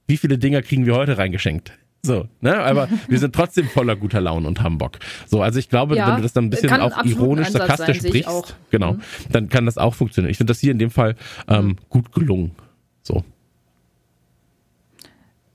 wie 0.07 0.17
viele 0.17 0.39
Dinger 0.39 0.63
kriegen 0.63 0.87
wir 0.87 0.95
heute 0.95 1.19
reingeschenkt? 1.19 1.73
So, 2.05 2.27
ne? 2.41 2.59
Aber 2.59 2.89
wir 3.07 3.19
sind 3.21 3.33
trotzdem 3.33 3.69
voller 3.69 3.95
guter 3.95 4.21
Laune 4.21 4.49
und 4.49 4.61
haben 4.61 4.77
Bock. 4.77 4.99
So, 5.27 5.41
also 5.41 5.61
ich 5.61 5.69
glaube, 5.69 5.97
ja, 5.97 6.09
wenn 6.09 6.17
du 6.17 6.23
das 6.23 6.33
dann 6.33 6.47
ein 6.47 6.51
bisschen 6.51 6.73
auch 6.81 7.05
ironisch, 7.05 7.51
sarkastisch 7.51 8.01
sein, 8.01 8.09
sprichst, 8.09 8.57
genau, 8.71 8.95
mhm. 8.95 9.03
dann 9.31 9.49
kann 9.49 9.67
das 9.67 9.79
auch 9.79 9.95
funktionieren. 9.95 10.33
Ich 10.33 10.37
finde 10.37 10.51
das 10.51 10.59
hier 10.59 10.73
in 10.73 10.81
dem 10.81 10.91
Fall 10.91 11.15
ähm, 11.47 11.67
mhm. 11.67 11.77
gut 11.89 12.13
gelungen. 12.13 12.57
So. 13.03 13.23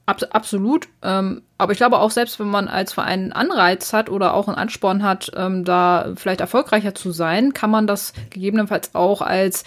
Abs 0.06 0.24
absolut. 0.24 0.88
Ähm, 1.02 1.42
aber 1.58 1.74
ich 1.74 1.80
glaube 1.80 2.00
auch, 2.00 2.12
selbst 2.12 2.40
wenn 2.40 2.48
man 2.48 2.70
als 2.70 2.94
Verein 2.94 3.34
einen 3.34 3.34
Anreiz 3.34 3.92
hat 3.92 4.10
oder 4.10 4.34
auch 4.34 4.48
einen 4.48 4.56
Ansporn 4.56 5.04
hat, 5.04 5.30
ähm, 5.36 5.66
da 5.66 6.14
vielleicht 6.16 6.40
erfolgreicher 6.40 6.96
zu 6.96 7.12
sein, 7.12 7.54
kann 7.54 7.72
man 7.72 7.88
das 7.88 8.14
gegebenenfalls 8.30 8.96
auch 8.96 9.22
als 9.22 9.66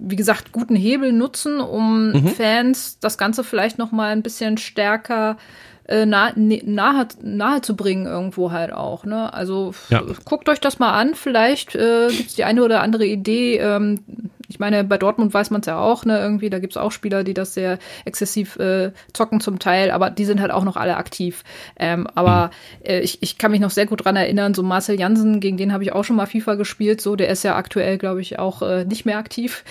wie 0.00 0.14
gesagt, 0.14 0.52
guten 0.52 0.76
Hebel 0.76 1.12
nutzen, 1.12 1.58
um 1.58 2.12
mhm. 2.12 2.28
Fans 2.28 3.00
das 3.00 3.18
Ganze 3.18 3.42
vielleicht 3.42 3.78
noch 3.78 3.90
mal 3.90 4.12
ein 4.12 4.22
bisschen 4.22 4.56
stärker 4.56 5.32
äh, 5.32 5.67
nahe, 5.88 6.32
nahe, 6.36 7.08
nahe 7.22 7.62
zu 7.62 7.74
bringen 7.74 8.06
irgendwo 8.06 8.52
halt 8.52 8.72
auch. 8.72 9.04
Ne? 9.04 9.32
Also 9.32 9.72
ja. 9.88 10.02
guckt 10.24 10.48
euch 10.48 10.60
das 10.60 10.78
mal 10.78 10.92
an, 10.92 11.14
vielleicht 11.14 11.74
äh, 11.74 12.08
gibt 12.08 12.28
es 12.30 12.34
die 12.34 12.44
eine 12.44 12.62
oder 12.62 12.82
andere 12.82 13.06
Idee. 13.06 13.58
Ähm, 13.58 14.00
ich 14.48 14.58
meine, 14.58 14.82
bei 14.82 14.96
Dortmund 14.96 15.34
weiß 15.34 15.50
man 15.50 15.60
es 15.60 15.66
ja 15.66 15.78
auch, 15.78 16.06
ne, 16.06 16.18
irgendwie, 16.18 16.48
da 16.48 16.58
gibt 16.58 16.72
es 16.72 16.78
auch 16.78 16.90
Spieler, 16.90 17.22
die 17.22 17.34
das 17.34 17.52
sehr 17.52 17.78
exzessiv 18.06 18.56
äh, 18.56 18.92
zocken 19.12 19.40
zum 19.40 19.58
Teil, 19.58 19.90
aber 19.90 20.08
die 20.08 20.24
sind 20.24 20.40
halt 20.40 20.50
auch 20.50 20.64
noch 20.64 20.76
alle 20.76 20.96
aktiv. 20.96 21.44
Ähm, 21.78 22.06
aber 22.14 22.50
mhm. 22.80 22.86
äh, 22.86 23.00
ich, 23.00 23.22
ich 23.22 23.36
kann 23.36 23.50
mich 23.50 23.60
noch 23.60 23.70
sehr 23.70 23.84
gut 23.84 24.06
dran 24.06 24.16
erinnern, 24.16 24.54
so 24.54 24.62
Marcel 24.62 24.98
Jansen, 24.98 25.40
gegen 25.40 25.58
den 25.58 25.74
habe 25.74 25.84
ich 25.84 25.92
auch 25.92 26.02
schon 26.02 26.16
mal 26.16 26.26
FIFA 26.26 26.54
gespielt, 26.54 27.02
so, 27.02 27.14
der 27.14 27.28
ist 27.28 27.44
ja 27.44 27.56
aktuell, 27.56 27.98
glaube 27.98 28.22
ich, 28.22 28.38
auch 28.38 28.62
äh, 28.62 28.86
nicht 28.86 29.04
mehr 29.04 29.18
aktiv. 29.18 29.64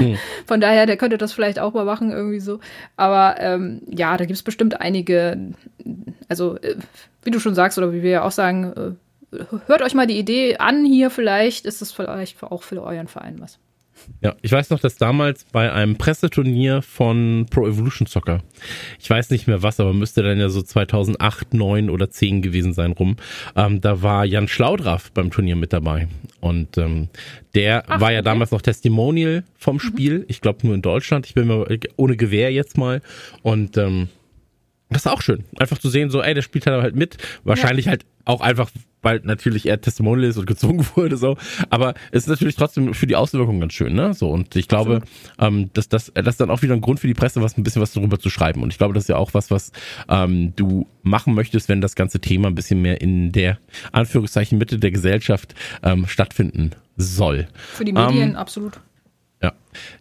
mhm. 0.00 0.18
Von 0.46 0.60
daher, 0.60 0.86
der 0.86 0.96
könnte 0.96 1.16
das 1.16 1.32
vielleicht 1.32 1.60
auch 1.60 1.72
mal 1.72 1.84
machen, 1.84 2.10
irgendwie 2.10 2.40
so. 2.40 2.58
Aber 2.96 3.36
ähm, 3.38 3.82
ja, 3.88 4.16
da 4.16 4.24
gibt 4.24 4.36
es 4.36 4.42
bestimmt 4.42 4.80
einige, 4.80 5.52
also 6.28 6.56
äh, 6.56 6.74
wie 7.22 7.30
du 7.30 7.38
schon 7.38 7.54
sagst, 7.54 7.78
oder 7.78 7.92
wie 7.92 8.02
wir 8.02 8.10
ja 8.10 8.22
auch 8.24 8.32
sagen, 8.32 8.96
äh, 9.32 9.44
hört 9.66 9.82
euch 9.82 9.94
mal 9.94 10.08
die 10.08 10.18
Idee 10.18 10.56
an 10.56 10.84
hier, 10.84 11.08
vielleicht 11.08 11.66
ist 11.66 11.82
es 11.82 11.92
vielleicht 11.92 12.42
auch 12.42 12.64
für 12.64 12.82
euren 12.82 13.06
Verein 13.06 13.40
was. 13.40 13.60
Ja, 14.20 14.36
ich 14.42 14.52
weiß 14.52 14.70
noch, 14.70 14.78
dass 14.78 14.96
damals 14.96 15.44
bei 15.44 15.72
einem 15.72 15.96
Presseturnier 15.96 16.82
von 16.82 17.46
Pro 17.50 17.66
Evolution 17.66 18.06
Soccer, 18.06 18.42
ich 19.00 19.08
weiß 19.08 19.30
nicht 19.30 19.46
mehr 19.46 19.62
was, 19.62 19.80
aber 19.80 19.92
müsste 19.92 20.22
dann 20.22 20.38
ja 20.38 20.48
so 20.48 20.62
2008, 20.62 21.54
9 21.54 21.90
oder 21.90 22.10
10 22.10 22.42
gewesen 22.42 22.72
sein 22.72 22.92
rum, 22.92 23.16
ähm, 23.56 23.80
da 23.80 24.02
war 24.02 24.24
Jan 24.24 24.48
Schlaudraff 24.48 25.10
beim 25.12 25.30
Turnier 25.30 25.56
mit 25.56 25.72
dabei. 25.72 26.08
Und 26.40 26.78
ähm, 26.78 27.08
der 27.54 27.84
Ach, 27.88 28.00
war 28.00 28.12
ja 28.12 28.20
okay. 28.20 28.26
damals 28.26 28.50
noch 28.50 28.62
Testimonial 28.62 29.44
vom 29.58 29.76
mhm. 29.76 29.80
Spiel, 29.80 30.18
mhm. 30.20 30.24
ich 30.28 30.40
glaube 30.40 30.66
nur 30.66 30.74
in 30.74 30.82
Deutschland, 30.82 31.26
ich 31.26 31.34
bin 31.34 31.48
mir 31.48 31.66
ohne 31.96 32.16
Gewehr 32.16 32.52
jetzt 32.52 32.78
mal. 32.78 33.00
Und 33.42 33.76
ähm, 33.76 34.08
das 34.90 35.06
ist 35.06 35.10
auch 35.10 35.22
schön, 35.22 35.44
einfach 35.58 35.78
zu 35.78 35.88
sehen, 35.88 36.10
so, 36.10 36.22
ey, 36.22 36.34
der 36.34 36.42
spielt 36.42 36.66
halt 36.66 36.94
mit. 36.94 37.16
Wahrscheinlich 37.44 37.86
ja. 37.86 37.92
halt 37.92 38.04
auch 38.24 38.40
einfach, 38.40 38.70
weil 39.02 39.20
natürlich 39.24 39.66
er 39.66 39.80
Testimonial 39.80 40.30
ist 40.30 40.38
und 40.38 40.46
gezwungen 40.46 40.86
wurde, 40.94 41.16
so. 41.16 41.36
Aber 41.70 41.94
es 42.10 42.24
ist 42.24 42.28
natürlich 42.28 42.56
trotzdem 42.56 42.94
für 42.94 43.06
die 43.06 43.16
Außenwirkung 43.16 43.60
ganz 43.60 43.72
schön, 43.74 43.94
ne? 43.94 44.14
So. 44.14 44.30
Und 44.30 44.56
ich 44.56 44.68
glaube, 44.68 45.02
ähm, 45.38 45.70
dass 45.74 45.88
das, 45.88 46.12
das 46.14 46.26
ist 46.26 46.40
dann 46.40 46.50
auch 46.50 46.62
wieder 46.62 46.74
ein 46.74 46.80
Grund 46.80 47.00
für 47.00 47.08
die 47.08 47.14
Presse, 47.14 47.42
was 47.42 47.58
ein 47.58 47.64
bisschen 47.64 47.82
was 47.82 47.92
darüber 47.92 48.18
zu 48.18 48.30
schreiben. 48.30 48.62
Und 48.62 48.72
ich 48.72 48.78
glaube, 48.78 48.94
das 48.94 49.04
ist 49.04 49.08
ja 49.08 49.16
auch 49.16 49.34
was, 49.34 49.50
was 49.50 49.72
ähm, 50.08 50.54
du 50.56 50.86
machen 51.02 51.34
möchtest, 51.34 51.68
wenn 51.68 51.80
das 51.80 51.94
ganze 51.94 52.20
Thema 52.20 52.48
ein 52.48 52.54
bisschen 52.54 52.80
mehr 52.80 53.00
in 53.00 53.32
der 53.32 53.58
Anführungszeichen 53.90 54.58
Mitte 54.58 54.78
der 54.78 54.90
Gesellschaft 54.90 55.54
ähm, 55.82 56.06
stattfinden 56.06 56.70
soll. 56.96 57.48
Für 57.72 57.84
die 57.84 57.92
Medien 57.92 58.30
ähm, 58.30 58.36
absolut. 58.36 58.80
Ja. 59.42 59.52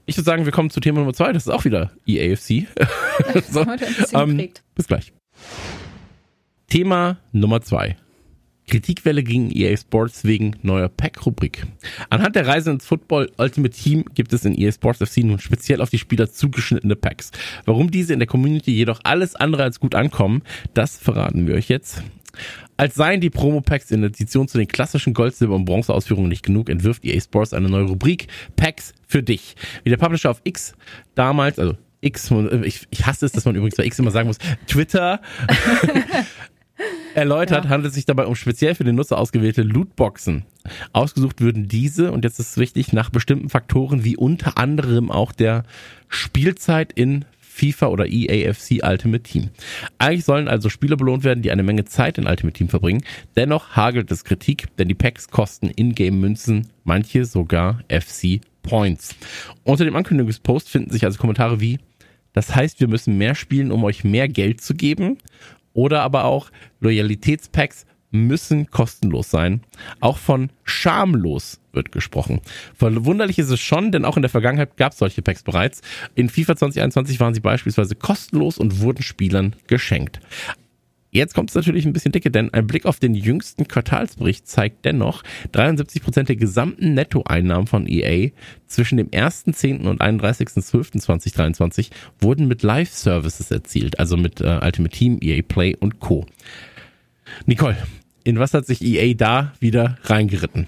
Ich 0.06 0.16
würde 0.18 0.26
sagen, 0.26 0.46
wir 0.46 0.52
kommen 0.52 0.70
zu 0.70 0.80
Thema 0.80 1.00
Nummer 1.00 1.14
zwei. 1.14 1.34
Das 1.34 1.48
ist 1.48 1.52
auch 1.52 1.66
wieder 1.66 1.92
EAFC. 2.06 2.68
so, 3.50 3.66
ähm, 4.14 4.50
bis 4.76 4.88
gleich. 4.88 5.12
Thema 6.68 7.18
Nummer 7.32 7.62
zwei. 7.62 7.98
Kritikwelle 8.68 9.24
gegen 9.24 9.52
EA 9.52 9.76
Sports 9.76 10.24
wegen 10.24 10.56
neuer 10.62 10.90
Pack-Rubrik. 10.90 11.66
Anhand 12.10 12.36
der 12.36 12.48
Reise 12.48 12.72
ins 12.72 12.86
Football 12.86 13.32
Ultimate 13.38 13.76
Team 13.76 14.06
gibt 14.16 14.34
es 14.34 14.46
in 14.46 14.58
EA 14.58 14.72
Sports 14.72 15.00
FC 15.00 15.18
nun 15.24 15.40
speziell 15.40 15.82
auf 15.82 15.90
die 15.90 15.98
Spieler 15.98 16.32
zugeschnittene 16.32 16.96
Packs. 16.96 17.32
Warum 17.66 17.92
diese 17.92 18.14
in 18.14 18.20
der 18.20 18.28
Community 18.28 18.72
jedoch 18.72 19.00
alles 19.04 19.36
andere 19.36 19.64
als 19.64 19.80
gut 19.80 19.96
ankommen, 19.96 20.44
das 20.74 20.98
verraten 20.98 21.48
wir 21.48 21.56
euch 21.56 21.70
jetzt. 21.70 22.02
Als 22.78 22.96
seien 22.96 23.22
die 23.22 23.30
Promo-Packs 23.30 23.92
in 23.92 24.04
Addition 24.04 24.48
zu 24.48 24.58
den 24.58 24.68
klassischen 24.68 25.14
Gold-, 25.14 25.36
Silber- 25.36 25.56
und 25.56 25.66
Bronze-Ausführungen 25.66 26.30
nicht 26.30 26.44
genug, 26.44 26.70
entwirft 26.70 27.06
EA 27.06 27.20
Sports 27.20 27.54
eine 27.54 27.70
neue 27.70 27.84
Rubrik 27.84 28.28
Packs 28.56 28.94
für 29.06 29.22
dich. 29.22 29.56
Wie 29.84 29.90
der 29.90 29.98
Publisher 29.98 30.32
auf 30.32 30.42
X 30.44 30.74
damals, 31.14 31.60
also 31.60 31.76
X, 32.02 32.32
ich, 32.64 32.88
ich 32.90 33.06
hasse 33.06 33.28
es, 33.28 33.32
dass 33.32 33.46
man 33.46 33.56
übrigens 33.56 33.76
bei 33.76 33.86
X 33.86 34.00
immer 34.00 34.10
sagen 34.10 34.28
muss, 34.28 34.40
Twitter 34.66 35.22
erläutert, 37.16 37.66
ja. 37.66 37.70
handelt 37.70 37.90
es 37.90 37.96
sich 37.96 38.06
dabei 38.06 38.26
um 38.26 38.36
speziell 38.36 38.76
für 38.76 38.84
den 38.84 38.96
Nutzer 38.96 39.18
ausgewählte 39.18 39.64
Lootboxen. 39.64 40.46
Ausgesucht 40.94 41.42
würden 41.42 41.68
diese, 41.68 42.12
und 42.12 42.24
jetzt 42.24 42.40
ist 42.40 42.52
es 42.52 42.58
wichtig, 42.58 42.94
nach 42.94 43.10
bestimmten 43.10 43.50
Faktoren 43.50 44.04
wie 44.04 44.16
unter 44.16 44.58
anderem 44.58 45.12
auch 45.12 45.32
der 45.32 45.64
Spielzeit 46.08 46.94
in 46.94 47.26
FIFA 47.40 47.88
oder 47.88 48.08
EAFC 48.08 48.82
Ultimate 48.84 49.24
Team. 49.24 49.50
Eigentlich 49.98 50.26
sollen 50.26 50.48
also 50.48 50.70
Spieler 50.70 50.96
belohnt 50.96 51.24
werden, 51.24 51.44
die 51.44 51.52
eine 51.52 51.64
Menge 51.64 51.86
Zeit 51.86 52.18
in 52.18 52.28
Ultimate 52.28 52.58
Team 52.58 52.70
verbringen. 52.70 53.04
Dennoch 53.36 53.76
hagelt 53.76 54.10
es 54.12 54.24
Kritik, 54.24 54.68
denn 54.78 54.88
die 54.88 54.96
Packs 54.96 55.30
kosten 55.30 55.70
Ingame-Münzen, 55.70 56.70
manche 56.84 57.26
sogar 57.26 57.84
FC 57.90 58.40
Points. 58.64 59.16
Unter 59.64 59.86
dem 59.86 59.96
Ankündigungspost 59.96 60.70
finden 60.70 60.92
sich 60.92 61.04
also 61.04 61.20
Kommentare 61.20 61.60
wie 61.60 61.80
das 62.34 62.56
heißt, 62.56 62.80
wir 62.80 62.88
müssen 62.88 63.18
mehr 63.18 63.36
spielen, 63.36 63.72
um 63.72 63.84
euch 63.84 64.04
mehr 64.04 64.28
Geld 64.28 64.62
zu 64.62 64.74
geben. 64.74 65.18
Oder 65.74 66.02
aber 66.02 66.26
auch 66.26 66.52
Loyalitätspacks 66.80 67.86
müssen 68.12 68.70
kostenlos 68.70 69.32
sein. 69.32 69.62
Auch 70.02 70.18
von 70.18 70.52
schamlos 70.64 71.60
wird 71.72 71.92
gesprochen. 71.92 72.42
Verwunderlich 72.76 73.40
ist 73.40 73.50
es 73.50 73.62
schon, 73.62 73.92
denn 73.92 74.04
auch 74.04 74.18
in 74.18 74.22
der 74.22 74.30
Vergangenheit 74.30 74.76
gab 74.76 74.92
es 74.92 74.98
solche 74.98 75.22
Packs 75.22 75.44
bereits. 75.44 75.82
In 76.16 76.30
FIFA 76.30 76.58
2021 76.58 77.20
waren 77.20 77.34
sie 77.34 77.40
beispielsweise 77.40 77.96
kostenlos 77.96 78.58
und 78.58 78.82
wurden 78.82 79.02
Spielern 79.02 79.56
geschenkt. 79.68 80.20
Jetzt 81.12 81.36
kommt 81.36 81.50
es 81.50 81.56
natürlich 81.56 81.86
ein 81.86 81.92
bisschen 81.92 82.14
dicke, 82.14 82.32
denn 82.32 82.54
ein 82.54 82.68
Blick 82.68 82.86
auf 82.86 83.00
den 83.00 83.14
jüngsten 83.14 83.68
Quartalsbericht 83.68 84.48
zeigt 84.48 84.86
dennoch, 84.86 85.24
73 85.52 86.02
Prozent 86.02 86.30
der 86.30 86.38
gesamten 86.38 86.94
Nettoeinnahmen 86.94 87.68
von 87.68 87.86
EA 87.86 88.30
zwischen 88.66 88.98
dem 88.98 89.10
1.10. 89.10 89.88
und 89.90 90.02
31.12.2023 90.02 91.90
wurden 92.20 92.48
mit 92.48 92.64
Live-Services 92.64 93.52
erzielt, 93.52 94.00
also 94.00 94.16
mit 94.16 94.40
äh, 94.40 94.60
Ultimate 94.64 94.96
Team, 94.96 95.20
EA 95.22 95.42
Play 95.46 95.76
und 95.76 96.00
Co. 96.00 96.26
Nicole, 97.46 97.78
in 98.24 98.40
was 98.40 98.54
hat 98.54 98.66
sich 98.66 98.82
EA 98.82 99.14
da 99.14 99.52
wieder 99.60 99.98
reingeritten? 100.04 100.68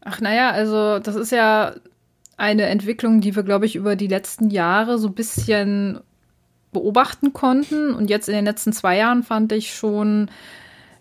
Ach 0.00 0.22
naja, 0.22 0.50
also 0.50 0.98
das 0.98 1.16
ist 1.16 1.32
ja 1.32 1.74
eine 2.38 2.64
Entwicklung, 2.64 3.20
die 3.20 3.36
wir, 3.36 3.42
glaube 3.42 3.66
ich, 3.66 3.76
über 3.76 3.94
die 3.94 4.08
letzten 4.08 4.48
Jahre 4.48 4.98
so 4.98 5.08
ein 5.08 5.14
bisschen 5.14 6.00
beobachten 6.72 7.32
konnten. 7.32 7.94
Und 7.94 8.10
jetzt 8.10 8.28
in 8.28 8.34
den 8.34 8.44
letzten 8.44 8.72
zwei 8.72 8.96
Jahren 8.96 9.22
fand 9.22 9.52
ich 9.52 9.74
schon 9.74 10.30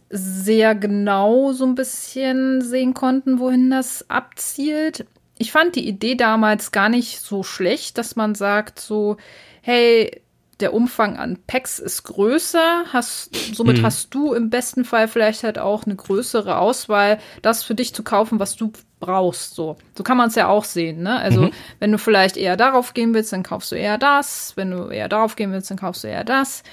sehr 0.10 0.76
genau 0.76 1.54
so 1.54 1.66
ein 1.66 1.76
bisschen 1.76 2.62
sehen 2.62 2.94
konnten, 2.94 3.40
wohin 3.40 3.72
das 3.72 4.10
abzielt. 4.10 5.06
Ich 5.38 5.52
fand 5.52 5.76
die 5.76 5.88
Idee 5.88 6.16
damals 6.16 6.72
gar 6.72 6.90
nicht 6.90 7.22
so 7.22 7.44
schlecht, 7.44 7.98
dass 7.98 8.16
man 8.16 8.36
sagt 8.36 8.80
so, 8.80 9.18
hey, 9.62 10.22
der 10.62 10.74
Umfang 10.74 11.18
an 11.18 11.38
Packs 11.48 11.80
ist 11.80 12.04
größer, 12.04 12.86
hast, 12.94 13.36
somit 13.56 13.78
hm. 13.78 13.86
hast 13.86 14.14
du 14.14 14.34
im 14.34 14.50
besten 14.50 14.86
Fall 14.86 15.08
vielleicht 15.08 15.44
halt 15.44 15.60
auch 15.60 15.86
eine 15.86 15.96
größere 15.96 16.58
Auswahl, 16.58 17.20
das 17.42 17.64
für 17.64 17.76
dich 17.76 17.94
zu 17.94 18.04
kaufen, 18.04 18.40
was 18.40 18.56
du 18.56 18.72
brauchst. 19.00 19.56
So, 19.56 19.78
so 19.98 20.04
kann 20.04 20.18
man 20.18 20.30
es 20.30 20.36
ja 20.36 20.48
auch 20.48 20.64
sehen. 20.64 21.04
Ne? 21.04 21.18
Also 21.18 21.42
mhm. 21.42 21.52
wenn 21.80 21.92
du 21.92 21.98
vielleicht 21.98 22.38
eher 22.38 22.56
darauf 22.56 22.94
gehen 22.94 23.14
willst, 23.14 23.34
dann 23.34 23.44
kaufst 23.44 23.72
du 23.72 23.76
eher 23.76 23.98
das. 23.98 24.54
Wenn 24.56 24.72
du 24.72 24.88
eher 24.90 25.10
darauf 25.10 25.36
gehen 25.36 25.52
willst, 25.52 25.70
dann 25.70 25.78
kaufst 25.78 26.04
du 26.04 26.08
eher 26.08 26.24
das. 26.24 26.64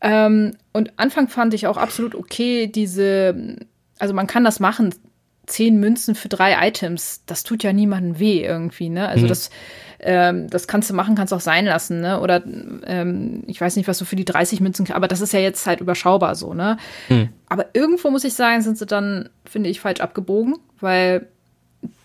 Ähm, 0.00 0.56
und 0.72 0.98
Anfang 0.98 1.28
fand 1.28 1.54
ich 1.54 1.66
auch 1.66 1.76
absolut 1.76 2.14
okay, 2.14 2.66
diese, 2.66 3.56
also 3.98 4.14
man 4.14 4.26
kann 4.26 4.44
das 4.44 4.58
machen, 4.58 4.94
zehn 5.46 5.78
Münzen 5.78 6.14
für 6.14 6.28
drei 6.28 6.68
Items, 6.68 7.22
das 7.26 7.44
tut 7.44 7.62
ja 7.62 7.72
niemandem 7.72 8.18
weh 8.18 8.44
irgendwie, 8.44 8.88
ne? 8.88 9.08
Also 9.08 9.24
mhm. 9.24 9.28
das, 9.28 9.50
ähm, 9.98 10.48
das 10.50 10.66
kannst 10.66 10.90
du 10.90 10.94
machen, 10.94 11.14
kannst 11.14 11.32
auch 11.32 11.40
sein 11.40 11.64
lassen, 11.64 12.00
ne? 12.00 12.20
Oder 12.20 12.42
ähm, 12.86 13.42
ich 13.46 13.60
weiß 13.60 13.76
nicht, 13.76 13.88
was 13.88 13.98
du 13.98 14.04
für 14.04 14.16
die 14.16 14.24
30 14.24 14.60
Münzen, 14.60 14.90
aber 14.92 15.08
das 15.08 15.20
ist 15.20 15.32
ja 15.32 15.40
jetzt 15.40 15.66
halt 15.66 15.80
überschaubar 15.80 16.34
so, 16.34 16.54
ne? 16.54 16.76
Mhm. 17.08 17.30
Aber 17.48 17.66
irgendwo 17.72 18.10
muss 18.10 18.24
ich 18.24 18.34
sagen, 18.34 18.62
sind 18.62 18.78
sie 18.78 18.86
dann, 18.86 19.28
finde 19.44 19.70
ich, 19.70 19.80
falsch 19.80 20.00
abgebogen, 20.00 20.56
weil 20.80 21.26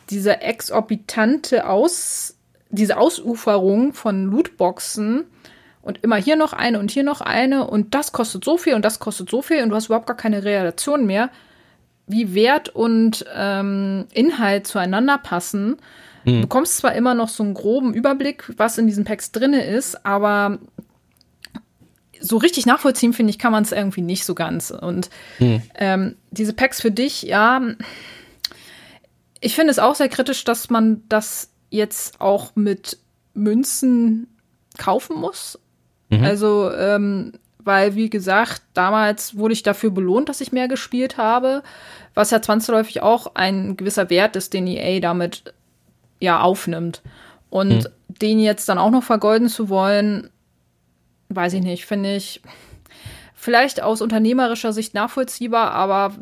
diese 0.09 0.41
exorbitante 0.41 1.67
Aus, 1.67 2.35
diese 2.69 2.97
Ausuferung 2.97 3.93
von 3.93 4.25
Lootboxen 4.25 5.25
und 5.81 5.99
immer 6.03 6.17
hier 6.17 6.35
noch 6.35 6.53
eine 6.53 6.79
und 6.79 6.91
hier 6.91 7.03
noch 7.03 7.21
eine 7.21 7.67
und 7.67 7.95
das 7.95 8.11
kostet 8.11 8.43
so 8.43 8.57
viel 8.57 8.75
und 8.75 8.85
das 8.85 8.99
kostet 8.99 9.29
so 9.29 9.41
viel 9.41 9.63
und 9.63 9.69
du 9.69 9.75
hast 9.75 9.87
überhaupt 9.87 10.07
gar 10.07 10.17
keine 10.17 10.43
Relation 10.43 11.05
mehr, 11.05 11.29
wie 12.07 12.33
Wert 12.35 12.69
und 12.69 13.25
ähm, 13.35 14.05
Inhalt 14.13 14.67
zueinander 14.67 15.17
passen. 15.17 15.77
Mhm. 16.23 16.35
Du 16.35 16.41
bekommst 16.41 16.77
zwar 16.77 16.93
immer 16.95 17.13
noch 17.13 17.29
so 17.29 17.43
einen 17.43 17.53
groben 17.53 17.93
Überblick, 17.93 18.51
was 18.57 18.77
in 18.77 18.87
diesen 18.87 19.05
Packs 19.05 19.31
drinne 19.31 19.65
ist, 19.65 20.05
aber 20.05 20.59
so 22.19 22.37
richtig 22.37 22.65
nachvollziehen, 22.65 23.13
finde 23.13 23.31
ich, 23.31 23.39
kann 23.39 23.51
man 23.51 23.63
es 23.63 23.71
irgendwie 23.71 24.01
nicht 24.01 24.25
so 24.25 24.35
ganz. 24.35 24.71
Und 24.71 25.09
mhm. 25.39 25.61
ähm, 25.75 26.15
diese 26.29 26.53
Packs 26.53 26.81
für 26.81 26.91
dich, 26.91 27.23
ja, 27.23 27.61
ich 29.39 29.55
finde 29.55 29.71
es 29.71 29.79
auch 29.79 29.95
sehr 29.95 30.09
kritisch, 30.09 30.43
dass 30.43 30.69
man 30.69 31.03
das 31.09 31.49
jetzt 31.69 32.21
auch 32.21 32.55
mit 32.55 32.99
Münzen 33.33 34.27
kaufen 34.77 35.19
muss. 35.19 35.59
Mhm. 36.09 36.23
Also, 36.23 36.71
ähm, 36.71 37.33
weil, 37.63 37.95
wie 37.95 38.09
gesagt, 38.09 38.63
damals 38.73 39.37
wurde 39.37 39.53
ich 39.53 39.63
dafür 39.63 39.91
belohnt, 39.91 40.29
dass 40.29 40.41
ich 40.41 40.51
mehr 40.51 40.67
gespielt 40.67 41.17
habe, 41.17 41.63
was 42.13 42.31
ja 42.31 42.41
zwangsläufig 42.41 43.01
auch 43.01 43.35
ein 43.35 43.77
gewisser 43.77 44.09
Wert 44.09 44.35
ist, 44.35 44.53
den 44.53 44.67
EA 44.67 44.99
damit 44.99 45.53
ja 46.21 46.39
aufnimmt. 46.39 47.01
Und 47.49 47.69
mhm. 47.69 47.87
den 48.07 48.39
jetzt 48.39 48.69
dann 48.69 48.77
auch 48.77 48.91
noch 48.91 49.03
vergolden 49.03 49.49
zu 49.49 49.67
wollen, 49.67 50.29
weiß 51.27 51.53
ich 51.53 51.61
nicht, 51.61 51.85
finde 51.85 52.15
ich 52.15 52.41
vielleicht 53.33 53.81
aus 53.81 54.01
unternehmerischer 54.01 54.71
Sicht 54.71 54.93
nachvollziehbar, 54.93 55.71
aber 55.71 56.13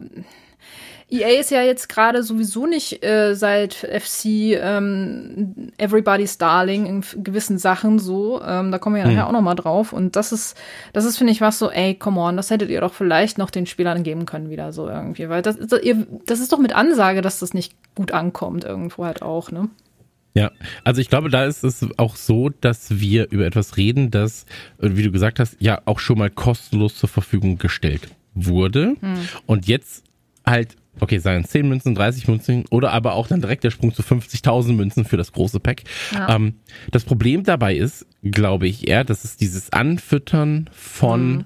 EA 1.12 1.40
ist 1.40 1.50
ja 1.50 1.64
jetzt 1.64 1.90
gerade 1.90 2.22
sowieso 2.22 2.68
nicht 2.68 3.04
äh, 3.04 3.34
seit 3.34 3.74
FC 3.74 4.26
ähm, 4.62 5.72
Everybody's 5.78 6.38
Darling 6.38 6.86
in 6.86 7.24
gewissen 7.24 7.58
Sachen 7.58 7.98
so. 7.98 8.42
Ähm, 8.44 8.72
da 8.72 8.78
kommen 8.78 8.96
wir 8.96 9.02
ja 9.02 9.08
nachher 9.08 9.22
hm. 9.24 9.28
auch 9.28 9.32
noch 9.32 9.42
mal 9.42 9.56
drauf. 9.56 9.92
Und 9.92 10.16
das 10.16 10.32
ist, 10.32 10.56
das 10.94 11.06
ist, 11.06 11.18
finde 11.18 11.34
ich, 11.34 11.42
was 11.42 11.58
so, 11.58 11.72
ey, 11.72 11.96
come 11.96 12.22
on, 12.22 12.38
das 12.38 12.52
hättet 12.52 12.70
ihr 12.70 12.82
doch 12.82 12.94
vielleicht 12.94 13.40
noch 13.40 13.50
den 13.50 13.66
Spielern 13.66 14.04
geben 14.04 14.28
können 14.28 14.52
wieder 14.52 14.72
so 14.72 14.88
irgendwie. 14.88 15.30
Weil 15.30 15.42
das, 15.42 15.58
das, 15.58 15.82
ihr, 15.82 16.06
das 16.28 16.40
ist 16.40 16.54
doch 16.54 16.60
mit 16.60 16.74
Ansage, 16.74 17.22
dass 17.22 17.40
das 17.40 17.56
nicht 17.56 17.74
gut 17.96 18.12
ankommt 18.12 18.64
irgendwo 18.64 19.04
halt 19.04 19.24
auch, 19.24 19.52
ne? 19.52 19.70
Ja, 20.40 20.52
also 20.86 21.02
ich 21.02 21.10
glaube, 21.10 21.30
da 21.30 21.44
ist 21.44 21.66
es 21.66 21.86
auch 21.98 22.16
so, 22.16 22.50
dass 22.50 23.02
wir 23.02 23.30
über 23.30 23.46
etwas 23.46 23.76
reden, 23.76 24.10
das, 24.10 24.46
wie 24.78 25.04
du 25.04 25.12
gesagt 25.12 25.38
hast, 25.38 25.58
ja 25.60 25.82
auch 25.84 26.00
schon 26.00 26.18
mal 26.18 26.30
kostenlos 26.30 26.96
zur 26.96 27.10
Verfügung 27.10 27.58
gestellt 27.58 28.08
wurde. 28.36 28.96
Hm. 29.02 29.18
Und 29.46 29.68
jetzt 29.68 30.06
halt 30.46 30.78
okay, 31.02 31.20
seien 31.20 31.44
10 31.44 31.68
Münzen, 31.68 31.94
30 31.94 32.28
Münzen 32.30 32.66
oder 32.70 32.92
aber 32.92 33.14
auch 33.14 33.28
dann 33.28 33.42
direkt 33.42 33.66
der 33.66 33.72
Sprung 33.72 33.94
zu 33.94 34.02
50.000 34.02 34.74
Münzen 34.74 35.04
für 35.06 35.18
das 35.18 35.32
große 35.32 35.60
Pack. 35.60 35.84
Ja. 36.14 36.36
Ähm, 36.36 36.56
das 36.92 37.04
Problem 37.04 37.44
dabei 37.44 37.76
ist, 37.76 38.06
glaube 38.24 38.68
ich 38.68 38.88
eher, 38.88 39.04
dass 39.04 39.24
es 39.24 39.36
dieses 39.36 39.74
Anfüttern 39.74 40.70
von, 40.74 41.32
mhm. 41.32 41.46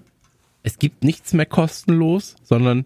es 0.64 0.78
gibt 0.78 1.04
nichts 1.04 1.34
mehr 1.34 1.46
kostenlos, 1.46 2.36
sondern 2.44 2.86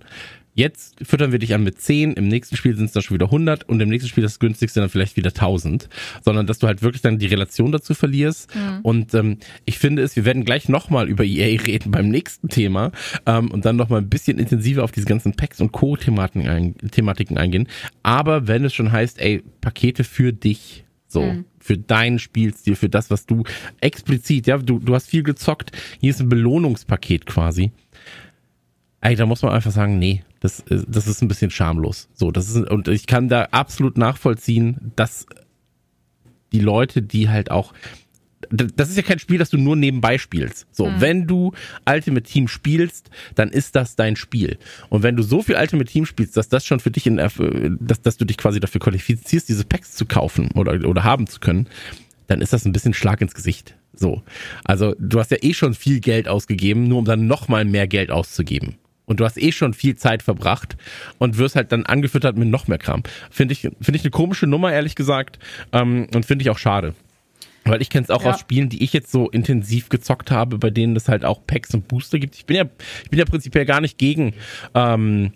Jetzt 0.57 0.95
füttern 1.03 1.31
wir 1.31 1.37
dich 1.37 1.53
an 1.53 1.63
mit 1.63 1.79
10, 1.79 2.13
im 2.13 2.27
nächsten 2.27 2.57
Spiel 2.57 2.75
sind 2.75 2.85
es 2.85 2.91
dann 2.91 3.03
schon 3.03 3.13
wieder 3.13 3.27
100 3.27 3.69
und 3.69 3.79
im 3.79 3.89
nächsten 3.89 4.09
Spiel 4.09 4.23
das 4.23 4.39
günstigste 4.39 4.79
dann 4.79 4.89
vielleicht 4.89 5.15
wieder 5.15 5.29
1000. 5.29 5.87
Sondern 6.25 6.47
dass 6.47 6.57
du 6.57 6.65
halt 6.65 6.81
wirklich 6.81 7.03
dann 7.03 7.19
die 7.19 7.27
Relation 7.27 7.71
dazu 7.71 7.93
verlierst. 7.93 8.55
Mhm. 8.55 8.79
Und 8.81 9.13
ähm, 9.13 9.37
ich 9.65 9.77
finde 9.77 10.01
es, 10.01 10.15
wir 10.15 10.25
werden 10.25 10.45
gleich 10.45 10.67
nochmal 10.67 11.09
über 11.09 11.23
EA 11.23 11.61
reden 11.61 11.91
beim 11.91 12.09
nächsten 12.09 12.49
Thema 12.49 12.91
ähm, 13.27 13.51
und 13.51 13.65
dann 13.65 13.75
nochmal 13.75 14.01
ein 14.01 14.09
bisschen 14.09 14.39
intensiver 14.39 14.83
auf 14.83 14.91
diese 14.91 15.05
ganzen 15.05 15.35
Packs 15.35 15.61
und 15.61 15.73
Co-Thematiken 15.73 16.49
ein, 16.49 16.75
Thematiken 16.89 17.37
eingehen. 17.37 17.67
Aber 18.01 18.47
wenn 18.47 18.65
es 18.65 18.73
schon 18.73 18.91
heißt, 18.91 19.19
ey, 19.19 19.43
Pakete 19.61 20.03
für 20.03 20.33
dich, 20.33 20.85
so, 21.07 21.21
mhm. 21.21 21.45
für 21.59 21.77
deinen 21.77 22.17
Spielstil, 22.17 22.75
für 22.75 22.89
das, 22.89 23.11
was 23.11 23.27
du 23.27 23.43
explizit, 23.79 24.47
ja, 24.47 24.57
du, 24.57 24.79
du 24.79 24.95
hast 24.95 25.07
viel 25.07 25.21
gezockt, 25.21 25.71
hier 26.01 26.09
ist 26.09 26.19
ein 26.19 26.29
Belohnungspaket 26.29 27.27
quasi. 27.27 27.71
Ey, 29.01 29.15
da 29.15 29.27
muss 29.27 29.43
man 29.43 29.53
einfach 29.53 29.71
sagen, 29.71 29.99
nee, 29.99 30.23
das, 30.47 30.59
äh, 30.71 30.83
das 30.87 31.07
ist 31.07 31.21
ein 31.21 31.27
bisschen 31.27 31.51
schamlos. 31.51 32.07
So, 32.13 32.31
das 32.31 32.49
ist, 32.49 32.69
und 32.69 32.87
ich 32.87 33.07
kann 33.07 33.27
da 33.29 33.43
absolut 33.51 33.97
nachvollziehen, 33.97 34.91
dass 34.95 35.25
die 36.53 36.59
Leute, 36.59 37.01
die 37.01 37.29
halt 37.29 37.51
auch, 37.51 37.73
das 38.49 38.89
ist 38.89 38.95
ja 38.95 39.03
kein 39.03 39.19
Spiel, 39.19 39.39
das 39.39 39.49
du 39.49 39.57
nur 39.57 39.75
nebenbei 39.75 40.17
spielst. 40.17 40.67
So, 40.71 40.85
mhm. 40.85 41.01
wenn 41.01 41.27
du 41.27 41.53
Ultimate 41.89 42.23
Team 42.23 42.47
spielst, 42.47 43.09
dann 43.35 43.49
ist 43.49 43.75
das 43.75 43.97
dein 43.97 44.15
Spiel. 44.15 44.57
Und 44.89 45.03
wenn 45.03 45.17
du 45.17 45.23
so 45.23 45.41
viel 45.41 45.55
Ultimate 45.55 45.91
Team 45.91 46.05
spielst, 46.05 46.37
dass 46.37 46.47
das 46.47 46.65
schon 46.65 46.79
für 46.79 46.91
dich 46.91 47.07
in, 47.07 47.17
äh, 47.17 47.29
dass, 47.79 48.01
dass 48.01 48.15
du 48.15 48.25
dich 48.25 48.37
quasi 48.37 48.59
dafür 48.59 48.79
qualifizierst, 48.79 49.49
diese 49.49 49.65
Packs 49.65 49.95
zu 49.95 50.05
kaufen 50.05 50.51
oder, 50.51 50.87
oder 50.87 51.03
haben 51.03 51.27
zu 51.27 51.39
können, 51.39 51.67
dann 52.27 52.41
ist 52.41 52.53
das 52.53 52.65
ein 52.65 52.71
bisschen 52.71 52.93
Schlag 52.93 53.19
ins 53.21 53.33
Gesicht. 53.33 53.75
So. 53.93 54.21
Also, 54.63 54.95
du 54.99 55.19
hast 55.19 55.31
ja 55.31 55.37
eh 55.41 55.53
schon 55.53 55.73
viel 55.73 55.99
Geld 55.99 56.27
ausgegeben, 56.27 56.83
nur 56.87 56.99
um 56.99 57.05
dann 57.05 57.27
nochmal 57.27 57.65
mehr 57.65 57.87
Geld 57.87 58.11
auszugeben 58.11 58.77
und 59.07 59.19
du 59.19 59.25
hast 59.25 59.41
eh 59.41 59.51
schon 59.51 59.73
viel 59.73 59.95
Zeit 59.95 60.21
verbracht 60.21 60.77
und 61.17 61.37
wirst 61.37 61.55
halt 61.55 61.71
dann 61.71 61.85
angefüttert 61.85 62.37
mit 62.37 62.49
noch 62.49 62.67
mehr 62.67 62.77
Kram. 62.77 63.01
Finde 63.31 63.53
ich, 63.53 63.61
finde 63.61 63.95
ich 63.95 64.03
eine 64.03 64.11
komische 64.11 64.45
Nummer, 64.45 64.71
ehrlich 64.71 64.95
gesagt, 64.95 65.39
ähm, 65.71 66.07
und 66.13 66.25
finde 66.25 66.43
ich 66.43 66.51
auch 66.51 66.59
schade. 66.59 66.93
Weil 67.63 67.81
ich 67.81 67.89
kenne 67.89 68.03
es 68.03 68.09
auch 68.09 68.23
ja. 68.23 68.31
aus 68.31 68.39
Spielen, 68.39 68.69
die 68.69 68.83
ich 68.83 68.93
jetzt 68.93 69.11
so 69.11 69.29
intensiv 69.29 69.89
gezockt 69.89 70.31
habe, 70.31 70.57
bei 70.57 70.69
denen 70.69 70.95
es 70.95 71.09
halt 71.09 71.25
auch 71.25 71.45
Packs 71.45 71.73
und 71.73 71.87
Booster 71.87 72.19
gibt. 72.19 72.35
Ich 72.35 72.45
bin 72.45 72.55
ja, 72.55 72.65
ich 73.03 73.09
bin 73.09 73.19
ja 73.19 73.25
prinzipiell 73.25 73.65
gar 73.65 73.81
nicht 73.81 73.97
gegen 73.97 74.33
ähm, 74.73 75.33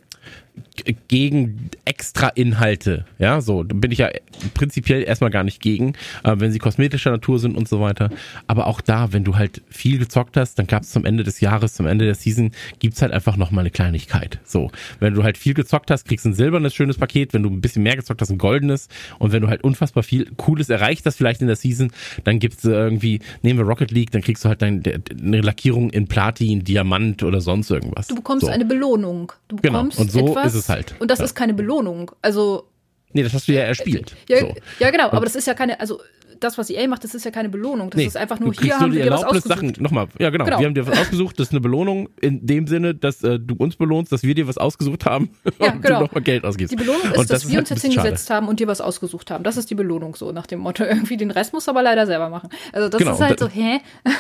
gegen 1.07 1.69
extra 1.85 2.29
Inhalte. 2.29 3.05
Ja, 3.19 3.41
so 3.41 3.63
da 3.63 3.75
bin 3.75 3.91
ich 3.91 3.99
ja 3.99 4.09
prinzipiell 4.53 5.03
erstmal 5.03 5.29
gar 5.29 5.43
nicht 5.43 5.61
gegen, 5.61 5.93
äh, 6.23 6.35
wenn 6.37 6.51
sie 6.51 6.59
kosmetischer 6.59 7.11
Natur 7.11 7.39
sind 7.39 7.55
und 7.57 7.67
so 7.67 7.81
weiter. 7.81 8.09
Aber 8.47 8.67
auch 8.67 8.81
da, 8.81 9.13
wenn 9.13 9.23
du 9.23 9.35
halt 9.35 9.61
viel 9.69 9.97
gezockt 9.97 10.37
hast, 10.37 10.59
dann 10.59 10.67
gab 10.67 10.83
es 10.83 10.91
zum 10.91 11.05
Ende 11.05 11.23
des 11.23 11.41
Jahres, 11.41 11.73
zum 11.73 11.85
Ende 11.85 12.05
der 12.05 12.15
Season, 12.15 12.51
gibt's 12.79 13.01
halt 13.01 13.11
einfach 13.11 13.37
noch 13.37 13.51
mal 13.51 13.61
eine 13.61 13.71
Kleinigkeit. 13.71 14.39
So, 14.43 14.71
wenn 14.99 15.13
du 15.13 15.23
halt 15.23 15.37
viel 15.37 15.53
gezockt 15.53 15.91
hast, 15.91 16.07
kriegst 16.07 16.25
du 16.25 16.29
ein 16.29 16.33
silbernes 16.33 16.73
schönes 16.73 16.97
Paket. 16.97 17.33
Wenn 17.33 17.43
du 17.43 17.49
ein 17.49 17.61
bisschen 17.61 17.83
mehr 17.83 17.95
gezockt 17.95 18.21
hast, 18.21 18.29
ein 18.29 18.37
goldenes. 18.37 18.87
Und 19.19 19.31
wenn 19.31 19.41
du 19.41 19.47
halt 19.47 19.63
unfassbar 19.63 20.03
viel 20.03 20.25
Cooles 20.37 20.69
erreicht 20.69 21.05
hast, 21.05 21.17
vielleicht 21.17 21.41
in 21.41 21.47
der 21.47 21.55
Season, 21.55 21.91
dann 22.23 22.39
gibt's 22.39 22.63
irgendwie, 22.63 23.19
nehmen 23.41 23.59
wir 23.59 23.65
Rocket 23.65 23.91
League, 23.91 24.11
dann 24.11 24.21
kriegst 24.21 24.43
du 24.45 24.49
halt 24.49 24.61
dein, 24.61 24.83
eine 25.21 25.41
Lackierung 25.41 25.89
in 25.89 26.07
Platin, 26.07 26.63
Diamant 26.63 27.23
oder 27.23 27.41
sonst 27.41 27.69
irgendwas. 27.69 28.07
Du 28.07 28.15
bekommst 28.15 28.45
so. 28.45 28.51
eine 28.51 28.65
Belohnung. 28.65 29.31
Du 29.47 29.55
genau. 29.57 29.83
bekommst 29.83 29.97
genau. 29.97 30.03
Und 30.03 30.11
so 30.11 30.31
etwas, 30.31 30.50
ist 30.53 30.63
es 30.63 30.69
halt. 30.69 30.95
Und 30.99 31.11
das 31.11 31.19
ja. 31.19 31.25
ist 31.25 31.35
keine 31.35 31.53
Belohnung. 31.53 32.11
Also. 32.21 32.67
Nee, 33.13 33.23
das 33.23 33.33
hast 33.33 33.47
du 33.47 33.53
ja 33.53 33.61
erspielt. 33.61 34.15
Ja, 34.29 34.39
so. 34.39 34.53
ja 34.79 34.89
genau, 34.89 35.09
aber 35.11 35.25
das 35.25 35.35
ist 35.35 35.45
ja 35.45 35.53
keine, 35.53 35.79
also 35.81 35.99
das, 36.41 36.57
was 36.57 36.69
EA 36.69 36.87
macht, 36.87 37.03
das 37.03 37.15
ist 37.15 37.23
ja 37.23 37.31
keine 37.31 37.49
Belohnung. 37.49 37.89
Das 37.89 37.97
nee, 37.97 38.05
ist 38.05 38.17
einfach 38.17 38.39
nur, 38.39 38.53
hier 38.53 38.79
haben 38.79 38.93
wir 38.93 39.03
dir 39.03 39.11
was 39.11 39.23
ausgesucht. 39.23 39.47
Sachen, 39.47 39.73
nochmal, 39.79 40.07
ja 40.19 40.29
genau, 40.29 40.45
genau, 40.45 40.59
wir 40.59 40.65
haben 40.65 40.75
dir 40.75 40.87
was 40.87 40.99
ausgesucht, 40.99 41.39
das 41.39 41.47
ist 41.47 41.53
eine 41.53 41.61
Belohnung 41.61 42.09
in 42.19 42.45
dem 42.45 42.67
Sinne, 42.67 42.95
dass 42.95 43.23
äh, 43.23 43.39
du 43.39 43.55
uns 43.55 43.75
belohnst, 43.75 44.11
dass 44.11 44.23
wir 44.23 44.35
dir 44.35 44.47
was 44.47 44.57
ausgesucht 44.57 45.05
haben 45.05 45.29
ja, 45.59 45.73
und 45.73 45.81
genau. 45.81 45.99
du 45.99 46.05
nochmal 46.05 46.23
Geld 46.23 46.43
ausgibst. 46.43 46.73
Die 46.73 46.77
Belohnung 46.77 47.11
ist, 47.11 47.17
das 47.17 47.27
dass 47.27 47.47
wir 47.47 47.55
halt 47.55 47.63
uns 47.63 47.69
jetzt 47.69 47.81
hingesetzt 47.81 48.27
schade. 48.27 48.37
haben 48.37 48.47
und 48.47 48.59
dir 48.59 48.67
was 48.67 48.81
ausgesucht 48.81 49.31
haben. 49.31 49.43
Das 49.43 49.57
ist 49.57 49.69
die 49.69 49.75
Belohnung 49.75 50.15
so, 50.15 50.31
nach 50.31 50.47
dem 50.47 50.59
Motto, 50.59 50.83
irgendwie 50.89 51.17
den 51.17 51.31
Rest 51.31 51.53
musst 51.53 51.67
du 51.67 51.71
aber 51.71 51.83
leider 51.83 52.05
selber 52.05 52.29
machen. 52.29 52.49
Also 52.73 52.89
das 52.89 52.99
genau, 52.99 53.13
ist 53.13 53.21
halt 53.21 53.39
so, 53.39 53.47
hä? 53.47 53.79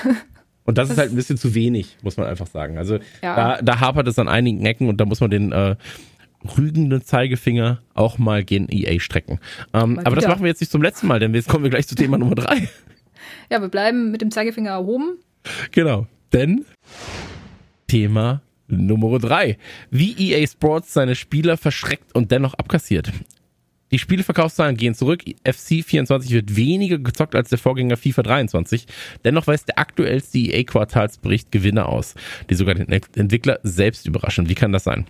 Und 0.63 0.77
das, 0.77 0.89
das, 0.89 0.97
ist 0.97 1.01
halt 1.01 1.11
ein 1.11 1.15
bisschen 1.15 1.37
zu 1.37 1.55
wenig, 1.55 1.97
muss 2.03 2.17
man 2.17 2.27
einfach 2.27 2.45
sagen. 2.45 2.77
Also 2.77 2.99
ja. 3.23 3.35
da, 3.35 3.61
da 3.63 3.79
hapert 3.79 4.07
es 4.07 4.19
an 4.19 4.29
einigen 4.29 4.63
Ecken 4.63 4.89
und 4.89 5.01
da 5.01 5.05
muss 5.05 5.19
man 5.19 5.31
den 5.31 5.51
äh, 5.51 5.75
rügenden 6.57 7.03
Zeigefinger 7.03 7.81
auch 7.93 8.17
mal 8.17 8.43
gen 8.43 8.67
EA 8.69 8.99
strecken. 8.99 9.39
Ähm, 9.73 9.99
aber 10.03 10.15
das 10.15 10.27
machen 10.27 10.41
wir 10.41 10.49
jetzt 10.49 10.61
nicht 10.61 10.71
zum 10.71 10.81
letzten 10.81 11.07
Mal, 11.07 11.19
denn 11.19 11.33
jetzt 11.33 11.49
kommen 11.49 11.63
wir 11.63 11.69
gleich 11.69 11.87
zu 11.87 11.95
Thema 11.95 12.17
Nummer 12.17 12.35
drei. 12.35 12.69
Ja, 13.49 13.61
wir 13.61 13.67
bleiben 13.67 14.11
mit 14.11 14.21
dem 14.21 14.31
Zeigefinger 14.31 14.71
erhoben. 14.71 15.17
Genau, 15.71 16.07
denn 16.33 16.65
Thema 17.87 18.41
Nummer 18.67 19.19
drei. 19.19 19.57
Wie 19.89 20.15
EA 20.17 20.47
Sports 20.47 20.93
seine 20.93 21.15
Spieler 21.15 21.57
verschreckt 21.57 22.15
und 22.15 22.31
dennoch 22.31 22.53
abkassiert. 22.53 23.11
Die 23.91 23.99
Spieleverkaufszahlen 23.99 24.77
gehen 24.77 24.95
zurück. 24.95 25.23
FC 25.43 25.83
24 25.83 26.31
wird 26.31 26.55
weniger 26.55 26.97
gezockt 26.97 27.35
als 27.35 27.49
der 27.49 27.57
Vorgänger 27.57 27.97
FIFA 27.97 28.23
23. 28.23 28.87
Dennoch 29.25 29.47
weist 29.47 29.67
der 29.67 29.79
aktuellste 29.79 30.37
EA-Quartalsbericht 30.37 31.51
Gewinne 31.51 31.85
aus, 31.87 32.15
die 32.49 32.55
sogar 32.55 32.75
den 32.75 32.89
Entwickler 32.89 33.59
selbst 33.63 34.07
überraschen. 34.07 34.47
Wie 34.47 34.55
kann 34.55 34.71
das 34.71 34.85
sein? 34.85 35.05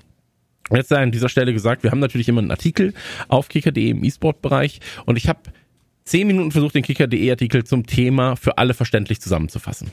Jetzt 0.72 0.90
sei 0.90 0.98
an 0.98 1.12
dieser 1.12 1.30
Stelle 1.30 1.54
gesagt, 1.54 1.84
wir 1.84 1.92
haben 1.92 2.00
natürlich 2.00 2.30
immer 2.30 2.42
einen 2.42 2.52
Artikel 2.52 2.94
auf 3.28 3.50
kicker.de 3.50 3.90
im 3.90 4.04
E-Sport-Bereich. 4.04 4.80
Und 5.06 5.18
ich 5.18 5.28
habe 5.28 5.40
zehn 6.04 6.28
Minuten 6.28 6.52
versucht, 6.52 6.76
den 6.76 6.84
Kicker.de-Artikel 6.84 7.64
zum 7.64 7.86
Thema 7.86 8.36
für 8.36 8.58
alle 8.58 8.74
verständlich 8.74 9.22
zusammenzufassen. 9.22 9.92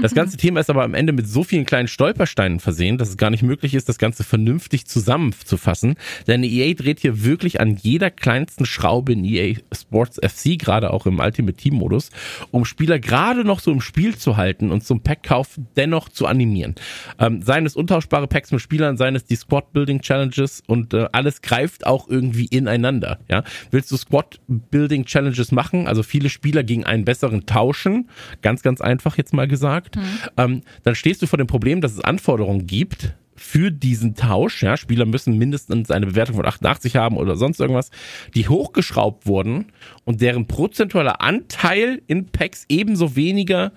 Das 0.00 0.14
ganze 0.14 0.36
Thema 0.36 0.60
ist 0.60 0.70
aber 0.70 0.84
am 0.84 0.94
Ende 0.94 1.12
mit 1.12 1.28
so 1.28 1.42
vielen 1.42 1.64
kleinen 1.64 1.88
Stolpersteinen 1.88 2.60
versehen, 2.60 2.98
dass 2.98 3.08
es 3.08 3.16
gar 3.16 3.30
nicht 3.30 3.42
möglich 3.42 3.74
ist, 3.74 3.88
das 3.88 3.98
Ganze 3.98 4.24
vernünftig 4.24 4.86
zusammenzufassen. 4.86 5.96
Denn 6.26 6.44
EA 6.44 6.74
dreht 6.74 7.00
hier 7.00 7.24
wirklich 7.24 7.60
an 7.60 7.76
jeder 7.76 8.10
kleinsten 8.10 8.66
Schraube 8.66 9.12
in 9.12 9.24
EA 9.24 9.56
Sports 9.72 10.20
FC, 10.22 10.58
gerade 10.58 10.92
auch 10.92 11.06
im 11.06 11.18
Ultimate 11.18 11.56
Team 11.56 11.74
Modus, 11.74 12.10
um 12.50 12.64
Spieler 12.64 12.98
gerade 12.98 13.44
noch 13.44 13.60
so 13.60 13.72
im 13.72 13.80
Spiel 13.80 14.16
zu 14.16 14.36
halten 14.36 14.70
und 14.70 14.84
zum 14.84 15.00
Packkauf 15.00 15.58
dennoch 15.76 16.08
zu 16.08 16.26
animieren. 16.26 16.74
Ähm, 17.18 17.42
seien 17.42 17.66
es 17.66 17.76
untauschbare 17.76 18.26
Packs 18.26 18.52
mit 18.52 18.60
Spielern, 18.60 18.96
seien 18.96 19.16
es 19.16 19.24
die 19.24 19.36
Squad 19.36 19.72
Building 19.72 20.00
Challenges 20.00 20.62
und 20.66 20.94
äh, 20.94 21.06
alles 21.12 21.42
greift 21.42 21.86
auch 21.86 22.08
irgendwie 22.08 22.46
ineinander. 22.46 23.18
Ja, 23.28 23.44
willst 23.70 23.90
du 23.90 23.96
Squad 23.96 24.40
Building 24.48 25.04
Challenges 25.46 25.52
machen, 25.52 25.86
also 25.86 26.02
viele 26.02 26.30
Spieler 26.30 26.62
gegen 26.62 26.84
einen 26.84 27.04
besseren 27.04 27.46
tauschen, 27.46 28.08
ganz 28.42 28.62
ganz 28.62 28.80
einfach 28.80 29.16
jetzt 29.16 29.32
mal 29.32 29.48
gesagt 29.48 29.96
mhm. 29.96 30.02
ähm, 30.36 30.62
dann 30.82 30.94
stehst 30.94 31.22
du 31.22 31.26
vor 31.26 31.38
dem 31.38 31.46
Problem, 31.46 31.80
dass 31.80 31.92
es 31.92 32.00
Anforderungen 32.00 32.66
gibt 32.66 33.14
für 33.38 33.70
diesen 33.70 34.14
Tausch. 34.14 34.62
Ja, 34.62 34.78
Spieler 34.78 35.04
müssen 35.04 35.36
mindestens 35.36 35.90
eine 35.90 36.06
Bewertung 36.06 36.36
von 36.36 36.46
88 36.46 36.96
haben 36.96 37.18
oder 37.18 37.36
sonst 37.36 37.60
irgendwas, 37.60 37.90
die 38.34 38.48
hochgeschraubt 38.48 39.26
wurden 39.26 39.66
und 40.04 40.22
deren 40.22 40.46
prozentualer 40.46 41.20
Anteil 41.20 42.00
in 42.06 42.26
Packs 42.28 42.64
ebenso 42.68 43.14
weniger 43.14 43.72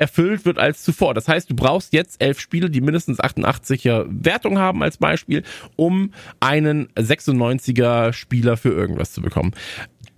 erfüllt 0.00 0.46
wird 0.46 0.58
als 0.58 0.82
zuvor. 0.82 1.12
Das 1.12 1.28
heißt, 1.28 1.50
du 1.50 1.54
brauchst 1.54 1.92
jetzt 1.92 2.22
elf 2.22 2.40
Spiele, 2.40 2.70
die 2.70 2.80
mindestens 2.80 3.20
88er 3.20 4.06
Wertung 4.08 4.58
haben 4.58 4.82
als 4.82 4.96
Beispiel, 4.96 5.42
um 5.76 6.12
einen 6.40 6.88
96er 6.94 8.12
Spieler 8.14 8.56
für 8.56 8.70
irgendwas 8.70 9.12
zu 9.12 9.20
bekommen. 9.20 9.52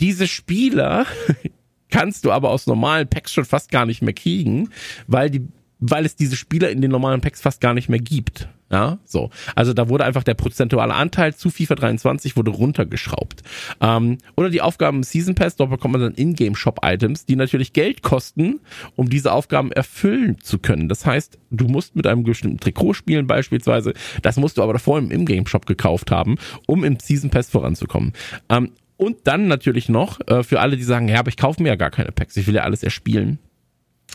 Diese 0.00 0.26
Spieler 0.26 1.06
kannst 1.90 2.24
du 2.24 2.32
aber 2.32 2.50
aus 2.50 2.66
normalen 2.66 3.08
Packs 3.08 3.32
schon 3.32 3.44
fast 3.44 3.70
gar 3.70 3.86
nicht 3.86 4.02
mehr 4.02 4.14
kriegen, 4.14 4.70
weil 5.06 5.30
die 5.30 5.46
weil 5.84 6.06
es 6.06 6.14
diese 6.14 6.36
Spieler 6.36 6.70
in 6.70 6.80
den 6.80 6.92
normalen 6.92 7.20
Packs 7.20 7.42
fast 7.42 7.60
gar 7.60 7.74
nicht 7.74 7.88
mehr 7.88 7.98
gibt. 7.98 8.48
Ja, 8.70 8.98
so. 9.04 9.28
Also 9.54 9.74
da 9.74 9.90
wurde 9.90 10.04
einfach 10.04 10.22
der 10.22 10.32
prozentuale 10.32 10.94
Anteil 10.94 11.34
zu 11.34 11.50
FIFA 11.50 11.74
23 11.74 12.38
wurde 12.38 12.52
runtergeschraubt. 12.52 13.42
Ähm, 13.82 14.16
oder 14.34 14.48
die 14.48 14.62
Aufgaben 14.62 14.98
im 14.98 15.02
Season 15.02 15.34
Pass, 15.34 15.56
dort 15.56 15.68
bekommt 15.68 15.92
man 15.92 16.00
dann 16.00 16.14
Ingame 16.14 16.56
Shop 16.56 16.78
Items, 16.82 17.26
die 17.26 17.36
natürlich 17.36 17.74
Geld 17.74 18.02
kosten, 18.02 18.60
um 18.96 19.10
diese 19.10 19.32
Aufgaben 19.32 19.72
erfüllen 19.72 20.38
zu 20.40 20.58
können. 20.58 20.88
Das 20.88 21.04
heißt, 21.04 21.38
du 21.50 21.66
musst 21.66 21.96
mit 21.96 22.06
einem 22.06 22.22
bestimmten 22.22 22.60
Trikot 22.60 22.94
spielen 22.94 23.26
beispielsweise. 23.26 23.92
Das 24.22 24.38
musst 24.38 24.56
du 24.56 24.62
aber 24.62 24.72
davor 24.72 24.98
im 24.98 25.10
Ingame 25.10 25.46
Shop 25.46 25.66
gekauft 25.66 26.10
haben, 26.10 26.36
um 26.66 26.82
im 26.82 26.98
Season 26.98 27.28
Pass 27.28 27.50
voranzukommen. 27.50 28.14
Ähm, 28.48 28.70
und 29.02 29.18
dann 29.24 29.48
natürlich 29.48 29.88
noch, 29.88 30.20
äh, 30.28 30.44
für 30.44 30.60
alle, 30.60 30.76
die 30.76 30.84
sagen, 30.84 31.08
ja, 31.08 31.18
aber 31.18 31.28
ich 31.28 31.36
kaufe 31.36 31.60
mir 31.60 31.70
ja 31.70 31.74
gar 31.74 31.90
keine 31.90 32.12
Packs, 32.12 32.36
ich 32.36 32.46
will 32.46 32.54
ja 32.54 32.62
alles 32.62 32.84
erspielen. 32.84 33.40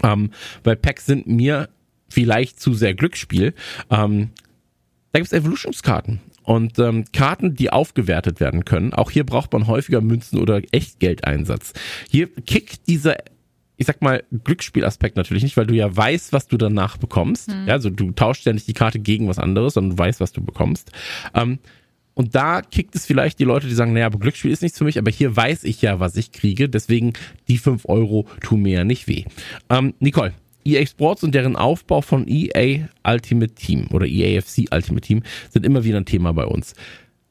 Ähm, 0.02 0.32
weil 0.64 0.78
Packs 0.78 1.06
sind 1.06 1.28
mir 1.28 1.68
vielleicht 2.08 2.60
zu 2.62 2.74
sehr 2.74 2.94
Glücksspiel. 2.94 3.54
Ähm, 3.90 4.30
da 5.12 5.20
gibt's 5.20 5.34
Evolutionskarten. 5.34 6.22
Und 6.44 6.80
ähm, 6.80 7.04
Karten, 7.12 7.56
die 7.56 7.70
aufgewertet 7.70 8.40
werden 8.40 8.64
können. 8.64 8.94
Auch 8.94 9.12
hier 9.12 9.26
braucht 9.26 9.52
man 9.52 9.68
häufiger 9.68 10.00
Münzen 10.00 10.40
oder 10.40 10.62
Echtgeldeinsatz. 10.72 11.74
Hier 12.10 12.34
kickt 12.34 12.88
dieser 12.88 13.18
ich 13.80 13.86
sag 13.86 14.02
mal, 14.02 14.24
Glücksspielaspekt 14.44 15.18
natürlich 15.18 15.44
nicht, 15.44 15.56
weil 15.56 15.68
du 15.68 15.76
ja 15.76 15.96
weißt, 15.96 16.34
was 16.34 16.48
du 16.48 16.58
danach 16.58 16.98
bekommst. 16.98 17.50
Mhm. 17.50 17.68
Ja, 17.68 17.74
also 17.74 17.92
du 17.92 18.12
tauschst 18.12 18.46
ja 18.46 18.54
nicht 18.54 18.68
die 18.68 18.74
Karte 18.74 19.00
gegen 19.00 19.28
was 19.28 19.38
anderes, 19.38 19.76
sondern 19.76 19.96
du 19.96 20.04
weißt, 20.04 20.20
was 20.20 20.32
du 20.32 20.44
bekommst. 20.44 20.92
Ähm, 21.36 21.60
und 22.18 22.34
da 22.34 22.64
kickt 22.64 22.96
es 22.96 23.06
vielleicht 23.06 23.38
die 23.38 23.44
Leute, 23.44 23.68
die 23.68 23.76
sagen, 23.76 23.94
naja, 23.94 24.08
aber 24.08 24.18
Glücksspiel 24.18 24.50
ist 24.50 24.64
nichts 24.64 24.80
für 24.80 24.86
mich, 24.86 24.98
aber 24.98 25.12
hier 25.12 25.36
weiß 25.36 25.64
ich 25.66 25.84
ja, 25.84 26.00
was 26.00 26.16
ich 26.16 26.32
kriege, 26.32 26.68
deswegen 26.68 27.14
die 27.48 27.60
fünf 27.60 27.86
Euro 27.86 28.28
tun 28.42 28.64
mir 28.64 28.74
ja 28.80 28.84
nicht 28.84 29.08
weh. 29.08 29.26
Ähm, 29.70 29.94
Nicole, 30.00 30.34
EA 30.66 30.84
Sports 30.88 31.24
und 31.24 31.36
deren 31.36 31.56
Aufbau 31.56 32.02
von 32.02 32.28
EA 32.28 32.88
Ultimate 33.06 33.54
Team 33.54 33.86
oder 33.92 34.08
EAFC 34.08 34.66
Ultimate 34.74 35.06
Team 35.06 35.22
sind 35.52 35.64
immer 35.64 35.84
wieder 35.84 35.98
ein 35.98 36.06
Thema 36.06 36.34
bei 36.34 36.46
uns. 36.46 36.74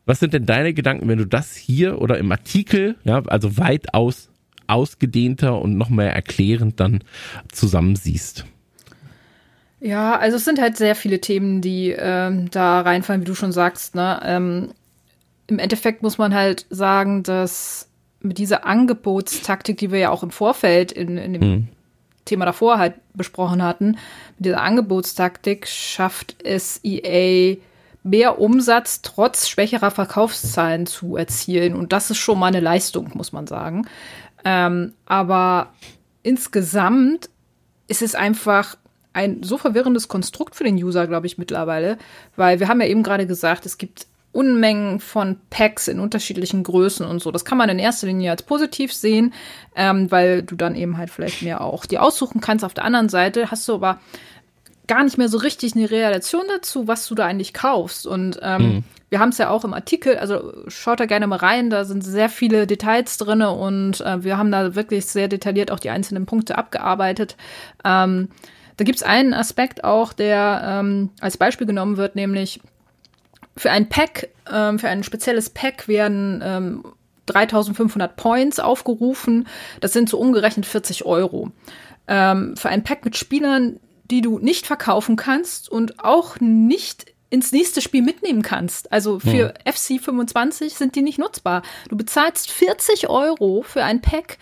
Was 0.05 0.20
sind 0.20 0.33
denn 0.35 0.46
deine 0.46 0.72
Gedanken, 0.72 1.09
wenn 1.09 1.18
du 1.18 1.27
das 1.27 1.57
hier 1.57 2.01
oder 2.01 2.18
im 2.18 2.31
Artikel, 2.31 2.94
ja, 3.03 3.22
also 3.27 3.57
weitaus 3.57 4.31
ausgedehnter 4.68 5.61
und 5.61 5.77
noch 5.77 5.90
mehr 5.90 6.14
erklärend 6.14 6.79
dann 6.79 7.03
zusammensiehst? 7.51 8.46
Ja, 9.87 10.18
also 10.18 10.37
es 10.37 10.44
sind 10.44 10.61
halt 10.61 10.77
sehr 10.77 10.96
viele 10.96 11.20
Themen, 11.20 11.61
die 11.61 11.90
ähm, 11.96 12.51
da 12.51 12.81
reinfallen, 12.81 13.22
wie 13.22 13.27
du 13.27 13.37
schon 13.37 13.53
sagst. 13.53 13.94
Ne? 13.94 14.20
Ähm, 14.25 14.70
Im 15.46 15.61
Endeffekt 15.61 16.03
muss 16.03 16.18
man 16.18 16.35
halt 16.35 16.66
sagen, 16.70 17.22
dass 17.22 17.88
mit 18.18 18.38
dieser 18.38 18.66
Angebotstaktik, 18.66 19.79
die 19.79 19.92
wir 19.92 20.01
ja 20.01 20.11
auch 20.11 20.25
im 20.25 20.33
Vorfeld 20.33 20.90
in, 20.90 21.16
in 21.16 21.33
dem 21.35 21.42
mhm. 21.42 21.68
Thema 22.25 22.46
davor 22.46 22.79
halt 22.79 22.94
besprochen 23.14 23.62
hatten, 23.62 23.96
mit 24.37 24.46
dieser 24.46 24.61
Angebotstaktik 24.61 25.68
schafft 25.68 26.35
es 26.42 26.81
EA 26.83 27.59
mehr 28.03 28.40
Umsatz 28.40 29.03
trotz 29.03 29.49
schwächerer 29.49 29.92
Verkaufszahlen 29.92 30.87
zu 30.87 31.16
erzielen. 31.16 31.77
Und 31.77 31.92
das 31.92 32.11
ist 32.11 32.18
schon 32.18 32.40
mal 32.40 32.49
eine 32.49 32.59
Leistung, 32.59 33.12
muss 33.14 33.31
man 33.31 33.46
sagen. 33.46 33.87
Ähm, 34.44 34.94
aber 35.07 35.72
insgesamt 36.25 37.31
ist 37.87 38.03
es 38.03 38.16
einfach 38.16 38.77
ein 39.16 39.42
so 39.42 39.59
verwirrendes 39.59 40.09
Konstrukt 40.09 40.55
für 40.55 40.64
den 40.64 40.76
User, 40.76 41.07
glaube 41.07 41.26
ich, 41.26 41.38
mittlerweile, 41.38 41.98
weil 42.37 42.61
wir 42.61 42.68
haben 42.68 42.81
ja 42.81 42.87
eben 42.87 43.02
gerade 43.02 43.26
gesagt, 43.26 43.66
es 43.66 43.79
gibt 43.79 44.07
Unmengen 44.33 45.00
von 45.00 45.38
Packs 45.48 45.88
in 45.88 45.98
unterschiedlichen 45.98 46.62
Größen 46.62 47.07
und 47.07 47.22
so. 47.22 47.31
Das 47.31 47.46
kann 47.46 47.57
man 47.57 47.70
in 47.70 47.79
erster 47.79 48.07
Linie 48.07 48.31
als 48.31 48.42
positiv 48.42 48.92
sehen, 48.92 49.33
ähm, 49.74 50.11
weil 50.11 50.42
du 50.42 50.57
dann 50.57 50.74
eben 50.74 50.98
halt 50.98 51.09
vielleicht 51.09 51.40
mehr 51.40 51.62
auch 51.62 51.87
die 51.87 51.98
aussuchen 51.98 52.42
kannst. 52.42 52.62
Auf 52.62 52.74
der 52.74 52.85
anderen 52.85 53.09
Seite 53.09 53.50
hast 53.50 53.66
du 53.66 53.74
aber 53.74 53.98
gar 54.87 55.02
nicht 55.05 55.16
mehr 55.16 55.31
so 55.31 55.38
richtig 55.38 55.74
eine 55.74 55.90
Relation 55.90 56.44
dazu, 56.48 56.87
was 56.87 57.09
du 57.09 57.14
da 57.14 57.24
eigentlich 57.24 57.55
kaufst. 57.55 58.07
Und 58.07 58.38
ähm, 58.42 58.62
mhm. 58.62 58.85
wir 59.09 59.20
haben 59.20 59.31
es 59.31 59.38
ja 59.38 59.48
auch 59.48 59.64
im 59.64 59.72
Artikel, 59.72 60.18
also 60.18 60.52
schaut 60.68 61.00
da 61.00 61.07
gerne 61.07 61.26
mal 61.26 61.38
rein, 61.38 61.70
da 61.70 61.87
sind 61.87 62.05
sehr 62.05 62.29
viele 62.29 62.66
Details 62.66 63.16
drin 63.16 63.40
und 63.40 64.02
äh, 64.02 64.22
wir 64.22 64.37
haben 64.37 64.52
da 64.52 64.74
wirklich 64.74 65.07
sehr 65.07 65.29
detailliert 65.29 65.70
auch 65.70 65.81
die 65.81 65.90
einzelnen 65.90 66.26
Punkte 66.26 66.59
abgearbeitet. 66.59 67.37
Ähm, 67.87 68.29
da 68.76 68.84
gibt 68.84 68.96
es 68.96 69.02
einen 69.02 69.34
Aspekt 69.34 69.84
auch, 69.84 70.12
der 70.12 70.62
ähm, 70.64 71.10
als 71.20 71.36
Beispiel 71.36 71.66
genommen 71.66 71.96
wird, 71.96 72.16
nämlich 72.16 72.60
für 73.56 73.70
ein 73.70 73.88
Pack, 73.88 74.28
ähm, 74.52 74.78
für 74.78 74.88
ein 74.88 75.02
spezielles 75.02 75.50
Pack 75.50 75.88
werden 75.88 76.42
ähm, 76.44 76.84
3500 77.26 78.16
Points 78.16 78.60
aufgerufen. 78.60 79.48
Das 79.80 79.92
sind 79.92 80.08
so 80.08 80.18
umgerechnet 80.18 80.66
40 80.66 81.04
Euro. 81.06 81.50
Ähm, 82.06 82.56
für 82.56 82.68
ein 82.68 82.84
Pack 82.84 83.04
mit 83.04 83.16
Spielern, 83.16 83.80
die 84.10 84.20
du 84.20 84.38
nicht 84.38 84.66
verkaufen 84.66 85.16
kannst 85.16 85.68
und 85.70 86.04
auch 86.04 86.38
nicht 86.38 87.06
ins 87.28 87.50
nächste 87.50 87.80
Spiel 87.80 88.02
mitnehmen 88.02 88.42
kannst. 88.42 88.92
Also 88.92 89.18
für 89.18 89.54
hm. 89.64 89.72
FC 89.72 90.00
25 90.00 90.74
sind 90.74 90.94
die 90.94 91.02
nicht 91.02 91.18
nutzbar. 91.18 91.62
Du 91.88 91.96
bezahlst 91.96 92.50
40 92.50 93.08
Euro 93.08 93.62
für 93.62 93.82
ein 93.82 94.00
Pack 94.00 94.38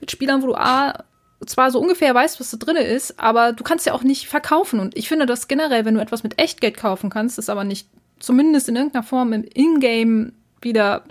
mit 0.00 0.10
Spielern, 0.10 0.42
wo 0.42 0.46
du 0.46 0.54
A 0.54 1.04
zwar 1.44 1.70
so 1.70 1.80
ungefähr 1.80 2.14
weißt, 2.14 2.40
was 2.40 2.50
da 2.50 2.56
drin 2.56 2.76
ist, 2.76 3.18
aber 3.18 3.52
du 3.52 3.64
kannst 3.64 3.86
ja 3.86 3.92
auch 3.92 4.02
nicht 4.02 4.28
verkaufen. 4.28 4.80
Und 4.80 4.96
ich 4.96 5.08
finde 5.08 5.26
das 5.26 5.48
generell, 5.48 5.84
wenn 5.84 5.94
du 5.94 6.00
etwas 6.00 6.22
mit 6.22 6.38
Echtgeld 6.38 6.76
kaufen 6.76 7.10
kannst, 7.10 7.38
ist 7.38 7.50
aber 7.50 7.64
nicht 7.64 7.88
zumindest 8.18 8.68
in 8.68 8.76
irgendeiner 8.76 9.02
Form 9.02 9.32
im 9.32 9.44
Ingame 9.54 10.32
wieder 10.60 11.04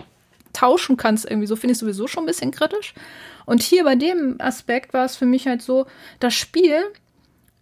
tauschen 0.52 0.96
kannst, 0.96 1.28
irgendwie 1.28 1.46
so, 1.46 1.56
finde 1.56 1.72
ich 1.72 1.78
sowieso 1.78 2.06
schon 2.06 2.24
ein 2.24 2.26
bisschen 2.26 2.50
kritisch. 2.50 2.94
Und 3.44 3.62
hier 3.62 3.84
bei 3.84 3.96
dem 3.96 4.36
Aspekt 4.38 4.94
war 4.94 5.04
es 5.04 5.16
für 5.16 5.26
mich 5.26 5.46
halt 5.46 5.62
so, 5.62 5.86
das 6.20 6.34
Spiel 6.34 6.76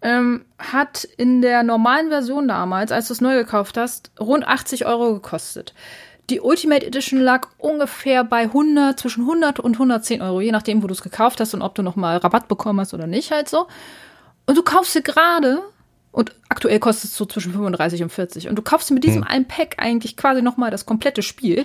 ähm, 0.02 0.44
hat 0.58 1.04
in 1.16 1.42
der 1.42 1.62
normalen 1.62 2.08
Version 2.08 2.48
damals, 2.48 2.92
als 2.92 3.08
du 3.08 3.14
es 3.14 3.20
neu 3.20 3.34
gekauft 3.36 3.76
hast, 3.76 4.10
rund 4.20 4.46
80 4.46 4.86
Euro 4.86 5.14
gekostet. 5.14 5.74
Die 6.30 6.40
Ultimate 6.40 6.86
Edition 6.86 7.20
lag 7.20 7.48
ungefähr 7.58 8.24
bei 8.24 8.42
100, 8.42 8.98
zwischen 8.98 9.22
100 9.22 9.60
und 9.60 9.74
110 9.74 10.22
Euro, 10.22 10.40
je 10.40 10.52
nachdem, 10.52 10.82
wo 10.82 10.86
du 10.86 10.94
es 10.94 11.02
gekauft 11.02 11.40
hast 11.40 11.52
und 11.54 11.62
ob 11.62 11.74
du 11.74 11.82
nochmal 11.82 12.18
Rabatt 12.18 12.48
bekommen 12.48 12.80
hast 12.80 12.94
oder 12.94 13.06
nicht, 13.06 13.32
halt 13.32 13.48
so. 13.48 13.66
Und 14.46 14.56
du 14.56 14.62
kaufst 14.62 14.92
sie 14.92 15.02
gerade 15.02 15.62
und 16.12 16.34
aktuell 16.48 16.78
kostet 16.78 17.10
es 17.10 17.16
so 17.16 17.24
zwischen 17.24 17.52
35 17.52 18.02
und 18.02 18.10
40. 18.10 18.48
Und 18.48 18.56
du 18.56 18.62
kaufst 18.62 18.90
mit 18.90 19.02
diesem 19.02 19.22
hm. 19.22 19.28
einen 19.28 19.48
Pack 19.48 19.76
eigentlich 19.78 20.16
quasi 20.16 20.42
nochmal 20.42 20.70
das 20.70 20.86
komplette 20.86 21.22
Spiel. 21.22 21.64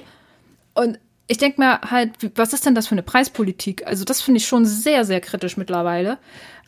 Und 0.74 1.00
ich 1.28 1.38
denke 1.38 1.60
mir 1.60 1.82
halt, 1.82 2.12
was 2.36 2.54
ist 2.54 2.66
denn 2.66 2.74
das 2.74 2.88
für 2.88 2.94
eine 2.94 3.04
Preispolitik? 3.04 3.86
Also, 3.86 4.06
das 4.06 4.22
finde 4.22 4.38
ich 4.38 4.48
schon 4.48 4.66
sehr, 4.66 5.04
sehr 5.04 5.20
kritisch 5.20 5.58
mittlerweile. 5.58 6.18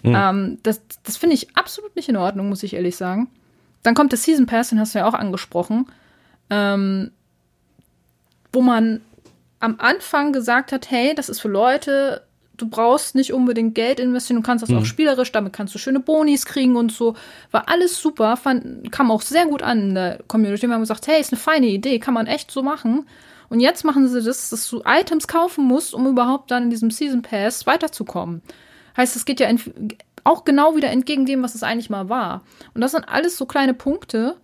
Hm. 0.04 0.13
Ähm, 0.15 0.58
das 0.63 0.82
das 1.04 1.17
finde 1.17 1.36
ich 1.36 1.56
absolut 1.56 1.95
nicht 1.95 2.10
in 2.10 2.17
Ordnung, 2.17 2.49
muss 2.49 2.63
ich 2.63 2.73
ehrlich 2.73 2.97
sagen. 2.97 3.30
Dann 3.82 3.95
kommt 3.95 4.12
der 4.12 4.19
Season 4.19 4.45
Pass, 4.45 4.69
den 4.69 4.80
hast 4.80 4.93
du 4.93 4.99
ja 4.99 5.08
auch 5.08 5.13
angesprochen. 5.13 5.88
Ähm, 6.49 7.12
wo 8.54 8.62
man 8.62 9.02
am 9.60 9.76
Anfang 9.80 10.32
gesagt 10.34 10.72
hat, 10.72 10.90
hey, 10.90 11.14
das 11.14 11.30
ist 11.30 11.42
für 11.42 11.50
Leute, 11.50 12.24
du 12.58 12.70
brauchst 12.70 13.16
nicht 13.16 13.34
unbedingt 13.34 13.76
Geld 13.76 14.00
investieren, 14.00 14.38
du 14.38 14.44
kannst 14.44 14.64
das 14.64 14.70
mhm. 14.70 14.80
auch 14.80 14.86
spielerisch, 14.86 15.32
damit 15.32 15.54
kannst 15.54 15.74
du 15.76 15.80
schöne 15.80 16.00
Bonis 16.00 16.46
kriegen 16.46 16.76
und 16.76 16.92
so. 16.92 17.16
War 17.52 17.70
alles 17.70 17.98
super, 17.98 18.38
fand, 18.38 18.92
kam 18.92 19.12
auch 19.12 19.22
sehr 19.22 19.46
gut 19.46 19.64
an 19.64 19.90
in 19.90 19.96
der 19.96 20.20
Community. 20.28 20.68
Wir 20.68 20.74
haben 20.74 20.82
gesagt, 20.82 21.08
hey, 21.08 21.20
ist 21.20 21.34
eine 21.34 21.40
feine 21.40 21.68
Idee, 21.68 22.00
kann 22.00 22.14
man 22.14 22.28
echt 22.28 22.52
so 22.52 22.64
machen. 22.64 23.06
Und 23.50 23.60
jetzt 23.60 23.84
machen 23.84 24.08
sie 24.08 24.22
das, 24.22 24.50
dass 24.50 24.70
du 24.70 24.84
Items 24.86 25.28
kaufen 25.28 25.66
musst, 25.66 25.94
um 25.94 26.08
überhaupt 26.08 26.52
dann 26.52 26.64
in 26.64 26.70
diesem 26.70 26.92
Season 26.92 27.22
Pass 27.22 27.66
weiterzukommen. 27.66 28.42
Heißt, 28.96 29.16
es 29.16 29.26
geht 29.26 29.40
ja 29.40 29.50
auch 30.24 30.46
genau 30.46 30.76
wieder 30.76 30.90
entgegen 30.90 31.26
dem, 31.26 31.42
was 31.42 31.56
es 31.56 31.64
eigentlich 31.64 31.90
mal 31.90 32.10
war. 32.10 32.44
Und 32.74 32.82
das 32.82 32.92
sind 32.92 33.08
alles 33.08 33.38
so 33.38 33.46
kleine 33.46 33.74
Punkte, 33.74 34.36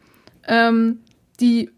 ähm, 0.47 1.01
die 1.39 1.69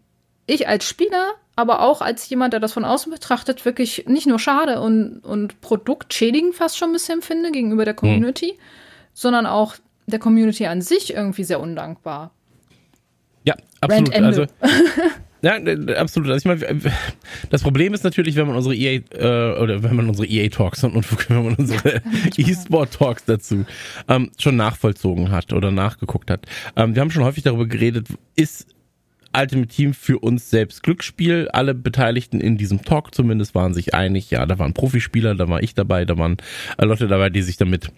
ich 0.46 0.68
als 0.68 0.86
Spieler, 0.86 1.32
aber 1.58 1.80
auch 1.80 2.00
als 2.00 2.28
jemand, 2.28 2.52
der 2.52 2.60
das 2.60 2.72
von 2.72 2.84
außen 2.84 3.10
betrachtet, 3.10 3.64
wirklich 3.64 4.04
nicht 4.06 4.28
nur 4.28 4.38
schade 4.38 4.80
und, 4.80 5.18
und 5.24 5.60
produktschädigend 5.60 6.54
fast 6.54 6.78
schon 6.78 6.90
ein 6.90 6.92
bisschen 6.92 7.20
finde 7.20 7.50
gegenüber 7.50 7.84
der 7.84 7.94
hm. 7.94 7.98
Community, 7.98 8.52
mhm. 8.52 8.62
sondern 9.12 9.44
auch 9.44 9.74
der 10.06 10.20
Community 10.20 10.66
an 10.66 10.82
sich 10.82 11.14
irgendwie 11.14 11.42
sehr 11.42 11.58
undankbar. 11.58 12.30
Ja, 13.42 13.56
absolut. 13.80 14.14
Also, 14.14 14.46
Ja, 15.42 15.54
absolut. 15.96 16.30
Also 16.30 16.50
ich 16.50 16.62
meine, 16.62 16.80
das 17.50 17.62
Problem 17.62 17.94
ist 17.94 18.02
natürlich, 18.02 18.34
wenn 18.34 18.48
man 18.48 18.56
unsere 18.56 18.74
EA 18.74 19.00
äh, 19.12 19.60
oder 19.60 19.84
wenn 19.84 19.94
man 19.94 20.08
unsere 20.08 20.26
EA 20.26 20.48
Talks 20.48 20.82
und, 20.82 20.96
und 20.96 21.28
wenn 21.28 21.44
man 21.44 21.54
unsere 21.54 22.02
E-Sport 22.36 22.94
Talks 22.94 23.24
dazu 23.24 23.64
ähm, 24.08 24.30
schon 24.38 24.56
nachvollzogen 24.56 25.30
hat 25.30 25.52
oder 25.52 25.70
nachgeguckt 25.70 26.30
hat. 26.30 26.46
Ähm, 26.74 26.96
wir 26.96 27.00
haben 27.02 27.12
schon 27.12 27.22
häufig 27.22 27.44
darüber 27.44 27.66
geredet, 27.66 28.08
ist 28.34 28.66
Ultimate 29.38 29.68
Team 29.68 29.94
für 29.94 30.18
uns 30.18 30.50
selbst 30.50 30.82
Glücksspiel. 30.82 31.48
Alle 31.52 31.74
Beteiligten 31.74 32.40
in 32.40 32.56
diesem 32.56 32.82
Talk 32.82 33.14
zumindest 33.14 33.54
waren 33.54 33.74
sich 33.74 33.94
einig. 33.94 34.30
Ja, 34.30 34.46
da 34.46 34.58
waren 34.58 34.74
Profispieler, 34.74 35.34
da 35.34 35.48
war 35.48 35.62
ich 35.62 35.74
dabei, 35.74 36.04
da 36.04 36.18
waren 36.18 36.36
äh, 36.78 36.84
Leute 36.84 37.08
dabei, 37.08 37.30
die 37.30 37.42
sich 37.42 37.56
damit 37.56 37.90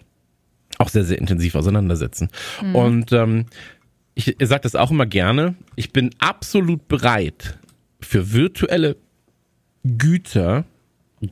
auch 0.77 0.89
sehr, 0.89 1.03
sehr 1.03 1.17
intensiv 1.17 1.55
auseinandersetzen. 1.55 2.29
Mhm. 2.61 2.75
Und 2.75 3.11
ähm, 3.11 3.45
ich 4.13 4.35
sage 4.41 4.61
das 4.61 4.75
auch 4.75 4.91
immer 4.91 5.05
gerne, 5.05 5.55
ich 5.75 5.93
bin 5.93 6.11
absolut 6.19 6.87
bereit 6.87 7.57
für 8.01 8.33
virtuelle 8.33 8.97
Güter 9.83 10.65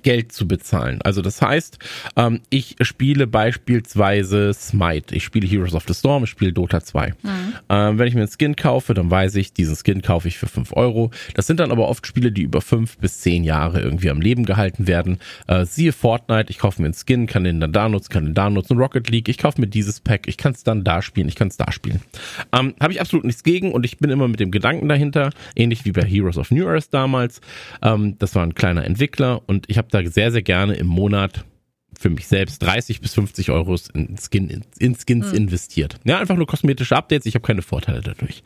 Geld 0.03 0.31
zu 0.31 0.47
bezahlen. 0.47 1.01
Also 1.03 1.21
das 1.21 1.41
heißt, 1.41 1.79
ähm, 2.15 2.41
ich 2.49 2.75
spiele 2.81 3.27
beispielsweise 3.27 4.53
Smite, 4.53 5.15
ich 5.15 5.23
spiele 5.23 5.47
Heroes 5.47 5.73
of 5.73 5.85
the 5.87 5.93
Storm, 5.93 6.23
ich 6.23 6.29
spiele 6.29 6.53
Dota 6.53 6.81
2. 6.81 7.13
Mhm. 7.21 7.53
Ähm, 7.69 7.99
wenn 7.99 8.07
ich 8.07 8.13
mir 8.13 8.21
einen 8.21 8.31
Skin 8.31 8.55
kaufe, 8.55 8.93
dann 8.93 9.09
weiß 9.09 9.35
ich, 9.35 9.53
diesen 9.53 9.75
Skin 9.75 10.01
kaufe 10.01 10.27
ich 10.27 10.37
für 10.37 10.47
5 10.47 10.73
Euro. 10.73 11.11
Das 11.33 11.47
sind 11.47 11.59
dann 11.59 11.71
aber 11.71 11.87
oft 11.87 12.05
Spiele, 12.05 12.31
die 12.31 12.43
über 12.43 12.61
5 12.61 12.97
bis 12.97 13.19
10 13.21 13.43
Jahre 13.43 13.81
irgendwie 13.81 14.09
am 14.09 14.21
Leben 14.21 14.45
gehalten 14.45 14.87
werden. 14.87 15.19
Äh, 15.47 15.65
siehe 15.65 15.91
Fortnite, 15.91 16.51
ich 16.51 16.59
kaufe 16.59 16.81
mir 16.81 16.87
einen 16.87 16.95
Skin, 16.95 17.27
kann 17.27 17.43
den 17.43 17.59
dann 17.59 17.73
da 17.73 17.89
nutzen, 17.89 18.09
kann 18.11 18.25
den 18.25 18.33
da 18.33 18.49
nutzen. 18.49 18.77
Rocket 18.77 19.09
League, 19.09 19.29
ich 19.29 19.37
kaufe 19.37 19.59
mir 19.59 19.67
dieses 19.67 19.99
Pack, 19.99 20.27
ich 20.27 20.37
kann 20.37 20.53
es 20.53 20.63
dann 20.63 20.83
da 20.83 21.01
spielen, 21.01 21.27
ich 21.27 21.35
kann 21.35 21.47
es 21.47 21.57
da 21.57 21.71
spielen. 21.71 22.01
Ähm, 22.53 22.75
Habe 22.79 22.93
ich 22.93 23.01
absolut 23.01 23.25
nichts 23.25 23.43
gegen 23.43 23.71
und 23.71 23.85
ich 23.85 23.97
bin 23.97 24.09
immer 24.11 24.27
mit 24.27 24.39
dem 24.39 24.51
Gedanken 24.51 24.87
dahinter, 24.87 25.31
ähnlich 25.55 25.85
wie 25.85 25.91
bei 25.91 26.03
Heroes 26.03 26.37
of 26.37 26.51
New 26.51 26.67
Earth 26.67 26.93
damals. 26.93 27.41
Ähm, 27.81 28.17
das 28.19 28.35
war 28.35 28.43
ein 28.43 28.53
kleiner 28.53 28.85
Entwickler 28.85 29.41
und 29.47 29.65
ich 29.67 29.78
habe 29.79 29.87
da 29.89 30.05
sehr, 30.05 30.31
sehr 30.31 30.43
gerne 30.43 30.75
im 30.75 30.85
Monat 30.85 31.43
für 31.99 32.09
mich 32.09 32.27
selbst 32.27 32.63
30 32.63 33.01
bis 33.01 33.13
50 33.15 33.51
Euro 33.51 33.75
in, 33.93 34.15
Skin, 34.17 34.49
in, 34.49 34.61
in 34.77 34.95
Skins 34.95 35.31
mhm. 35.31 35.37
investiert. 35.37 35.95
Ja, 36.05 36.19
einfach 36.19 36.37
nur 36.37 36.47
kosmetische 36.47 36.95
Updates, 36.95 37.25
ich 37.25 37.35
habe 37.35 37.45
keine 37.45 37.61
Vorteile 37.61 38.01
dadurch. 38.01 38.41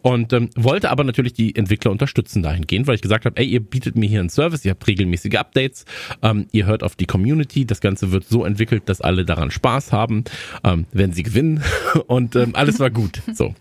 Und 0.00 0.32
ähm, 0.32 0.48
wollte 0.56 0.90
aber 0.90 1.04
natürlich 1.04 1.34
die 1.34 1.54
Entwickler 1.54 1.90
unterstützen 1.90 2.42
dahingehend, 2.42 2.86
weil 2.86 2.94
ich 2.94 3.02
gesagt 3.02 3.26
habe, 3.26 3.36
ey, 3.36 3.46
ihr 3.46 3.60
bietet 3.60 3.96
mir 3.96 4.08
hier 4.08 4.20
einen 4.20 4.30
Service, 4.30 4.64
ihr 4.64 4.70
habt 4.70 4.86
regelmäßige 4.86 5.34
Updates, 5.34 5.84
ähm, 6.22 6.46
ihr 6.52 6.64
hört 6.64 6.82
auf 6.82 6.96
die 6.96 7.06
Community, 7.06 7.66
das 7.66 7.80
Ganze 7.80 8.10
wird 8.10 8.24
so 8.24 8.44
entwickelt, 8.44 8.84
dass 8.86 9.02
alle 9.02 9.26
daran 9.26 9.50
Spaß 9.50 9.92
haben, 9.92 10.24
ähm, 10.62 10.86
wenn 10.92 11.12
sie 11.12 11.24
gewinnen 11.24 11.62
und 12.06 12.36
ähm, 12.36 12.54
alles 12.54 12.80
war 12.80 12.90
gut. 12.90 13.20
So. 13.34 13.54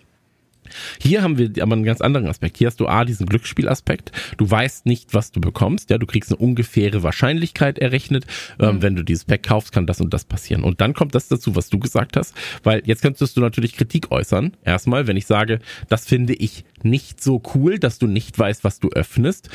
Hier 1.00 1.22
haben 1.22 1.38
wir 1.38 1.52
aber 1.62 1.74
einen 1.74 1.84
ganz 1.84 2.02
anderen 2.02 2.28
Aspekt. 2.28 2.58
Hier 2.58 2.68
hast 2.68 2.80
du 2.80 2.88
A, 2.88 3.06
diesen 3.06 3.26
Glücksspielaspekt. 3.26 4.12
Du 4.38 4.50
weißt 4.50 4.86
nicht, 4.86 5.14
was 5.14 5.32
du 5.32 5.42
bekommst. 5.42 5.90
Ja, 5.90 5.98
du 5.98 6.06
kriegst 6.06 6.32
eine 6.32 6.38
ungefähre 6.38 7.04
Wahrscheinlichkeit 7.04 7.80
errechnet. 7.80 8.26
Ähm, 8.60 8.76
mhm. 8.76 8.82
wenn 8.82 8.96
du 8.96 9.04
dieses 9.04 9.26
Pack 9.26 9.44
kaufst, 9.44 9.72
kann 9.72 9.88
das 9.88 10.02
und 10.02 10.14
das 10.14 10.26
passieren. 10.26 10.64
Und 10.64 10.82
dann 10.82 10.94
kommt 10.94 11.16
das 11.16 11.28
dazu, 11.28 11.56
was 11.56 11.70
du 11.70 11.80
gesagt 11.80 12.18
hast. 12.18 12.34
Weil 12.64 12.82
jetzt 12.86 13.02
könntest 13.02 13.36
du 13.38 13.42
natürlich 13.42 13.76
Kritik 13.76 14.12
äußern. 14.12 14.54
Erstmal, 14.64 15.08
wenn 15.08 15.18
ich 15.18 15.26
sage, 15.26 15.60
das 15.90 16.06
finde 16.06 16.34
ich 16.34 16.66
nicht 16.84 17.24
so 17.24 17.42
cool, 17.56 17.80
dass 17.80 18.00
du 18.00 18.08
nicht 18.08 18.38
weißt, 18.38 18.64
was 18.64 18.80
du 18.80 18.90
öffnest 18.90 19.50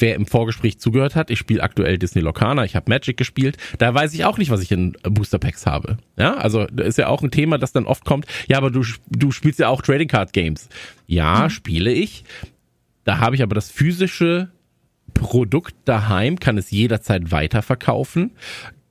wer 0.00 0.14
im 0.14 0.26
Vorgespräch 0.26 0.78
zugehört 0.78 1.16
hat, 1.16 1.30
ich 1.30 1.38
spiele 1.38 1.62
aktuell 1.62 1.98
Disney 1.98 2.22
Locana, 2.22 2.64
ich 2.64 2.76
habe 2.76 2.90
Magic 2.90 3.16
gespielt, 3.16 3.56
da 3.78 3.94
weiß 3.94 4.14
ich 4.14 4.24
auch 4.24 4.38
nicht, 4.38 4.50
was 4.50 4.62
ich 4.62 4.72
in 4.72 4.96
Booster 5.02 5.38
Packs 5.38 5.66
habe. 5.66 5.98
Ja, 6.16 6.34
also 6.34 6.64
ist 6.64 6.98
ja 6.98 7.08
auch 7.08 7.22
ein 7.22 7.30
Thema, 7.30 7.58
das 7.58 7.72
dann 7.72 7.86
oft 7.86 8.04
kommt, 8.04 8.26
ja, 8.48 8.56
aber 8.58 8.70
du, 8.70 8.84
du 9.08 9.30
spielst 9.30 9.58
ja 9.58 9.68
auch 9.68 9.82
Trading 9.82 10.08
Card 10.08 10.32
Games. 10.32 10.68
Ja, 11.06 11.44
mhm. 11.44 11.50
spiele 11.50 11.92
ich. 11.92 12.24
Da 13.04 13.18
habe 13.18 13.36
ich 13.36 13.42
aber 13.42 13.54
das 13.54 13.70
physische 13.70 14.50
Produkt 15.14 15.74
daheim, 15.84 16.38
kann 16.38 16.58
es 16.58 16.70
jederzeit 16.70 17.32
weiterverkaufen, 17.32 18.32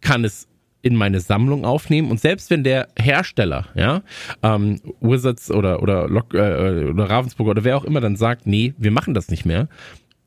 kann 0.01 0.25
es 0.25 0.47
in 0.81 0.95
meine 0.95 1.19
Sammlung 1.19 1.65
aufnehmen 1.65 2.09
und 2.09 2.19
selbst 2.19 2.49
wenn 2.49 2.63
der 2.63 2.87
Hersteller, 2.97 3.67
ja, 3.75 4.03
ähm, 4.43 4.79
Wizards 5.01 5.51
oder 5.51 5.81
oder, 5.81 6.07
Lock, 6.07 6.33
äh, 6.33 6.85
oder 6.85 7.09
Ravensburger 7.09 7.51
oder 7.51 7.63
wer 7.63 7.77
auch 7.77 7.83
immer 7.83 7.99
dann 7.99 8.15
sagt, 8.15 8.47
nee, 8.47 8.73
wir 8.77 8.91
machen 8.91 9.13
das 9.13 9.29
nicht 9.29 9.45
mehr, 9.45 9.67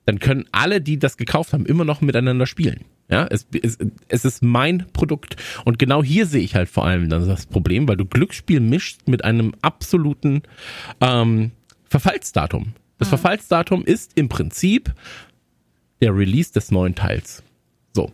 dann 0.07 0.19
können 0.19 0.47
alle, 0.53 0.81
die 0.81 0.99
das 0.99 1.17
gekauft 1.17 1.53
haben, 1.53 1.67
immer 1.67 1.85
noch 1.85 2.01
miteinander 2.01 2.47
spielen. 2.47 2.85
Ja, 3.11 3.27
es, 3.27 3.47
es, 3.61 3.77
es 4.09 4.25
ist 4.25 4.43
mein 4.43 4.87
Produkt. 4.93 5.37
Und 5.65 5.79
genau 5.81 6.03
hier 6.03 6.27
sehe 6.27 6.43
ich 6.43 6.55
halt 6.55 6.69
vor 6.69 6.87
allem 6.87 7.09
dann 7.09 7.27
das 7.27 7.47
Problem, 7.47 7.89
weil 7.89 7.97
du 7.97 8.05
Glücksspiel 8.05 8.61
mischt 8.61 9.01
mit 9.07 9.25
einem 9.25 9.53
absoluten 9.63 10.43
ähm, 11.01 11.51
Verfallsdatum. 11.89 12.73
Das 12.99 13.09
mhm. 13.09 13.11
Verfallsdatum 13.11 13.85
ist 13.85 14.13
im 14.15 14.29
Prinzip 14.29 14.95
der 16.01 16.17
Release 16.17 16.53
des 16.53 16.71
neuen 16.71 16.95
Teils. 16.95 17.43
So. 17.93 18.13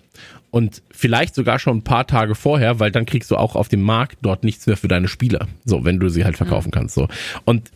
Und 0.51 0.83
vielleicht 0.91 1.35
sogar 1.35 1.59
schon 1.59 1.79
ein 1.79 1.85
paar 1.85 2.07
Tage 2.07 2.35
vorher, 2.35 2.81
weil 2.81 2.91
dann 2.91 3.05
kriegst 3.05 3.31
du 3.31 3.37
auch 3.37 3.55
auf 3.55 3.69
dem 3.69 3.83
Markt 3.83 4.19
dort 4.23 4.45
nichts 4.45 4.67
mehr 4.67 4.79
für 4.79 4.89
deine 4.89 5.09
Spieler. 5.09 5.47
So, 5.67 5.85
wenn 5.85 6.01
du 6.01 6.09
sie 6.09 6.25
halt 6.25 6.39
verkaufen 6.39 6.69
mhm. 6.69 6.73
kannst. 6.73 6.95
So. 6.95 7.09
Und 7.45 7.71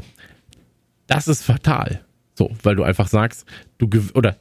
das 1.06 1.28
ist 1.28 1.42
fatal. 1.42 2.02
So, 2.40 2.50
weil 2.62 2.74
du 2.74 2.84
einfach 2.84 3.06
sagst, 3.06 3.44
du 3.76 3.86
oder 4.14 4.38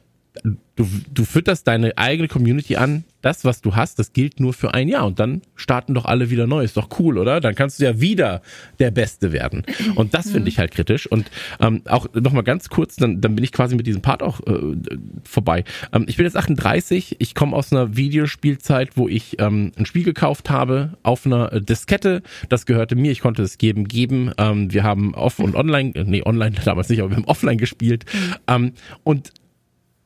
du, 0.76 0.86
du 1.12 1.24
fütterst 1.24 1.66
deine 1.66 1.96
eigene 1.98 2.28
Community 2.28 2.76
an, 2.76 3.04
das, 3.22 3.44
was 3.44 3.60
du 3.60 3.76
hast, 3.76 3.98
das 3.98 4.12
gilt 4.12 4.40
nur 4.40 4.54
für 4.54 4.72
ein 4.72 4.88
Jahr 4.88 5.06
und 5.06 5.18
dann 5.18 5.42
starten 5.54 5.92
doch 5.94 6.06
alle 6.06 6.30
wieder 6.30 6.46
neu. 6.46 6.64
Ist 6.64 6.76
doch 6.76 6.88
cool, 6.98 7.18
oder? 7.18 7.40
Dann 7.40 7.54
kannst 7.54 7.78
du 7.78 7.84
ja 7.84 8.00
wieder 8.00 8.40
der 8.78 8.90
Beste 8.90 9.32
werden. 9.32 9.64
Und 9.94 10.14
das 10.14 10.30
finde 10.30 10.48
ich 10.48 10.58
halt 10.58 10.70
kritisch. 10.70 11.06
Und 11.06 11.30
ähm, 11.60 11.82
auch 11.86 12.06
nochmal 12.14 12.44
ganz 12.44 12.70
kurz, 12.70 12.96
dann, 12.96 13.20
dann 13.20 13.34
bin 13.34 13.44
ich 13.44 13.52
quasi 13.52 13.76
mit 13.76 13.86
diesem 13.86 14.00
Part 14.00 14.22
auch 14.22 14.40
äh, 14.46 14.76
vorbei. 15.24 15.64
Ähm, 15.92 16.06
ich 16.08 16.16
bin 16.16 16.24
jetzt 16.24 16.36
38, 16.36 17.16
ich 17.18 17.34
komme 17.34 17.54
aus 17.54 17.72
einer 17.72 17.96
Videospielzeit, 17.96 18.96
wo 18.96 19.06
ich 19.06 19.38
ähm, 19.38 19.72
ein 19.76 19.84
Spiel 19.84 20.04
gekauft 20.04 20.48
habe 20.48 20.96
auf 21.02 21.26
einer 21.26 21.60
Diskette. 21.60 22.22
Das 22.48 22.64
gehörte 22.64 22.96
mir, 22.96 23.12
ich 23.12 23.20
konnte 23.20 23.42
es 23.42 23.58
geben, 23.58 23.86
geben. 23.86 24.32
Ähm, 24.38 24.72
wir 24.72 24.82
haben 24.82 25.14
off 25.14 25.40
und 25.40 25.56
online, 25.56 25.94
äh, 25.94 26.04
nee, 26.04 26.22
online 26.24 26.56
damals 26.64 26.88
nicht, 26.88 27.00
aber 27.00 27.10
wir 27.10 27.16
haben 27.16 27.26
offline 27.26 27.58
gespielt. 27.58 28.06
Ähm, 28.48 28.72
und 29.04 29.32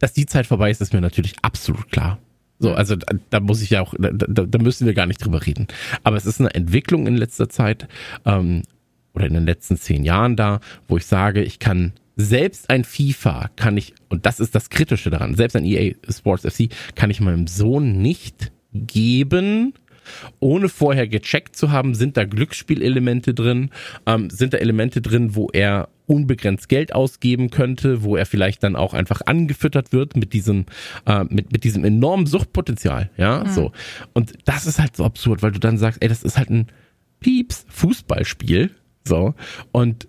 dass 0.04 0.12
die 0.12 0.26
Zeit 0.26 0.46
vorbei 0.46 0.70
ist, 0.70 0.82
ist 0.82 0.92
mir 0.92 1.00
natürlich 1.00 1.34
absolut 1.40 1.90
klar. 1.90 2.18
So, 2.58 2.74
also 2.74 2.94
da, 2.94 3.16
da 3.30 3.40
muss 3.40 3.62
ich 3.62 3.70
ja 3.70 3.80
auch, 3.80 3.94
da, 3.98 4.10
da, 4.10 4.58
müssen 4.58 4.86
wir 4.86 4.92
gar 4.92 5.06
nicht 5.06 5.24
drüber 5.24 5.46
reden. 5.46 5.66
Aber 6.02 6.18
es 6.18 6.26
ist 6.26 6.40
eine 6.40 6.54
Entwicklung 6.54 7.06
in 7.06 7.16
letzter 7.16 7.48
Zeit 7.48 7.88
ähm, 8.26 8.64
oder 9.14 9.26
in 9.26 9.32
den 9.32 9.46
letzten 9.46 9.78
zehn 9.78 10.04
Jahren 10.04 10.36
da, 10.36 10.60
wo 10.88 10.98
ich 10.98 11.06
sage, 11.06 11.42
ich 11.42 11.58
kann 11.58 11.94
selbst 12.16 12.68
ein 12.68 12.84
FIFA 12.84 13.48
kann 13.56 13.78
ich, 13.78 13.94
und 14.10 14.26
das 14.26 14.40
ist 14.40 14.54
das 14.54 14.68
Kritische 14.68 15.08
daran, 15.08 15.36
selbst 15.36 15.56
ein 15.56 15.64
EA 15.64 15.94
Sports 16.10 16.42
FC 16.42 16.68
kann 16.94 17.08
ich 17.08 17.22
meinem 17.22 17.46
Sohn 17.46 18.02
nicht 18.02 18.52
geben, 18.74 19.72
ohne 20.38 20.68
vorher 20.68 21.08
gecheckt 21.08 21.56
zu 21.56 21.72
haben, 21.72 21.94
sind 21.94 22.18
da 22.18 22.24
Glücksspielelemente 22.24 23.32
drin, 23.32 23.70
ähm, 24.04 24.28
sind 24.28 24.52
da 24.52 24.58
Elemente 24.58 25.00
drin, 25.00 25.34
wo 25.34 25.48
er 25.50 25.88
unbegrenzt 26.06 26.68
Geld 26.68 26.94
ausgeben 26.94 27.50
könnte, 27.50 28.02
wo 28.02 28.16
er 28.16 28.26
vielleicht 28.26 28.62
dann 28.62 28.76
auch 28.76 28.94
einfach 28.94 29.22
angefüttert 29.24 29.92
wird 29.92 30.16
mit 30.16 30.32
diesem, 30.32 30.66
äh, 31.06 31.24
mit, 31.24 31.52
mit 31.52 31.64
diesem 31.64 31.84
enormen 31.84 32.26
Suchtpotenzial, 32.26 33.10
ja, 33.16 33.44
mhm. 33.44 33.50
so. 33.50 33.72
Und 34.12 34.34
das 34.44 34.66
ist 34.66 34.78
halt 34.78 34.96
so 34.96 35.04
absurd, 35.04 35.42
weil 35.42 35.52
du 35.52 35.60
dann 35.60 35.78
sagst, 35.78 36.02
ey, 36.02 36.08
das 36.08 36.22
ist 36.22 36.36
halt 36.36 36.50
ein 36.50 36.66
Pieps 37.20 37.64
Fußballspiel, 37.68 38.70
so. 39.04 39.34
Und 39.72 40.08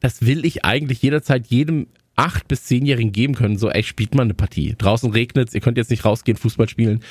das 0.00 0.26
will 0.26 0.44
ich 0.44 0.64
eigentlich 0.64 1.02
jederzeit 1.02 1.46
jedem 1.46 1.86
acht 2.16 2.48
bis 2.48 2.64
zehnjährigen 2.64 3.12
geben 3.12 3.34
können, 3.34 3.56
so, 3.56 3.70
ey, 3.70 3.82
spielt 3.82 4.14
mal 4.14 4.24
eine 4.24 4.34
Partie. 4.34 4.74
Draußen 4.76 5.12
regnet's, 5.12 5.54
ihr 5.54 5.60
könnt 5.60 5.78
jetzt 5.78 5.90
nicht 5.90 6.04
rausgehen, 6.04 6.36
Fußball 6.36 6.68
spielen 6.68 7.02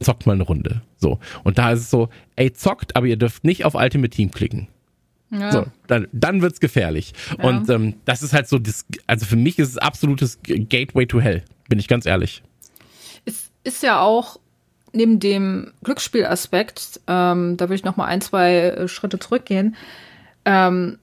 zockt 0.00 0.26
mal 0.26 0.34
eine 0.34 0.42
Runde. 0.42 0.82
So. 0.96 1.18
Und 1.44 1.58
da 1.58 1.72
ist 1.72 1.80
es 1.80 1.90
so, 1.90 2.08
ey, 2.36 2.52
zockt, 2.52 2.96
aber 2.96 3.06
ihr 3.06 3.16
dürft 3.16 3.44
nicht 3.44 3.64
auf 3.64 3.74
Ultimate 3.74 4.10
Team 4.10 4.30
klicken. 4.30 4.68
Ja. 5.30 5.50
So, 5.50 5.66
dann, 5.86 6.06
dann 6.12 6.40
wird's 6.42 6.60
gefährlich. 6.60 7.12
Ja. 7.38 7.44
Und 7.44 7.68
ähm, 7.68 7.94
das 8.04 8.22
ist 8.22 8.32
halt 8.32 8.48
so, 8.48 8.58
das, 8.58 8.86
also 9.06 9.26
für 9.26 9.36
mich 9.36 9.58
ist 9.58 9.70
es 9.70 9.78
absolutes 9.78 10.38
Gateway 10.42 11.06
to 11.06 11.20
Hell, 11.20 11.42
bin 11.68 11.78
ich 11.78 11.88
ganz 11.88 12.06
ehrlich. 12.06 12.42
ist 13.64 13.82
ja 13.82 14.00
auch 14.00 14.38
neben 14.92 15.20
dem 15.20 15.72
Glücksspielaspekt, 15.82 17.00
ähm, 17.06 17.56
da 17.56 17.66
würde 17.66 17.74
ich 17.74 17.84
noch 17.84 17.96
mal 17.96 18.06
ein, 18.06 18.20
zwei 18.20 18.54
äh, 18.54 18.88
Schritte 18.88 19.18
zurückgehen, 19.18 19.76
ähm, 20.44 20.98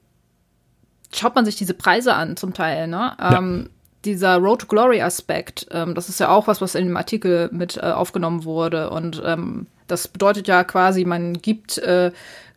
schaut 1.14 1.34
man 1.34 1.44
sich 1.44 1.56
diese 1.56 1.74
Preise 1.74 2.14
an 2.14 2.36
zum 2.36 2.54
Teil, 2.54 2.88
ne? 2.88 3.16
Ähm, 3.20 3.60
ja. 3.64 3.70
Dieser 4.04 4.36
Road 4.36 4.62
to 4.62 4.66
Glory 4.66 5.00
Aspekt, 5.00 5.66
ähm, 5.70 5.94
das 5.94 6.08
ist 6.08 6.20
ja 6.20 6.28
auch 6.28 6.46
was, 6.46 6.60
was 6.60 6.74
in 6.74 6.86
dem 6.86 6.96
Artikel 6.96 7.48
mit 7.52 7.78
äh, 7.78 7.80
aufgenommen 7.80 8.44
wurde. 8.44 8.90
Und 8.90 9.22
ähm, 9.24 9.66
das 9.86 10.08
bedeutet 10.08 10.46
ja 10.46 10.62
quasi, 10.64 11.04
man 11.04 11.34
gibt 11.34 11.78
äh, 11.78 12.12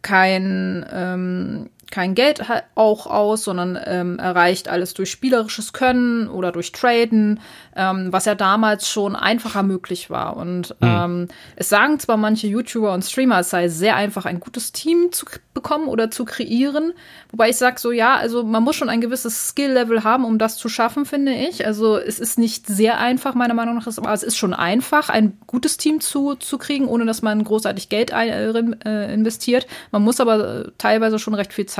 kein 0.08 0.86
ähm, 0.90 1.70
kein 1.92 2.16
Geld 2.16 2.42
auch 2.76 3.08
aus, 3.08 3.44
sondern 3.44 3.80
ähm, 3.86 4.20
erreicht 4.20 4.68
alles 4.68 4.94
durch 4.94 5.10
spielerisches 5.10 5.74
Können 5.74 6.28
oder 6.28 6.52
durch 6.52 6.72
Traden, 6.72 7.40
ähm, 7.76 8.12
was 8.12 8.26
ja 8.26 8.36
damals 8.36 8.90
schon 8.90 9.16
einfacher 9.16 9.64
möglich 9.64 10.10
war. 10.10 10.38
Und 10.38 10.76
mhm. 10.82 10.88
ähm, 10.88 11.28
es 11.56 11.70
sagen 11.70 12.00
zwar 12.00 12.18
manche 12.18 12.48
YouTuber 12.48 12.94
und 12.94 13.04
Streamer, 13.04 13.40
es 13.40 13.50
sei 13.50 13.70
sehr 13.70 13.96
einfach, 13.96 14.26
ein 14.26 14.40
gutes 14.40 14.72
Team 14.72 15.12
zu 15.12 15.26
bekommen 15.54 15.88
oder 15.88 16.12
zu 16.12 16.26
kreieren. 16.26 16.94
Wobei 17.32 17.50
ich 17.50 17.58
sage 17.58 17.80
so, 17.80 17.92
ja, 17.92 18.16
also 18.16 18.44
man 18.44 18.64
muss 18.64 18.76
schon 18.76 18.90
ein 18.90 19.02
gewisses 19.02 19.50
Skill-Level 19.50 20.04
haben, 20.04 20.26
um 20.26 20.38
das 20.38 20.58
zu 20.58 20.70
schaffen, 20.70 21.06
finde 21.06 21.34
ich. 21.34 21.66
Also 21.66 21.98
es 21.98 22.20
ist 22.20 22.38
nicht 22.38 22.68
sehr 22.68 23.00
einfach, 23.00 23.34
meiner 23.34 23.54
Meinung 23.54 23.76
nach, 23.76 23.88
aber 23.98 24.14
es 24.14 24.24
ist 24.24 24.38
schon 24.38 24.54
einfach, 24.54 25.10
ein 25.10 25.38
gutes 25.48 25.78
Team 25.78 26.02
zu, 26.02 26.36
zu 26.36 26.58
kriegen, 26.58 26.88
ohne 26.88 27.06
dass 27.06 27.22
man 27.22 27.44
großartig 27.44 27.90
Geld 27.90 28.12
ein, 28.14 28.82
äh, 28.82 29.14
investiert. 29.14 29.68
Man 29.92 30.04
muss 30.04 30.20
aber 30.20 30.66
äh, 30.66 30.72
teilweise 30.78 31.20
schon 31.20 31.34
recht 31.34 31.54
viel 31.54 31.66
Zeit 31.66 31.77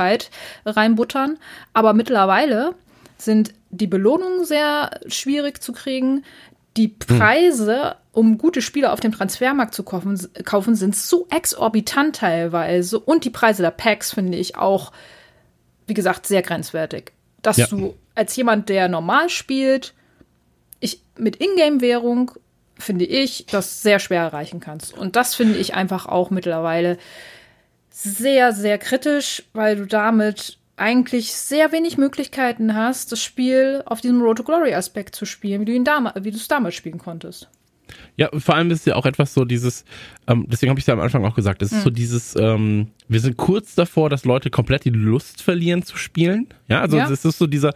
reinbuttern. 0.64 1.38
Aber 1.72 1.92
mittlerweile 1.92 2.74
sind 3.16 3.52
die 3.70 3.86
Belohnungen 3.86 4.44
sehr 4.44 5.00
schwierig 5.08 5.62
zu 5.62 5.72
kriegen. 5.72 6.24
Die 6.76 6.86
hm. 6.86 7.18
Preise, 7.18 7.96
um 8.12 8.38
gute 8.38 8.62
Spieler 8.62 8.92
auf 8.92 9.00
dem 9.00 9.12
Transfermarkt 9.12 9.74
zu 9.74 9.82
kaufen, 9.82 10.18
kaufen, 10.44 10.74
sind 10.74 10.96
so 10.96 11.26
exorbitant 11.30 12.16
teilweise. 12.16 12.98
Und 12.98 13.24
die 13.24 13.30
Preise 13.30 13.62
der 13.62 13.70
Packs 13.70 14.12
finde 14.12 14.38
ich 14.38 14.56
auch, 14.56 14.92
wie 15.86 15.94
gesagt, 15.94 16.26
sehr 16.26 16.42
grenzwertig. 16.42 17.12
Dass 17.42 17.56
ja. 17.56 17.66
du 17.66 17.94
als 18.14 18.34
jemand, 18.36 18.68
der 18.68 18.88
normal 18.88 19.28
spielt, 19.28 19.94
ich 20.80 21.02
mit 21.16 21.36
Ingame-Währung 21.36 22.32
finde 22.78 23.04
ich, 23.04 23.46
das 23.46 23.82
sehr 23.82 23.98
schwer 23.98 24.22
erreichen 24.22 24.60
kannst. 24.60 24.96
Und 24.96 25.16
das 25.16 25.34
finde 25.34 25.58
ich 25.58 25.74
einfach 25.74 26.06
auch 26.06 26.30
mittlerweile 26.30 26.96
sehr, 27.98 28.52
sehr 28.52 28.78
kritisch, 28.78 29.42
weil 29.52 29.76
du 29.76 29.86
damit 29.86 30.58
eigentlich 30.76 31.32
sehr 31.32 31.72
wenig 31.72 31.98
Möglichkeiten 31.98 32.74
hast, 32.74 33.10
das 33.10 33.20
Spiel 33.20 33.82
auf 33.86 34.00
diesem 34.00 34.22
Road 34.22 34.36
to 34.36 34.44
Glory 34.44 34.72
Aspekt 34.72 35.16
zu 35.16 35.24
spielen, 35.24 35.62
wie 35.62 35.64
du 35.64 35.72
ihn 35.72 35.84
damals, 35.84 36.24
wie 36.24 36.30
du 36.30 36.36
es 36.36 36.46
damals 36.46 36.76
spielen 36.76 36.98
konntest. 36.98 37.48
Ja, 38.16 38.28
vor 38.38 38.54
allem 38.54 38.70
ist 38.70 38.86
ja 38.86 38.94
auch 38.94 39.06
etwas 39.06 39.34
so 39.34 39.44
dieses, 39.44 39.84
ähm, 40.28 40.46
deswegen 40.48 40.70
habe 40.70 40.78
ich 40.78 40.84
es 40.84 40.86
ja 40.86 40.94
am 40.94 41.00
Anfang 41.00 41.24
auch 41.24 41.34
gesagt, 41.34 41.62
es 41.62 41.72
ist 41.72 41.78
mhm. 41.78 41.82
so 41.82 41.90
dieses, 41.90 42.36
ähm, 42.36 42.88
wir 43.08 43.18
sind 43.18 43.36
kurz 43.36 43.74
davor, 43.74 44.10
dass 44.10 44.24
Leute 44.24 44.50
komplett 44.50 44.84
die 44.84 44.90
Lust 44.90 45.42
verlieren 45.42 45.82
zu 45.82 45.96
spielen. 45.96 46.46
Ja, 46.68 46.80
also 46.82 46.98
es 46.98 47.24
ist 47.24 47.38
so 47.38 47.46
dieser, 47.46 47.72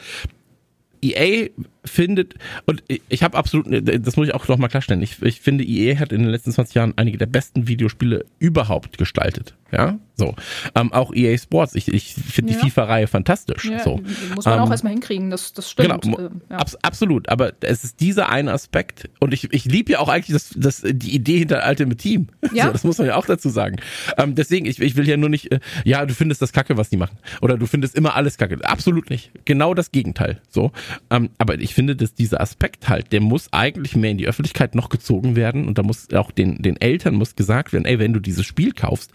EA 1.03 1.49
findet, 1.85 2.35
und 2.67 2.85
ich 2.87 3.23
habe 3.25 3.37
absolut, 3.37 3.67
das 3.69 4.17
muss 4.17 4.29
ich 4.29 4.35
auch 4.35 4.47
noch 4.47 4.59
mal 4.59 4.69
klarstellen, 4.69 5.03
ich, 5.03 5.21
ich 5.23 5.41
finde, 5.41 5.65
EA 5.65 5.99
hat 5.99 6.13
in 6.13 6.23
den 6.23 6.31
letzten 6.31 6.53
20 6.53 6.75
Jahren 6.77 6.95
einige 6.97 7.19
der 7.19 7.27
besten 7.27 7.67
Videospiele 7.67 8.25
überhaupt 8.39 8.99
gestaltet. 8.99 9.55
Ja, 9.73 9.99
so. 10.15 10.35
Ähm, 10.75 10.93
auch 10.93 11.13
EA 11.15 11.37
Sports, 11.39 11.75
ich, 11.75 11.89
ich 11.89 12.15
finde 12.15 12.53
ja. 12.53 12.61
die 12.61 12.71
FIFA-Reihe 12.71 13.07
fantastisch. 13.07 13.65
Ja, 13.65 13.83
so. 13.83 14.01
Muss 14.35 14.45
man 14.45 14.59
ähm, 14.59 14.61
auch 14.61 14.71
erstmal 14.71 14.93
hinkriegen, 14.93 15.31
das, 15.31 15.53
das 15.53 15.71
stimmt. 15.71 16.03
Genau, 16.03 16.19
ähm, 16.19 16.43
ja. 16.51 16.59
abs 16.59 16.77
absolut, 16.77 17.29
aber 17.29 17.53
es 17.61 17.83
ist 17.83 18.01
dieser 18.01 18.29
eine 18.29 18.53
Aspekt, 18.53 19.09
und 19.21 19.33
ich, 19.33 19.53
ich 19.53 19.65
liebe 19.65 19.93
ja 19.93 19.99
auch 20.01 20.09
eigentlich 20.09 20.35
das, 20.35 20.51
das, 20.55 20.83
die 20.85 21.15
Idee 21.15 21.39
hinter 21.39 21.67
Ultimate 21.69 21.97
Team. 21.97 22.29
Ja. 22.53 22.67
So, 22.67 22.73
das 22.73 22.85
muss 22.85 22.99
man 22.99 23.07
ja 23.07 23.17
auch 23.17 23.25
dazu 23.25 23.49
sagen. 23.49 23.77
Ähm, 24.19 24.35
deswegen, 24.35 24.67
ich, 24.67 24.79
ich 24.79 24.95
will 24.97 25.09
ja 25.09 25.17
nur 25.17 25.31
nicht, 25.31 25.51
äh, 25.53 25.61
ja, 25.85 26.05
du 26.05 26.13
findest 26.13 26.43
das 26.43 26.53
Kacke, 26.53 26.77
was 26.77 26.91
die 26.91 26.99
machen. 26.99 27.17
Oder 27.41 27.57
du 27.57 27.67
findest 27.67 27.95
immer 27.95 28.15
alles 28.15 28.37
Kacke. 28.37 28.59
Absolut 28.63 29.09
nicht. 29.09 29.31
Genau 29.47 29.73
das 29.73 29.91
Gegenteil. 29.91 30.43
So. 30.51 30.71
Ähm, 31.09 31.31
aber 31.39 31.59
ich 31.59 31.73
finde, 31.73 31.97
dass 31.97 32.15
dieser 32.15 32.43
Aspekt 32.43 32.91
halt, 32.91 33.11
der 33.13 33.23
muss 33.23 33.51
eigentlich 33.53 33.97
mehr 33.97 34.11
in 34.11 34.19
die 34.19 34.27
Öffentlichkeit 34.27 34.75
noch 34.75 34.91
gezogen 34.91 35.35
werden 35.35 35.67
und 35.67 35.79
da 35.79 35.83
muss 35.83 36.13
auch 36.13 36.31
den, 36.31 36.61
den 36.61 36.79
Eltern 36.79 37.15
muss 37.15 37.37
gesagt 37.37 37.73
werden, 37.73 37.87
ey, 37.87 37.99
wenn 37.99 38.13
du 38.13 38.21
dieses 38.21 38.45
Spiel 38.45 38.73
kaufst, 38.73 39.13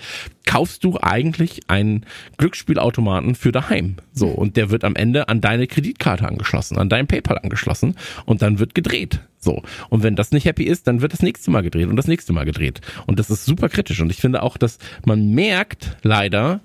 kaufst 0.47 0.83
du 0.83 0.97
eigentlich 0.99 1.69
einen 1.69 2.05
Glücksspielautomaten 2.37 3.35
für 3.35 3.51
daheim. 3.51 3.97
So. 4.13 4.27
Und 4.29 4.57
der 4.57 4.71
wird 4.71 4.83
am 4.83 4.95
Ende 4.95 5.29
an 5.29 5.41
deine 5.41 5.67
Kreditkarte 5.67 6.27
angeschlossen, 6.27 6.77
an 6.77 6.89
dein 6.89 7.05
PayPal 7.05 7.37
angeschlossen 7.37 7.95
und 8.25 8.41
dann 8.41 8.57
wird 8.57 8.73
gedreht. 8.73 9.19
So. 9.37 9.61
Und 9.89 10.01
wenn 10.01 10.15
das 10.15 10.31
nicht 10.31 10.45
happy 10.45 10.63
ist, 10.63 10.87
dann 10.87 11.01
wird 11.01 11.13
das 11.13 11.21
nächste 11.21 11.51
Mal 11.51 11.61
gedreht 11.61 11.87
und 11.87 11.95
das 11.95 12.07
nächste 12.07 12.33
Mal 12.33 12.45
gedreht. 12.45 12.81
Und 13.05 13.19
das 13.19 13.29
ist 13.29 13.45
super 13.45 13.69
kritisch. 13.69 14.01
Und 14.01 14.09
ich 14.09 14.17
finde 14.17 14.41
auch, 14.41 14.57
dass 14.57 14.79
man 15.05 15.29
merkt, 15.35 15.97
leider, 16.01 16.61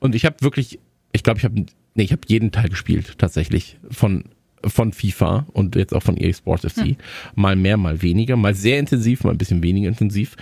und 0.00 0.14
ich 0.14 0.26
habe 0.26 0.36
wirklich, 0.40 0.78
ich 1.12 1.22
glaube, 1.22 1.38
ich 1.38 1.44
habe 1.44 1.64
Nee, 1.94 2.02
ich 2.02 2.12
habe 2.12 2.22
jeden 2.26 2.50
Teil 2.50 2.68
gespielt, 2.68 3.18
tatsächlich. 3.18 3.78
Von, 3.90 4.24
von 4.64 4.92
FIFA 4.92 5.46
und 5.52 5.76
jetzt 5.76 5.94
auch 5.94 6.02
von 6.02 6.16
EA 6.16 6.32
Sports 6.32 6.64
FC. 6.66 6.82
Hm. 6.82 6.96
Mal 7.36 7.56
mehr, 7.56 7.76
mal 7.76 8.02
weniger, 8.02 8.36
mal 8.36 8.54
sehr 8.54 8.78
intensiv, 8.78 9.22
mal 9.24 9.30
ein 9.30 9.38
bisschen 9.38 9.62
weniger 9.62 9.88
intensiv. 9.88 10.36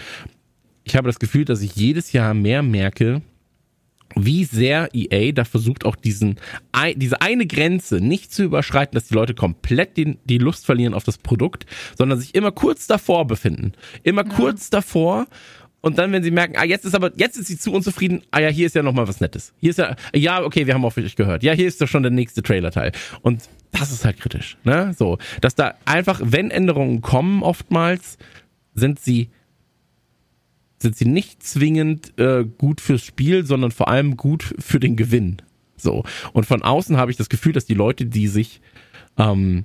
Ich 0.85 0.97
habe 0.97 1.09
das 1.09 1.19
Gefühl, 1.19 1.45
dass 1.45 1.63
ich 1.63 1.75
jedes 1.77 2.13
Jahr 2.13 2.35
mehr 2.35 2.63
merke, 2.63 3.23
wie 4.15 4.45
sehr 4.45 4.91
EA 4.93 5.33
da 5.33 5.45
versucht, 5.45 5.85
auch 5.85 5.97
diesen, 5.97 6.37
diese 6.97 7.23
eine 7.23 7.47
Grenze 7.47 7.97
nicht 7.97 8.33
zu 8.33 8.43
überschreiten, 8.43 8.95
dass 8.95 9.09
die 9.09 9.15
Leute 9.15 9.35
komplett 9.35 9.97
den, 9.97 10.19
die 10.25 10.39
Lust 10.39 10.67
verlieren 10.67 10.95
auf 10.95 11.05
das 11.05 11.19
Produkt, 11.19 11.67
sondern 11.97 12.21
sich 12.21 12.35
immer 12.35 12.53
kurz 12.53 12.87
davor 12.87 13.27
befinden. 13.27 13.73
Immer 14.03 14.27
ja. 14.27 14.35
kurz 14.35 14.71
davor 14.71 15.27
und 15.83 15.99
dann, 15.99 16.13
wenn 16.13 16.23
sie 16.23 16.31
merken, 16.31 16.55
ah, 16.57 16.65
jetzt 16.65 16.85
ist 16.85 16.95
aber, 16.95 17.11
jetzt 17.17 17.37
ist 17.37 17.49
sie 17.49 17.59
zu 17.59 17.73
unzufrieden, 17.73 18.23
ah 18.31 18.41
ja, 18.41 18.49
hier 18.49 18.67
ist 18.67 18.75
ja 18.75 18.83
noch 18.83 18.93
mal 18.93 19.09
was 19.09 19.21
Nettes. 19.21 19.53
Hier 19.59 19.71
ist 19.71 19.79
ja, 19.79 19.97
ja, 20.15 20.43
okay, 20.43 20.67
wir 20.67 20.75
haben 20.75 20.85
auch 20.85 20.95
wirklich 20.95 21.17
gehört. 21.17 21.43
Ja, 21.43 21.53
hier 21.53 21.67
ist 21.67 21.81
doch 21.81 21.89
schon 21.89 22.05
der 22.05 22.13
nächste 22.13 22.43
Trailer-Teil. 22.43 22.93
Und 23.23 23.43
das 23.73 23.91
ist 23.91 24.05
halt 24.05 24.21
kritisch, 24.21 24.57
ne? 24.63 24.95
So, 24.97 25.19
dass 25.41 25.57
da 25.57 25.75
einfach, 25.85 26.21
wenn 26.23 26.53
Änderungen 26.53 27.01
kommen, 27.01 27.43
oftmals 27.43 28.17
sind 28.75 29.01
sie 29.01 29.31
sind 30.83 30.97
sie 30.97 31.07
nicht 31.07 31.43
zwingend 31.43 32.19
äh, 32.19 32.45
gut 32.45 32.81
fürs 32.81 33.03
Spiel, 33.03 33.47
sondern 33.47 33.71
vor 33.71 33.89
allem 33.89 34.17
gut 34.17 34.55
für 34.59 34.81
den 34.81 34.97
Gewinn. 34.97 35.39
So 35.77 36.05
und 36.33 36.47
von 36.47 36.63
außen 36.63 36.97
habe 36.97 37.11
ich 37.11 37.17
das 37.17 37.29
Gefühl, 37.29 37.53
dass 37.53 37.65
die 37.65 37.75
Leute, 37.75 38.07
die 38.07 38.29
sich 38.29 38.61
ähm, 39.17 39.65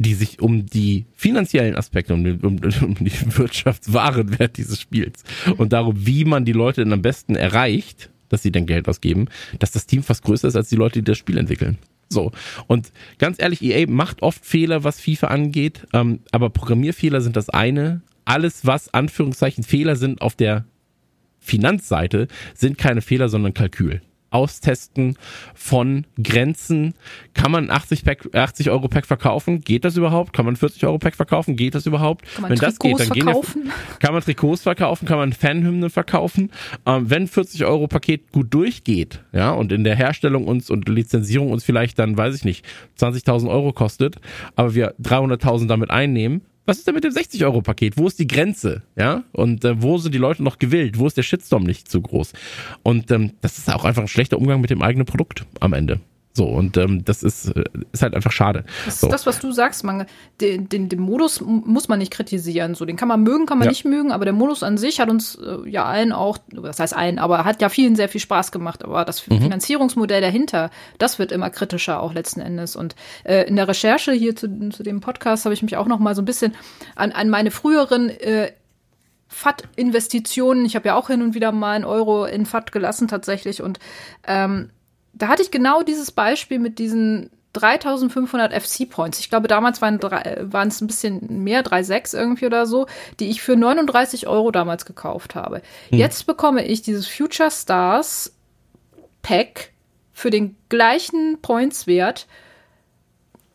die 0.00 0.14
sich 0.14 0.40
um 0.40 0.64
die 0.64 1.04
finanziellen 1.14 1.76
Aspekte, 1.76 2.14
um, 2.14 2.24
um, 2.24 2.58
um 2.82 2.94
die 2.94 3.12
Wirtschaftswarenwert 3.36 4.56
dieses 4.56 4.80
Spiels 4.80 5.24
und 5.58 5.74
darum, 5.74 5.94
wie 6.06 6.24
man 6.24 6.46
die 6.46 6.52
Leute 6.52 6.82
dann 6.82 6.94
am 6.94 7.02
besten 7.02 7.36
erreicht, 7.36 8.10
dass 8.30 8.42
sie 8.42 8.50
dann 8.50 8.64
Geld 8.64 8.88
ausgeben, 8.88 9.26
dass 9.58 9.72
das 9.72 9.86
Team 9.86 10.02
fast 10.02 10.22
größer 10.24 10.48
ist 10.48 10.56
als 10.56 10.70
die 10.70 10.76
Leute, 10.76 11.00
die 11.00 11.04
das 11.04 11.18
Spiel 11.18 11.36
entwickeln. 11.36 11.76
So. 12.08 12.32
Und 12.66 12.92
ganz 13.18 13.36
ehrlich, 13.40 13.62
EA 13.62 13.86
macht 13.88 14.22
oft 14.22 14.44
Fehler, 14.44 14.84
was 14.84 15.00
FIFA 15.00 15.28
angeht, 15.28 15.86
ähm, 15.92 16.20
aber 16.32 16.50
Programmierfehler 16.50 17.20
sind 17.20 17.36
das 17.36 17.50
eine. 17.50 18.00
Alles, 18.24 18.66
was 18.66 18.92
Anführungszeichen 18.92 19.64
Fehler 19.64 19.96
sind 19.96 20.22
auf 20.22 20.34
der 20.34 20.64
Finanzseite, 21.38 22.28
sind 22.54 22.78
keine 22.78 23.00
Fehler, 23.00 23.28
sondern 23.28 23.54
Kalkül. 23.54 24.02
Austesten 24.30 25.16
von 25.54 26.06
Grenzen. 26.22 26.94
Kann 27.34 27.50
man 27.50 27.70
80, 27.70 28.04
Pack, 28.04 28.28
80 28.32 28.70
Euro 28.70 28.88
Pack 28.88 29.06
verkaufen? 29.06 29.60
Geht 29.60 29.84
das 29.84 29.96
überhaupt? 29.96 30.32
Kann 30.32 30.44
man 30.44 30.56
40 30.56 30.84
Euro 30.86 30.98
Pack 30.98 31.16
verkaufen? 31.16 31.56
Geht 31.56 31.74
das 31.74 31.86
überhaupt? 31.86 32.24
Kann 32.34 32.42
man 32.42 32.52
wenn 32.52 32.58
Trikots 32.58 32.78
das 32.78 32.78
geht, 32.78 33.00
dann 33.00 33.24
verkaufen? 33.24 33.62
gehen 33.62 33.72
ja, 33.72 33.98
kann 33.98 34.14
man 34.14 34.22
Trikots 34.22 34.62
verkaufen, 34.62 35.06
kann 35.06 35.18
man 35.18 35.32
Fanhymnen 35.32 35.90
verkaufen. 35.90 36.50
Ähm, 36.86 37.10
wenn 37.10 37.26
40 37.26 37.64
Euro 37.64 37.88
Paket 37.88 38.30
gut 38.32 38.54
durchgeht, 38.54 39.24
ja, 39.32 39.50
und 39.50 39.72
in 39.72 39.84
der 39.84 39.96
Herstellung 39.96 40.46
uns 40.46 40.70
und 40.70 40.88
Lizenzierung 40.88 41.50
uns 41.50 41.64
vielleicht 41.64 41.98
dann, 41.98 42.16
weiß 42.16 42.36
ich 42.36 42.44
nicht, 42.44 42.64
20.000 42.98 43.48
Euro 43.48 43.72
kostet, 43.72 44.16
aber 44.54 44.74
wir 44.74 44.94
300.000 45.02 45.66
damit 45.66 45.90
einnehmen, 45.90 46.42
was 46.70 46.78
ist 46.78 46.86
denn 46.86 46.94
mit 46.94 47.02
dem 47.02 47.12
60-Euro-Paket? 47.12 47.98
Wo 47.98 48.06
ist 48.06 48.20
die 48.20 48.28
Grenze? 48.28 48.82
Ja? 48.94 49.24
Und 49.32 49.64
äh, 49.64 49.82
wo 49.82 49.98
sind 49.98 50.14
die 50.14 50.18
Leute 50.18 50.44
noch 50.44 50.60
gewillt? 50.60 51.00
Wo 51.00 51.06
ist 51.08 51.16
der 51.16 51.24
Shitstorm 51.24 51.64
nicht 51.64 51.90
zu 51.90 52.00
groß? 52.00 52.32
Und 52.84 53.10
ähm, 53.10 53.32
das 53.40 53.58
ist 53.58 53.68
auch 53.72 53.84
einfach 53.84 54.02
ein 54.02 54.08
schlechter 54.08 54.38
Umgang 54.38 54.60
mit 54.60 54.70
dem 54.70 54.80
eigenen 54.80 55.04
Produkt 55.04 55.44
am 55.58 55.72
Ende. 55.72 55.98
So, 56.32 56.46
und 56.46 56.76
ähm, 56.76 57.04
das 57.04 57.24
ist, 57.24 57.48
äh, 57.48 57.64
ist 57.92 58.02
halt 58.02 58.14
einfach 58.14 58.30
schade. 58.30 58.64
Das 58.84 59.00
so. 59.00 59.08
ist 59.08 59.12
das, 59.12 59.26
was 59.26 59.40
du 59.40 59.50
sagst, 59.50 59.82
man, 59.82 60.06
den, 60.40 60.68
den, 60.68 60.88
den 60.88 61.00
Modus 61.00 61.40
muss 61.40 61.88
man 61.88 61.98
nicht 61.98 62.12
kritisieren. 62.12 62.76
So, 62.76 62.84
den 62.84 62.96
kann 62.96 63.08
man 63.08 63.22
mögen, 63.22 63.46
kann 63.46 63.58
man 63.58 63.66
ja. 63.66 63.70
nicht 63.70 63.84
mögen, 63.84 64.12
aber 64.12 64.24
der 64.24 64.32
Modus 64.32 64.62
an 64.62 64.78
sich 64.78 65.00
hat 65.00 65.10
uns 65.10 65.34
äh, 65.34 65.68
ja 65.68 65.84
allen 65.84 66.12
auch, 66.12 66.38
das 66.48 66.78
heißt 66.78 66.94
allen, 66.94 67.18
aber 67.18 67.44
hat 67.44 67.60
ja 67.60 67.68
vielen 67.68 67.96
sehr 67.96 68.08
viel 68.08 68.20
Spaß 68.20 68.52
gemacht. 68.52 68.84
Aber 68.84 69.04
das 69.04 69.26
mhm. 69.26 69.40
Finanzierungsmodell 69.40 70.20
dahinter, 70.20 70.70
das 70.98 71.18
wird 71.18 71.32
immer 71.32 71.50
kritischer 71.50 72.00
auch 72.00 72.12
letzten 72.12 72.40
Endes. 72.40 72.76
Und 72.76 72.94
äh, 73.24 73.48
in 73.48 73.56
der 73.56 73.66
Recherche 73.66 74.12
hier 74.12 74.36
zu, 74.36 74.70
zu 74.70 74.84
dem 74.84 75.00
Podcast 75.00 75.46
habe 75.46 75.54
ich 75.54 75.62
mich 75.62 75.76
auch 75.76 75.86
noch 75.86 75.98
mal 75.98 76.14
so 76.14 76.22
ein 76.22 76.26
bisschen 76.26 76.54
an, 76.94 77.10
an 77.10 77.28
meine 77.28 77.50
früheren 77.50 78.08
äh, 78.08 78.52
FAT-Investitionen, 79.26 80.64
ich 80.64 80.74
habe 80.74 80.88
ja 80.88 80.94
auch 80.96 81.06
hin 81.06 81.22
und 81.22 81.34
wieder 81.34 81.52
mal 81.52 81.72
einen 81.72 81.84
Euro 81.84 82.24
in 82.24 82.46
FAT 82.46 82.72
gelassen 82.72 83.06
tatsächlich 83.08 83.62
und 83.62 83.78
ähm, 84.26 84.70
da 85.12 85.28
hatte 85.28 85.42
ich 85.42 85.50
genau 85.50 85.82
dieses 85.82 86.12
Beispiel 86.12 86.58
mit 86.58 86.78
diesen 86.78 87.30
3500 87.52 88.52
FC-Points. 88.52 89.18
Ich 89.18 89.28
glaube, 89.28 89.48
damals 89.48 89.82
waren 89.82 89.98
es 90.68 90.80
ein 90.80 90.86
bisschen 90.86 91.42
mehr, 91.42 91.64
3,6 91.64 92.16
irgendwie 92.16 92.46
oder 92.46 92.64
so, 92.66 92.86
die 93.18 93.28
ich 93.28 93.42
für 93.42 93.56
39 93.56 94.28
Euro 94.28 94.52
damals 94.52 94.84
gekauft 94.86 95.34
habe. 95.34 95.62
Hm. 95.88 95.98
Jetzt 95.98 96.26
bekomme 96.26 96.64
ich 96.64 96.82
dieses 96.82 97.08
Future 97.08 97.50
Stars 97.50 98.34
Pack 99.22 99.72
für 100.12 100.30
den 100.30 100.56
gleichen 100.68 101.38
Points-Wert 101.42 102.26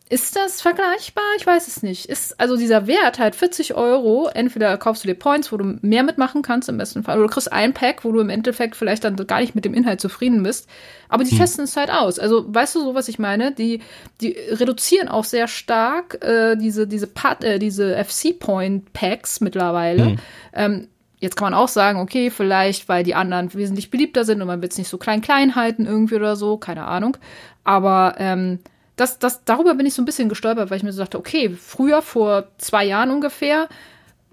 ist 0.07 0.35
das 0.35 0.61
vergleichbar? 0.61 1.23
Ich 1.39 1.47
weiß 1.47 1.67
es 1.67 1.81
nicht. 1.81 2.05
Ist 2.05 2.39
also 2.39 2.57
dieser 2.57 2.85
Wert 2.85 3.17
halt 3.17 3.35
40 3.35 3.73
Euro. 3.73 4.29
Entweder 4.31 4.77
kaufst 4.77 5.03
du 5.03 5.07
dir 5.07 5.15
Points, 5.15 5.51
wo 5.51 5.57
du 5.57 5.79
mehr 5.81 6.03
mitmachen 6.03 6.43
kannst 6.43 6.69
im 6.69 6.77
besten 6.77 7.03
Fall, 7.03 7.17
oder 7.17 7.27
du 7.27 7.33
kriegst 7.33 7.51
ein 7.51 7.73
Pack, 7.73 8.05
wo 8.05 8.11
du 8.11 8.19
im 8.19 8.29
Endeffekt 8.29 8.75
vielleicht 8.75 9.03
dann 9.03 9.15
gar 9.15 9.39
nicht 9.39 9.55
mit 9.55 9.65
dem 9.65 9.73
Inhalt 9.73 9.99
zufrieden 9.99 10.43
bist. 10.43 10.69
Aber 11.09 11.23
die 11.23 11.31
hm. 11.31 11.39
testen 11.39 11.63
es 11.63 11.75
halt 11.75 11.89
aus. 11.89 12.19
Also 12.19 12.45
weißt 12.47 12.75
du 12.75 12.81
so, 12.81 12.93
was 12.93 13.07
ich 13.07 13.17
meine? 13.17 13.51
Die, 13.51 13.81
die 14.21 14.37
reduzieren 14.51 15.07
auch 15.07 15.23
sehr 15.23 15.47
stark 15.47 16.23
äh, 16.23 16.55
diese 16.55 16.85
diese 16.85 17.07
Part, 17.07 17.43
äh, 17.43 17.57
diese 17.57 17.95
FC 18.03 18.37
Point 18.37 18.93
Packs 18.93 19.41
mittlerweile. 19.41 20.05
Hm. 20.05 20.17
Ähm, 20.53 20.87
Jetzt 21.17 21.37
kann 21.37 21.45
man 21.45 21.59
auch 21.59 21.69
sagen, 21.69 21.99
okay, 21.99 22.29
vielleicht, 22.29 22.89
weil 22.89 23.03
die 23.03 23.15
anderen 23.15 23.51
wesentlich 23.53 23.89
beliebter 23.89 24.25
sind 24.25 24.41
und 24.41 24.47
man 24.47 24.61
will 24.61 24.69
es 24.69 24.77
nicht 24.77 24.89
so 24.89 24.97
klein 24.97 25.21
klein 25.21 25.55
halten 25.55 25.85
irgendwie 25.85 26.15
oder 26.15 26.35
so, 26.35 26.57
keine 26.57 26.85
Ahnung. 26.85 27.17
Aber 27.63 28.15
ähm, 28.19 28.59
das, 28.95 29.19
das, 29.19 29.43
darüber 29.43 29.75
bin 29.75 29.85
ich 29.85 29.93
so 29.93 30.01
ein 30.01 30.05
bisschen 30.05 30.29
gestolpert, 30.29 30.69
weil 30.69 30.77
ich 30.77 30.83
mir 30.83 30.93
so 30.93 31.01
dachte, 31.01 31.17
okay, 31.17 31.49
früher, 31.49 32.01
vor 32.01 32.47
zwei 32.57 32.85
Jahren 32.85 33.11
ungefähr, 33.11 33.67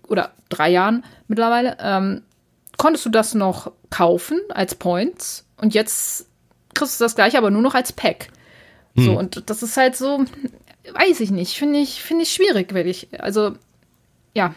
oder 0.09 0.33
drei 0.49 0.71
Jahren 0.71 1.05
mittlerweile, 1.29 1.77
ähm, 1.81 2.23
konntest 2.77 3.05
du 3.07 3.11
das 3.11 3.35
noch 3.35 3.73
kaufen 3.91 4.41
als 4.51 4.75
Points 4.75 5.47
und 5.57 5.75
jetzt 5.75 6.27
kriegst 6.75 7.01
du 7.01 7.05
das 7.05 7.15
gleiche, 7.15 7.39
aber 7.39 7.51
nur 7.51 7.63
noch 7.63 7.75
als 7.75 7.93
Pack. 7.93 8.29
Hm. 8.97 9.05
So, 9.05 9.19
und 9.19 9.51
das 9.51 9.63
ist 9.63 9.77
halt 9.77 9.97
so, 9.97 10.25
weiß 10.93 11.21
ich 11.21 11.31
nicht, 11.31 11.57
finde 11.57 11.79
ich, 11.79 12.03
finde 12.03 12.23
ich 12.23 12.33
schwierig, 12.33 12.73
wirklich. 12.75 13.09
Also, 13.19 13.55
ja, 14.35 14.55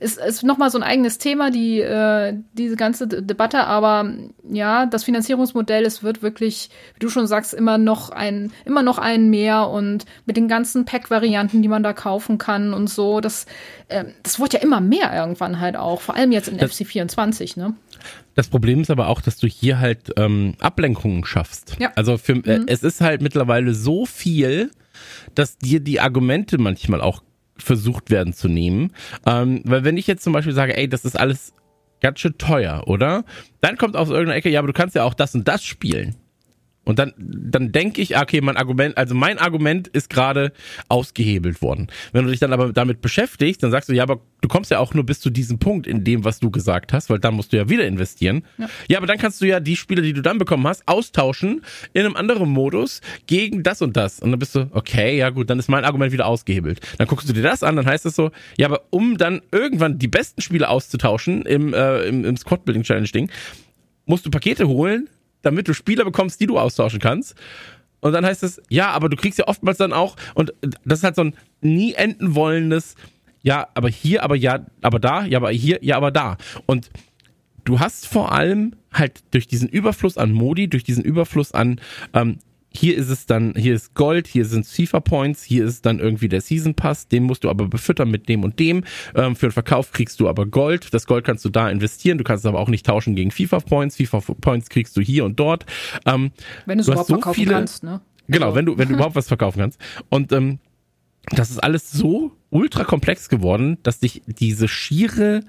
ist, 0.00 0.18
ist 0.18 0.42
nochmal 0.42 0.70
so 0.70 0.78
ein 0.78 0.82
eigenes 0.82 1.18
Thema, 1.18 1.50
die, 1.50 1.80
äh, 1.80 2.34
diese 2.54 2.76
ganze 2.76 3.06
Debatte, 3.06 3.66
aber 3.66 4.10
ja, 4.50 4.86
das 4.86 5.04
Finanzierungsmodell, 5.04 5.84
es 5.84 6.02
wird 6.02 6.22
wirklich, 6.22 6.70
wie 6.94 7.00
du 7.00 7.10
schon 7.10 7.26
sagst, 7.26 7.52
immer 7.52 7.76
noch 7.76 8.08
ein, 8.08 8.50
immer 8.64 8.82
noch 8.82 8.98
ein 8.98 9.28
mehr 9.28 9.68
und 9.68 10.06
mit 10.24 10.38
den 10.38 10.48
ganzen 10.48 10.86
Pack-Varianten, 10.86 11.60
die 11.60 11.68
man 11.68 11.82
da 11.82 11.92
kaufen 11.92 12.38
kann 12.38 12.72
und 12.72 12.88
so, 12.88 13.20
das, 13.20 13.44
äh, 13.88 14.06
das 14.22 14.40
wird 14.40 14.54
ja 14.54 14.60
immer 14.60 14.80
mehr 14.80 15.14
irgendwann 15.14 15.60
halt 15.60 15.76
auch, 15.76 16.00
vor 16.00 16.16
allem 16.16 16.32
jetzt 16.32 16.48
in 16.48 16.56
das, 16.56 16.72
FC24, 16.72 17.58
ne? 17.58 17.74
Das 18.34 18.48
Problem 18.48 18.80
ist 18.80 18.90
aber 18.90 19.08
auch, 19.08 19.20
dass 19.20 19.36
du 19.36 19.46
hier 19.46 19.80
halt 19.80 20.14
ähm, 20.16 20.54
Ablenkungen 20.60 21.26
schaffst. 21.26 21.76
Ja. 21.78 21.92
Also 21.94 22.16
für, 22.16 22.32
äh, 22.46 22.60
mhm. 22.60 22.64
es 22.68 22.82
ist 22.82 23.02
halt 23.02 23.20
mittlerweile 23.20 23.74
so 23.74 24.06
viel, 24.06 24.70
dass 25.34 25.58
dir 25.58 25.80
die 25.80 26.00
Argumente 26.00 26.56
manchmal 26.56 27.02
auch 27.02 27.22
versucht 27.62 28.10
werden 28.10 28.32
zu 28.32 28.48
nehmen. 28.48 28.92
Ähm, 29.26 29.62
weil 29.64 29.84
wenn 29.84 29.96
ich 29.96 30.06
jetzt 30.06 30.22
zum 30.22 30.32
Beispiel 30.32 30.54
sage, 30.54 30.76
ey, 30.76 30.88
das 30.88 31.04
ist 31.04 31.18
alles 31.18 31.54
ganz 32.00 32.20
schön 32.20 32.38
teuer, 32.38 32.84
oder? 32.86 33.24
Dann 33.60 33.76
kommt 33.76 33.96
aus 33.96 34.08
irgendeiner 34.08 34.36
Ecke, 34.36 34.48
ja, 34.48 34.60
aber 34.60 34.68
du 34.68 34.72
kannst 34.72 34.94
ja 34.94 35.04
auch 35.04 35.14
das 35.14 35.34
und 35.34 35.46
das 35.46 35.64
spielen. 35.64 36.16
Und 36.90 36.98
dann, 36.98 37.12
dann 37.16 37.70
denke 37.70 38.02
ich, 38.02 38.18
okay, 38.18 38.40
mein 38.40 38.56
Argument, 38.56 38.98
also 38.98 39.14
mein 39.14 39.38
Argument 39.38 39.86
ist 39.86 40.10
gerade 40.10 40.52
ausgehebelt 40.88 41.62
worden. 41.62 41.86
Wenn 42.10 42.24
du 42.24 42.32
dich 42.32 42.40
dann 42.40 42.52
aber 42.52 42.72
damit 42.72 43.00
beschäftigst, 43.00 43.62
dann 43.62 43.70
sagst 43.70 43.88
du, 43.88 43.92
ja, 43.92 44.02
aber 44.02 44.18
du 44.40 44.48
kommst 44.48 44.72
ja 44.72 44.80
auch 44.80 44.92
nur 44.92 45.06
bis 45.06 45.20
zu 45.20 45.30
diesem 45.30 45.60
Punkt 45.60 45.86
in 45.86 46.02
dem, 46.02 46.24
was 46.24 46.40
du 46.40 46.50
gesagt 46.50 46.92
hast, 46.92 47.08
weil 47.08 47.20
dann 47.20 47.34
musst 47.34 47.52
du 47.52 47.58
ja 47.58 47.68
wieder 47.68 47.86
investieren. 47.86 48.42
Ja, 48.58 48.68
ja 48.88 48.98
aber 48.98 49.06
dann 49.06 49.18
kannst 49.18 49.40
du 49.40 49.46
ja 49.46 49.60
die 49.60 49.76
Spiele, 49.76 50.02
die 50.02 50.12
du 50.12 50.20
dann 50.20 50.38
bekommen 50.38 50.66
hast, 50.66 50.82
austauschen 50.88 51.62
in 51.92 52.04
einem 52.04 52.16
anderen 52.16 52.48
Modus 52.48 53.02
gegen 53.28 53.62
das 53.62 53.82
und 53.82 53.96
das. 53.96 54.18
Und 54.18 54.32
dann 54.32 54.40
bist 54.40 54.56
du, 54.56 54.68
okay, 54.72 55.16
ja 55.16 55.30
gut, 55.30 55.48
dann 55.48 55.60
ist 55.60 55.68
mein 55.68 55.84
Argument 55.84 56.10
wieder 56.12 56.26
ausgehebelt. 56.26 56.80
Dann 56.98 57.06
guckst 57.06 57.28
du 57.28 57.32
dir 57.32 57.42
das 57.42 57.62
an, 57.62 57.76
dann 57.76 57.86
heißt 57.86 58.04
es 58.04 58.16
so, 58.16 58.32
ja, 58.58 58.66
aber 58.66 58.82
um 58.90 59.16
dann 59.16 59.42
irgendwann 59.52 60.00
die 60.00 60.08
besten 60.08 60.40
Spiele 60.40 60.68
auszutauschen 60.68 61.42
im, 61.42 61.72
äh, 61.72 62.02
im, 62.08 62.24
im 62.24 62.36
Squad 62.36 62.64
Building 62.64 62.82
Challenge 62.82 63.06
Ding, 63.06 63.30
musst 64.06 64.26
du 64.26 64.30
Pakete 64.30 64.66
holen, 64.66 65.08
damit 65.42 65.68
du 65.68 65.74
Spieler 65.74 66.04
bekommst, 66.04 66.40
die 66.40 66.46
du 66.46 66.58
austauschen 66.58 67.00
kannst. 67.00 67.34
Und 68.00 68.12
dann 68.12 68.24
heißt 68.24 68.42
es, 68.42 68.62
ja, 68.68 68.90
aber 68.90 69.08
du 69.08 69.16
kriegst 69.16 69.38
ja 69.38 69.46
oftmals 69.46 69.78
dann 69.78 69.92
auch, 69.92 70.16
und 70.34 70.54
das 70.84 71.00
ist 71.00 71.04
halt 71.04 71.16
so 71.16 71.22
ein 71.22 71.34
nie 71.60 71.94
enden 71.94 72.34
wollendes, 72.34 72.94
ja, 73.42 73.68
aber 73.74 73.88
hier, 73.88 74.22
aber 74.22 74.36
ja, 74.36 74.66
aber 74.82 74.98
da, 74.98 75.24
ja, 75.24 75.38
aber 75.38 75.50
hier, 75.50 75.78
ja, 75.82 75.96
aber 75.96 76.10
da. 76.10 76.36
Und 76.66 76.90
du 77.64 77.80
hast 77.80 78.06
vor 78.06 78.32
allem 78.32 78.74
halt 78.92 79.20
durch 79.30 79.46
diesen 79.46 79.68
Überfluss 79.68 80.18
an 80.18 80.32
Modi, 80.32 80.68
durch 80.68 80.84
diesen 80.84 81.04
Überfluss 81.04 81.52
an 81.52 81.80
ähm, 82.12 82.38
hier 82.72 82.96
ist 82.96 83.08
es 83.08 83.26
dann, 83.26 83.54
hier 83.56 83.74
ist 83.74 83.94
Gold, 83.94 84.28
hier 84.28 84.44
sind 84.44 84.66
FIFA 84.66 85.00
Points, 85.00 85.42
hier 85.42 85.64
ist 85.64 85.84
dann 85.86 85.98
irgendwie 85.98 86.28
der 86.28 86.40
Season 86.40 86.74
Pass, 86.74 87.08
den 87.08 87.24
musst 87.24 87.44
du 87.44 87.50
aber 87.50 87.66
befüttern 87.66 88.10
mit 88.10 88.28
dem 88.28 88.44
und 88.44 88.58
dem. 88.58 88.84
Ähm, 89.14 89.34
für 89.34 89.48
den 89.48 89.52
Verkauf 89.52 89.92
kriegst 89.92 90.20
du 90.20 90.28
aber 90.28 90.46
Gold. 90.46 90.94
Das 90.94 91.06
Gold 91.06 91.24
kannst 91.24 91.44
du 91.44 91.48
da 91.48 91.68
investieren, 91.68 92.18
du 92.18 92.24
kannst 92.24 92.44
es 92.44 92.48
aber 92.48 92.60
auch 92.60 92.68
nicht 92.68 92.86
tauschen 92.86 93.16
gegen 93.16 93.30
FIFA 93.32 93.60
Points. 93.60 93.96
FIFA 93.96 94.20
Points 94.40 94.68
kriegst 94.68 94.96
du 94.96 95.00
hier 95.00 95.24
und 95.24 95.40
dort. 95.40 95.66
Ähm, 96.06 96.30
wenn 96.66 96.78
du 96.78 96.82
es 96.82 96.88
überhaupt 96.88 97.08
so 97.08 97.14
verkaufen 97.14 97.34
viele, 97.34 97.52
kannst, 97.52 97.82
ne? 97.82 98.00
Genau, 98.28 98.46
also. 98.46 98.56
wenn 98.56 98.66
du, 98.66 98.78
wenn 98.78 98.88
du 98.88 98.94
überhaupt 98.96 99.16
was 99.16 99.28
verkaufen 99.28 99.58
kannst. 99.58 99.80
Und 100.08 100.32
ähm, 100.32 100.60
das 101.30 101.50
ist 101.50 101.58
alles 101.58 101.90
so 101.90 102.32
ultra 102.50 102.84
komplex 102.84 103.28
geworden, 103.28 103.78
dass 103.82 103.98
dich 103.98 104.22
diese 104.26 104.68
schiere 104.68 105.42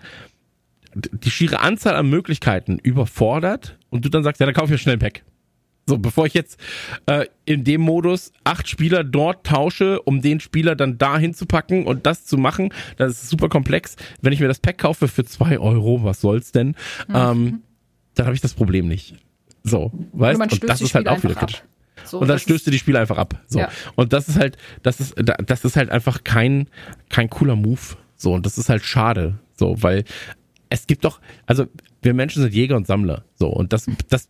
die 0.94 1.32
schiere 1.32 1.62
Anzahl 1.62 1.96
an 1.96 2.10
Möglichkeiten 2.10 2.78
überfordert 2.78 3.78
und 3.92 4.04
du 4.04 4.10
dann 4.10 4.24
sagst, 4.24 4.42
ja, 4.42 4.46
dann 4.46 4.54
kauf 4.54 4.66
ich 4.66 4.72
mir 4.72 4.78
schnell 4.78 4.98
ein 4.98 5.00
Pack. 5.00 5.24
So, 5.92 5.98
bevor 5.98 6.26
ich 6.26 6.34
jetzt 6.34 6.58
äh, 7.06 7.26
in 7.44 7.66
dem 7.66 7.82
Modus 7.82 8.32
acht 8.46 8.70
Spieler 8.70 9.04
dort 9.04 9.46
tausche, 9.46 10.02
um 10.04 10.22
den 10.22 10.40
Spieler 10.40 10.74
dann 10.78 10.98
da 10.98 11.18
hinzupacken 11.18 11.86
und 11.86 12.06
das 12.06 12.26
zu 12.26 12.38
machen, 12.38 12.74
das 12.96 13.12
ist 13.24 13.30
super 13.30 13.50
komplex. 13.50 13.98
Wenn 14.22 14.32
ich 14.32 14.40
mir 14.40 14.48
das 14.48 14.62
Pack 14.62 14.78
kaufe 14.78 15.10
für 15.10 15.26
zwei 15.26 15.60
Euro, 15.60 16.02
was 16.06 16.22
soll's 16.22 16.54
denn, 16.54 16.78
mhm. 17.10 17.16
ähm, 17.16 17.62
dann 18.14 18.26
habe 18.26 18.36
ich 18.36 18.40
das 18.40 18.54
Problem 18.54 18.88
nicht. 18.88 19.16
So, 19.64 19.92
weißt 20.14 20.40
du? 20.40 20.44
Und 20.44 20.70
das 20.70 20.80
ist 20.80 20.96
halt 20.96 21.10
auch 21.10 21.22
wieder 21.24 21.36
kritisch. 21.36 21.62
So, 22.06 22.20
und 22.20 22.30
dann 22.30 22.40
stößt 22.40 22.66
du 22.66 22.72
die 22.72 22.80
Spiele 22.80 22.98
einfach 22.98 23.18
ab. 23.18 23.44
So. 23.48 23.60
Ja. 23.60 23.70
Und 23.96 24.14
das 24.14 24.30
ist 24.30 24.40
halt, 24.40 24.56
das 24.84 25.02
ist, 25.02 25.16
das 25.18 25.66
ist 25.66 25.76
halt 25.76 25.90
einfach 25.90 26.24
kein, 26.24 26.70
kein 27.10 27.30
cooler 27.30 27.58
Move. 27.58 27.98
So, 28.16 28.34
und 28.34 28.46
das 28.46 28.58
ist 28.58 28.70
halt 28.70 28.86
schade. 28.86 29.40
So, 29.58 29.84
weil 29.84 30.06
es 30.70 30.88
gibt 30.88 31.04
doch, 31.04 31.20
also 31.48 31.66
wir 32.02 32.14
Menschen 32.14 32.44
sind 32.44 32.54
Jäger 32.54 32.78
und 32.78 32.88
Sammler. 32.88 33.26
So, 33.36 33.48
und 33.48 33.74
das, 33.74 33.88
das 34.08 34.30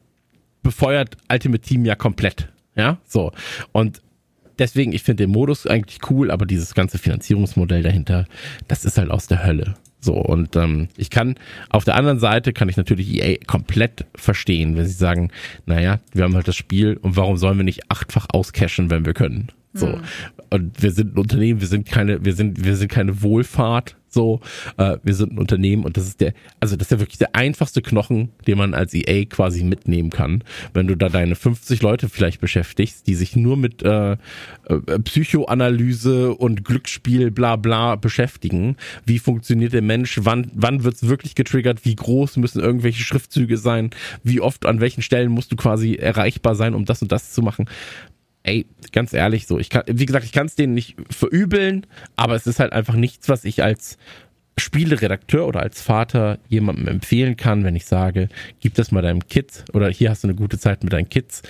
befeuert 0.64 1.18
Ultimate 1.32 1.62
Team 1.62 1.86
ja 1.86 1.96
komplett. 1.96 2.50
Ja, 2.76 2.98
so. 3.06 3.32
Und 3.72 4.02
deswegen, 4.60 4.94
ich 4.94 5.04
finde 5.04 5.24
den 5.24 5.32
Modus 5.32 5.68
eigentlich 5.68 6.00
cool, 6.10 6.32
aber 6.32 6.46
dieses 6.46 6.74
ganze 6.74 6.98
Finanzierungsmodell 6.98 7.84
dahinter, 7.84 8.26
das 8.68 8.86
ist 8.86 8.98
halt 8.98 9.12
aus 9.12 9.28
der 9.28 9.44
Hölle. 9.44 9.76
So, 10.00 10.16
und 10.16 10.56
ähm, 10.56 10.88
ich 10.98 11.12
kann, 11.12 11.36
auf 11.70 11.84
der 11.84 11.96
anderen 11.96 12.20
Seite 12.20 12.54
kann 12.54 12.70
ich 12.70 12.78
natürlich 12.78 13.14
EA 13.14 13.38
komplett 13.46 14.06
verstehen, 14.16 14.76
wenn 14.76 14.86
sie 14.86 14.94
sagen, 14.94 15.32
naja, 15.68 16.00
wir 16.12 16.24
haben 16.24 16.34
halt 16.34 16.48
das 16.48 16.56
Spiel 16.56 16.98
und 16.98 17.18
warum 17.18 17.38
sollen 17.38 17.58
wir 17.58 17.64
nicht 17.64 17.92
achtfach 17.92 18.26
auscashen, 18.34 18.90
wenn 18.90 19.06
wir 19.06 19.14
können? 19.14 19.50
So. 19.74 19.88
Mhm. 19.88 20.02
Und 20.50 20.82
wir 20.82 20.92
sind 20.92 21.16
ein 21.16 21.20
Unternehmen, 21.20 21.62
wir 21.62 21.68
sind 21.68 21.88
keine, 21.88 22.26
wir 22.26 22.34
sind, 22.34 22.64
wir 22.64 22.76
sind 22.76 22.92
keine 22.92 23.22
Wohlfahrt, 23.22 23.96
so, 24.14 24.42
äh, 24.78 24.98
wir 25.04 25.14
sind 25.16 25.34
ein 25.34 25.40
Unternehmen 25.40 25.84
und 25.84 25.98
das 25.98 26.06
ist 26.06 26.22
der, 26.22 26.34
also 26.60 26.76
das 26.76 26.88
ist 26.88 26.92
ja 26.92 27.00
wirklich 27.00 27.18
der 27.18 27.36
einfachste 27.36 27.82
Knochen, 27.82 28.30
den 28.46 28.58
man 28.58 28.74
als 28.74 28.94
EA 28.94 29.26
quasi 29.26 29.64
mitnehmen 29.64 30.10
kann. 30.10 30.44
Wenn 30.74 30.88
du 30.88 30.96
da 30.96 31.10
deine 31.10 31.36
50 31.36 31.82
Leute 31.82 32.10
vielleicht 32.10 32.42
beschäftigst, 32.42 33.08
die 33.08 33.16
sich 33.16 33.36
nur 33.36 33.58
mit 33.58 33.84
äh, 33.84 34.12
äh, 34.12 35.00
Psychoanalyse 35.04 36.34
und 36.34 36.66
Glücksspiel 36.66 37.32
bla 37.32 37.56
bla 37.56 37.96
beschäftigen. 37.96 38.76
Wie 39.06 39.20
funktioniert 39.20 39.74
der 39.74 39.82
Mensch? 39.82 40.20
Wann, 40.24 40.52
wann 40.54 40.84
wird's 40.84 41.08
wirklich 41.08 41.36
getriggert? 41.36 41.86
Wie 41.86 41.96
groß 41.96 42.38
müssen 42.38 42.62
irgendwelche 42.62 43.04
Schriftzüge 43.04 43.58
sein? 43.58 43.92
Wie 44.24 44.42
oft, 44.42 44.66
an 44.66 44.82
welchen 44.82 45.02
Stellen 45.02 45.32
musst 45.32 45.52
du 45.52 45.56
quasi 45.56 45.96
erreichbar 45.96 46.56
sein, 46.56 46.74
um 46.74 46.86
das 46.86 47.02
und 47.02 47.12
das 47.12 47.32
zu 47.32 47.42
machen? 47.42 47.66
Ey, 48.44 48.66
ganz 48.92 49.14
ehrlich, 49.14 49.48
so, 49.48 49.60
ich 49.60 49.70
kann, 49.70 49.84
wie 49.88 50.06
gesagt, 50.06 50.26
ich 50.26 50.32
kann 50.32 50.48
es 50.48 50.56
denen 50.56 50.74
nicht 50.74 50.96
verübeln, 51.10 51.86
aber 52.16 52.36
es 52.36 52.48
ist 52.48 52.60
halt 52.60 52.74
einfach 52.74 52.96
nichts, 52.96 53.30
was 53.30 53.46
ich 53.46 53.64
als 53.64 53.98
Spieleredakteur 54.58 55.48
oder 55.48 55.62
als 55.62 55.82
Vater 55.82 56.40
jemandem 56.48 56.88
empfehlen 56.88 57.38
kann, 57.38 57.64
wenn 57.64 57.76
ich 57.76 57.86
sage, 57.86 58.30
gib 58.60 58.74
das 58.76 58.92
mal 58.92 59.02
deinem 59.02 59.28
Kids 59.28 59.66
oder 59.74 59.90
hier 59.90 60.10
hast 60.10 60.24
du 60.24 60.28
eine 60.28 60.36
gute 60.36 60.60
Zeit 60.60 60.84
mit 60.84 60.94
deinen 60.94 61.10
Kids. 61.10 61.42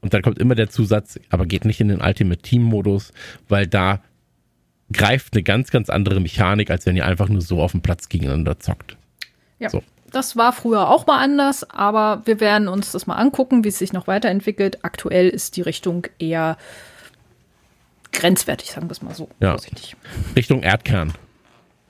Und 0.00 0.14
dann 0.14 0.22
kommt 0.22 0.38
immer 0.38 0.54
der 0.54 0.70
Zusatz, 0.70 1.18
aber 1.28 1.46
geht 1.46 1.64
nicht 1.64 1.80
in 1.80 1.88
den 1.88 2.00
Ultimate 2.00 2.40
Team 2.40 2.62
Modus, 2.62 3.12
weil 3.48 3.66
da 3.66 4.02
greift 4.92 5.34
eine 5.34 5.42
ganz, 5.42 5.70
ganz 5.70 5.90
andere 5.90 6.20
Mechanik, 6.20 6.70
als 6.70 6.86
wenn 6.86 6.96
ihr 6.96 7.06
einfach 7.06 7.28
nur 7.28 7.42
so 7.42 7.62
auf 7.62 7.72
dem 7.72 7.82
Platz 7.82 8.08
gegeneinander 8.08 8.58
zockt. 8.58 8.96
Ja. 9.58 9.68
So 9.68 9.82
das 10.10 10.36
war 10.36 10.52
früher 10.52 10.88
auch 10.88 11.06
mal 11.06 11.18
anders, 11.18 11.68
aber 11.68 12.22
wir 12.24 12.40
werden 12.40 12.68
uns 12.68 12.92
das 12.92 13.06
mal 13.06 13.16
angucken, 13.16 13.64
wie 13.64 13.68
es 13.68 13.78
sich 13.78 13.92
noch 13.92 14.06
weiterentwickelt. 14.06 14.84
Aktuell 14.84 15.28
ist 15.28 15.56
die 15.56 15.62
Richtung 15.62 16.06
eher 16.18 16.56
grenzwertig, 18.12 18.70
sagen 18.70 18.88
wir 18.88 18.92
es 18.92 19.02
mal 19.02 19.14
so. 19.14 19.28
Ja. 19.40 19.52
Vorsichtig. 19.52 19.96
Richtung 20.36 20.62
Erdkern. 20.62 21.12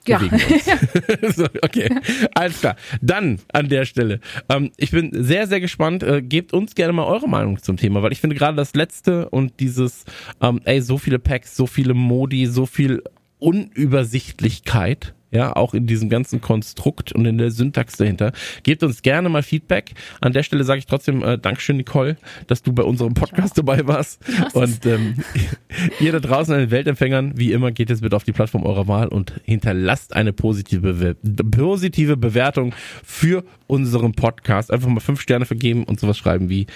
Ja. 0.07 0.21
so, 1.35 1.45
okay, 1.63 1.89
alles 2.35 2.61
klar. 2.61 2.77
Dann 3.01 3.39
an 3.53 3.69
der 3.69 3.85
Stelle. 3.85 4.21
Ähm, 4.49 4.73
ich 4.77 4.91
bin 4.91 5.11
sehr, 5.13 5.47
sehr 5.47 5.61
gespannt. 5.61 6.03
Äh, 6.03 6.23
gebt 6.23 6.53
uns 6.53 6.75
gerne 6.75 6.93
mal 6.93 7.05
eure 7.05 7.29
Meinung 7.29 7.63
zum 7.63 7.77
Thema, 7.77 8.03
weil 8.03 8.13
ich 8.13 8.21
finde 8.21 8.37
gerade 8.37 8.57
das 8.57 8.75
letzte 8.75 9.29
und 9.29 9.61
dieses, 9.61 10.05
ähm, 10.41 10.61
ey, 10.65 10.81
so 10.81 10.99
viele 10.99 11.19
Packs, 11.19 11.57
so 11.57 11.67
viele 11.67 11.95
Modi, 11.95 12.47
so 12.47 12.67
viel 12.67 13.03
Unübersichtlichkeit 13.39 15.15
ja, 15.31 15.55
auch 15.55 15.75
in 15.75 15.87
diesem 15.87 16.09
ganzen 16.09 16.41
Konstrukt 16.41 17.13
und 17.13 17.25
in 17.25 17.39
der 17.39 17.51
Syntax 17.51 17.97
dahinter. 17.97 18.33
Gebt 18.63 18.83
uns 18.83 19.03
gerne 19.03 19.29
mal 19.29 19.43
Feedback. 19.43 19.93
An 20.21 20.33
der 20.33 20.43
Stelle 20.43 20.65
sage 20.65 20.81
ich 20.81 20.87
trotzdem 20.87 21.23
äh, 21.23 21.39
Dankeschön, 21.39 21.77
Nicole, 21.77 22.17
dass 22.47 22.63
du 22.63 22.73
bei 22.73 22.83
unserem 22.83 23.15
Podcast 23.15 23.57
dabei 23.57 23.87
warst. 23.87 24.21
Ja, 24.27 24.49
und 24.61 24.85
ähm, 24.87 25.17
ihr 26.01 26.13
da 26.13 26.21
draußen 26.21 26.53
an 26.53 26.61
den 26.61 26.71
Weltempfängern, 26.71 27.33
wie 27.37 27.53
immer, 27.53 27.71
geht 27.71 27.91
jetzt 27.91 28.03
bitte 28.03 28.17
auf 28.17 28.25
die 28.25 28.33
Plattform 28.33 28.65
eurer 28.65 28.89
Wahl 28.89 29.09
und 29.09 29.41
hinterlasst 29.45 30.15
eine 30.15 30.33
positive, 30.33 30.93
Be 30.93 31.17
positive 31.51 32.17
Bewertung 32.17 32.75
für 33.05 33.45
unseren 33.67 34.13
Podcast. 34.13 34.73
Einfach 34.73 34.89
mal 34.89 35.01
fünf 35.01 35.21
Sterne 35.21 35.47
vergeben 35.47 35.85
und 35.85 36.01
sowas 36.01 36.19
schreiben 36.19 36.49
wie 36.49 36.67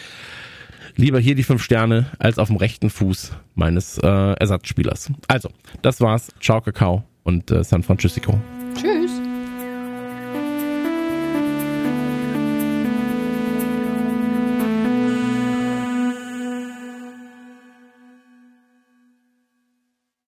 lieber 0.97 1.19
hier 1.19 1.35
die 1.35 1.43
fünf 1.43 1.63
Sterne 1.63 2.07
als 2.19 2.39
auf 2.39 2.49
dem 2.49 2.57
rechten 2.57 2.91
Fuß 2.91 3.33
meines 3.55 3.99
äh, 3.99 4.07
Ersatzspielers. 4.07 5.11
Also, 5.27 5.51
das 5.83 6.01
war's. 6.01 6.29
Ciao, 6.41 6.61
Kakao 6.61 7.05
und 7.25 7.51
äh, 7.51 7.65
San 7.65 7.83
Francisco. 7.83 8.39
Tschüss. 8.77 9.24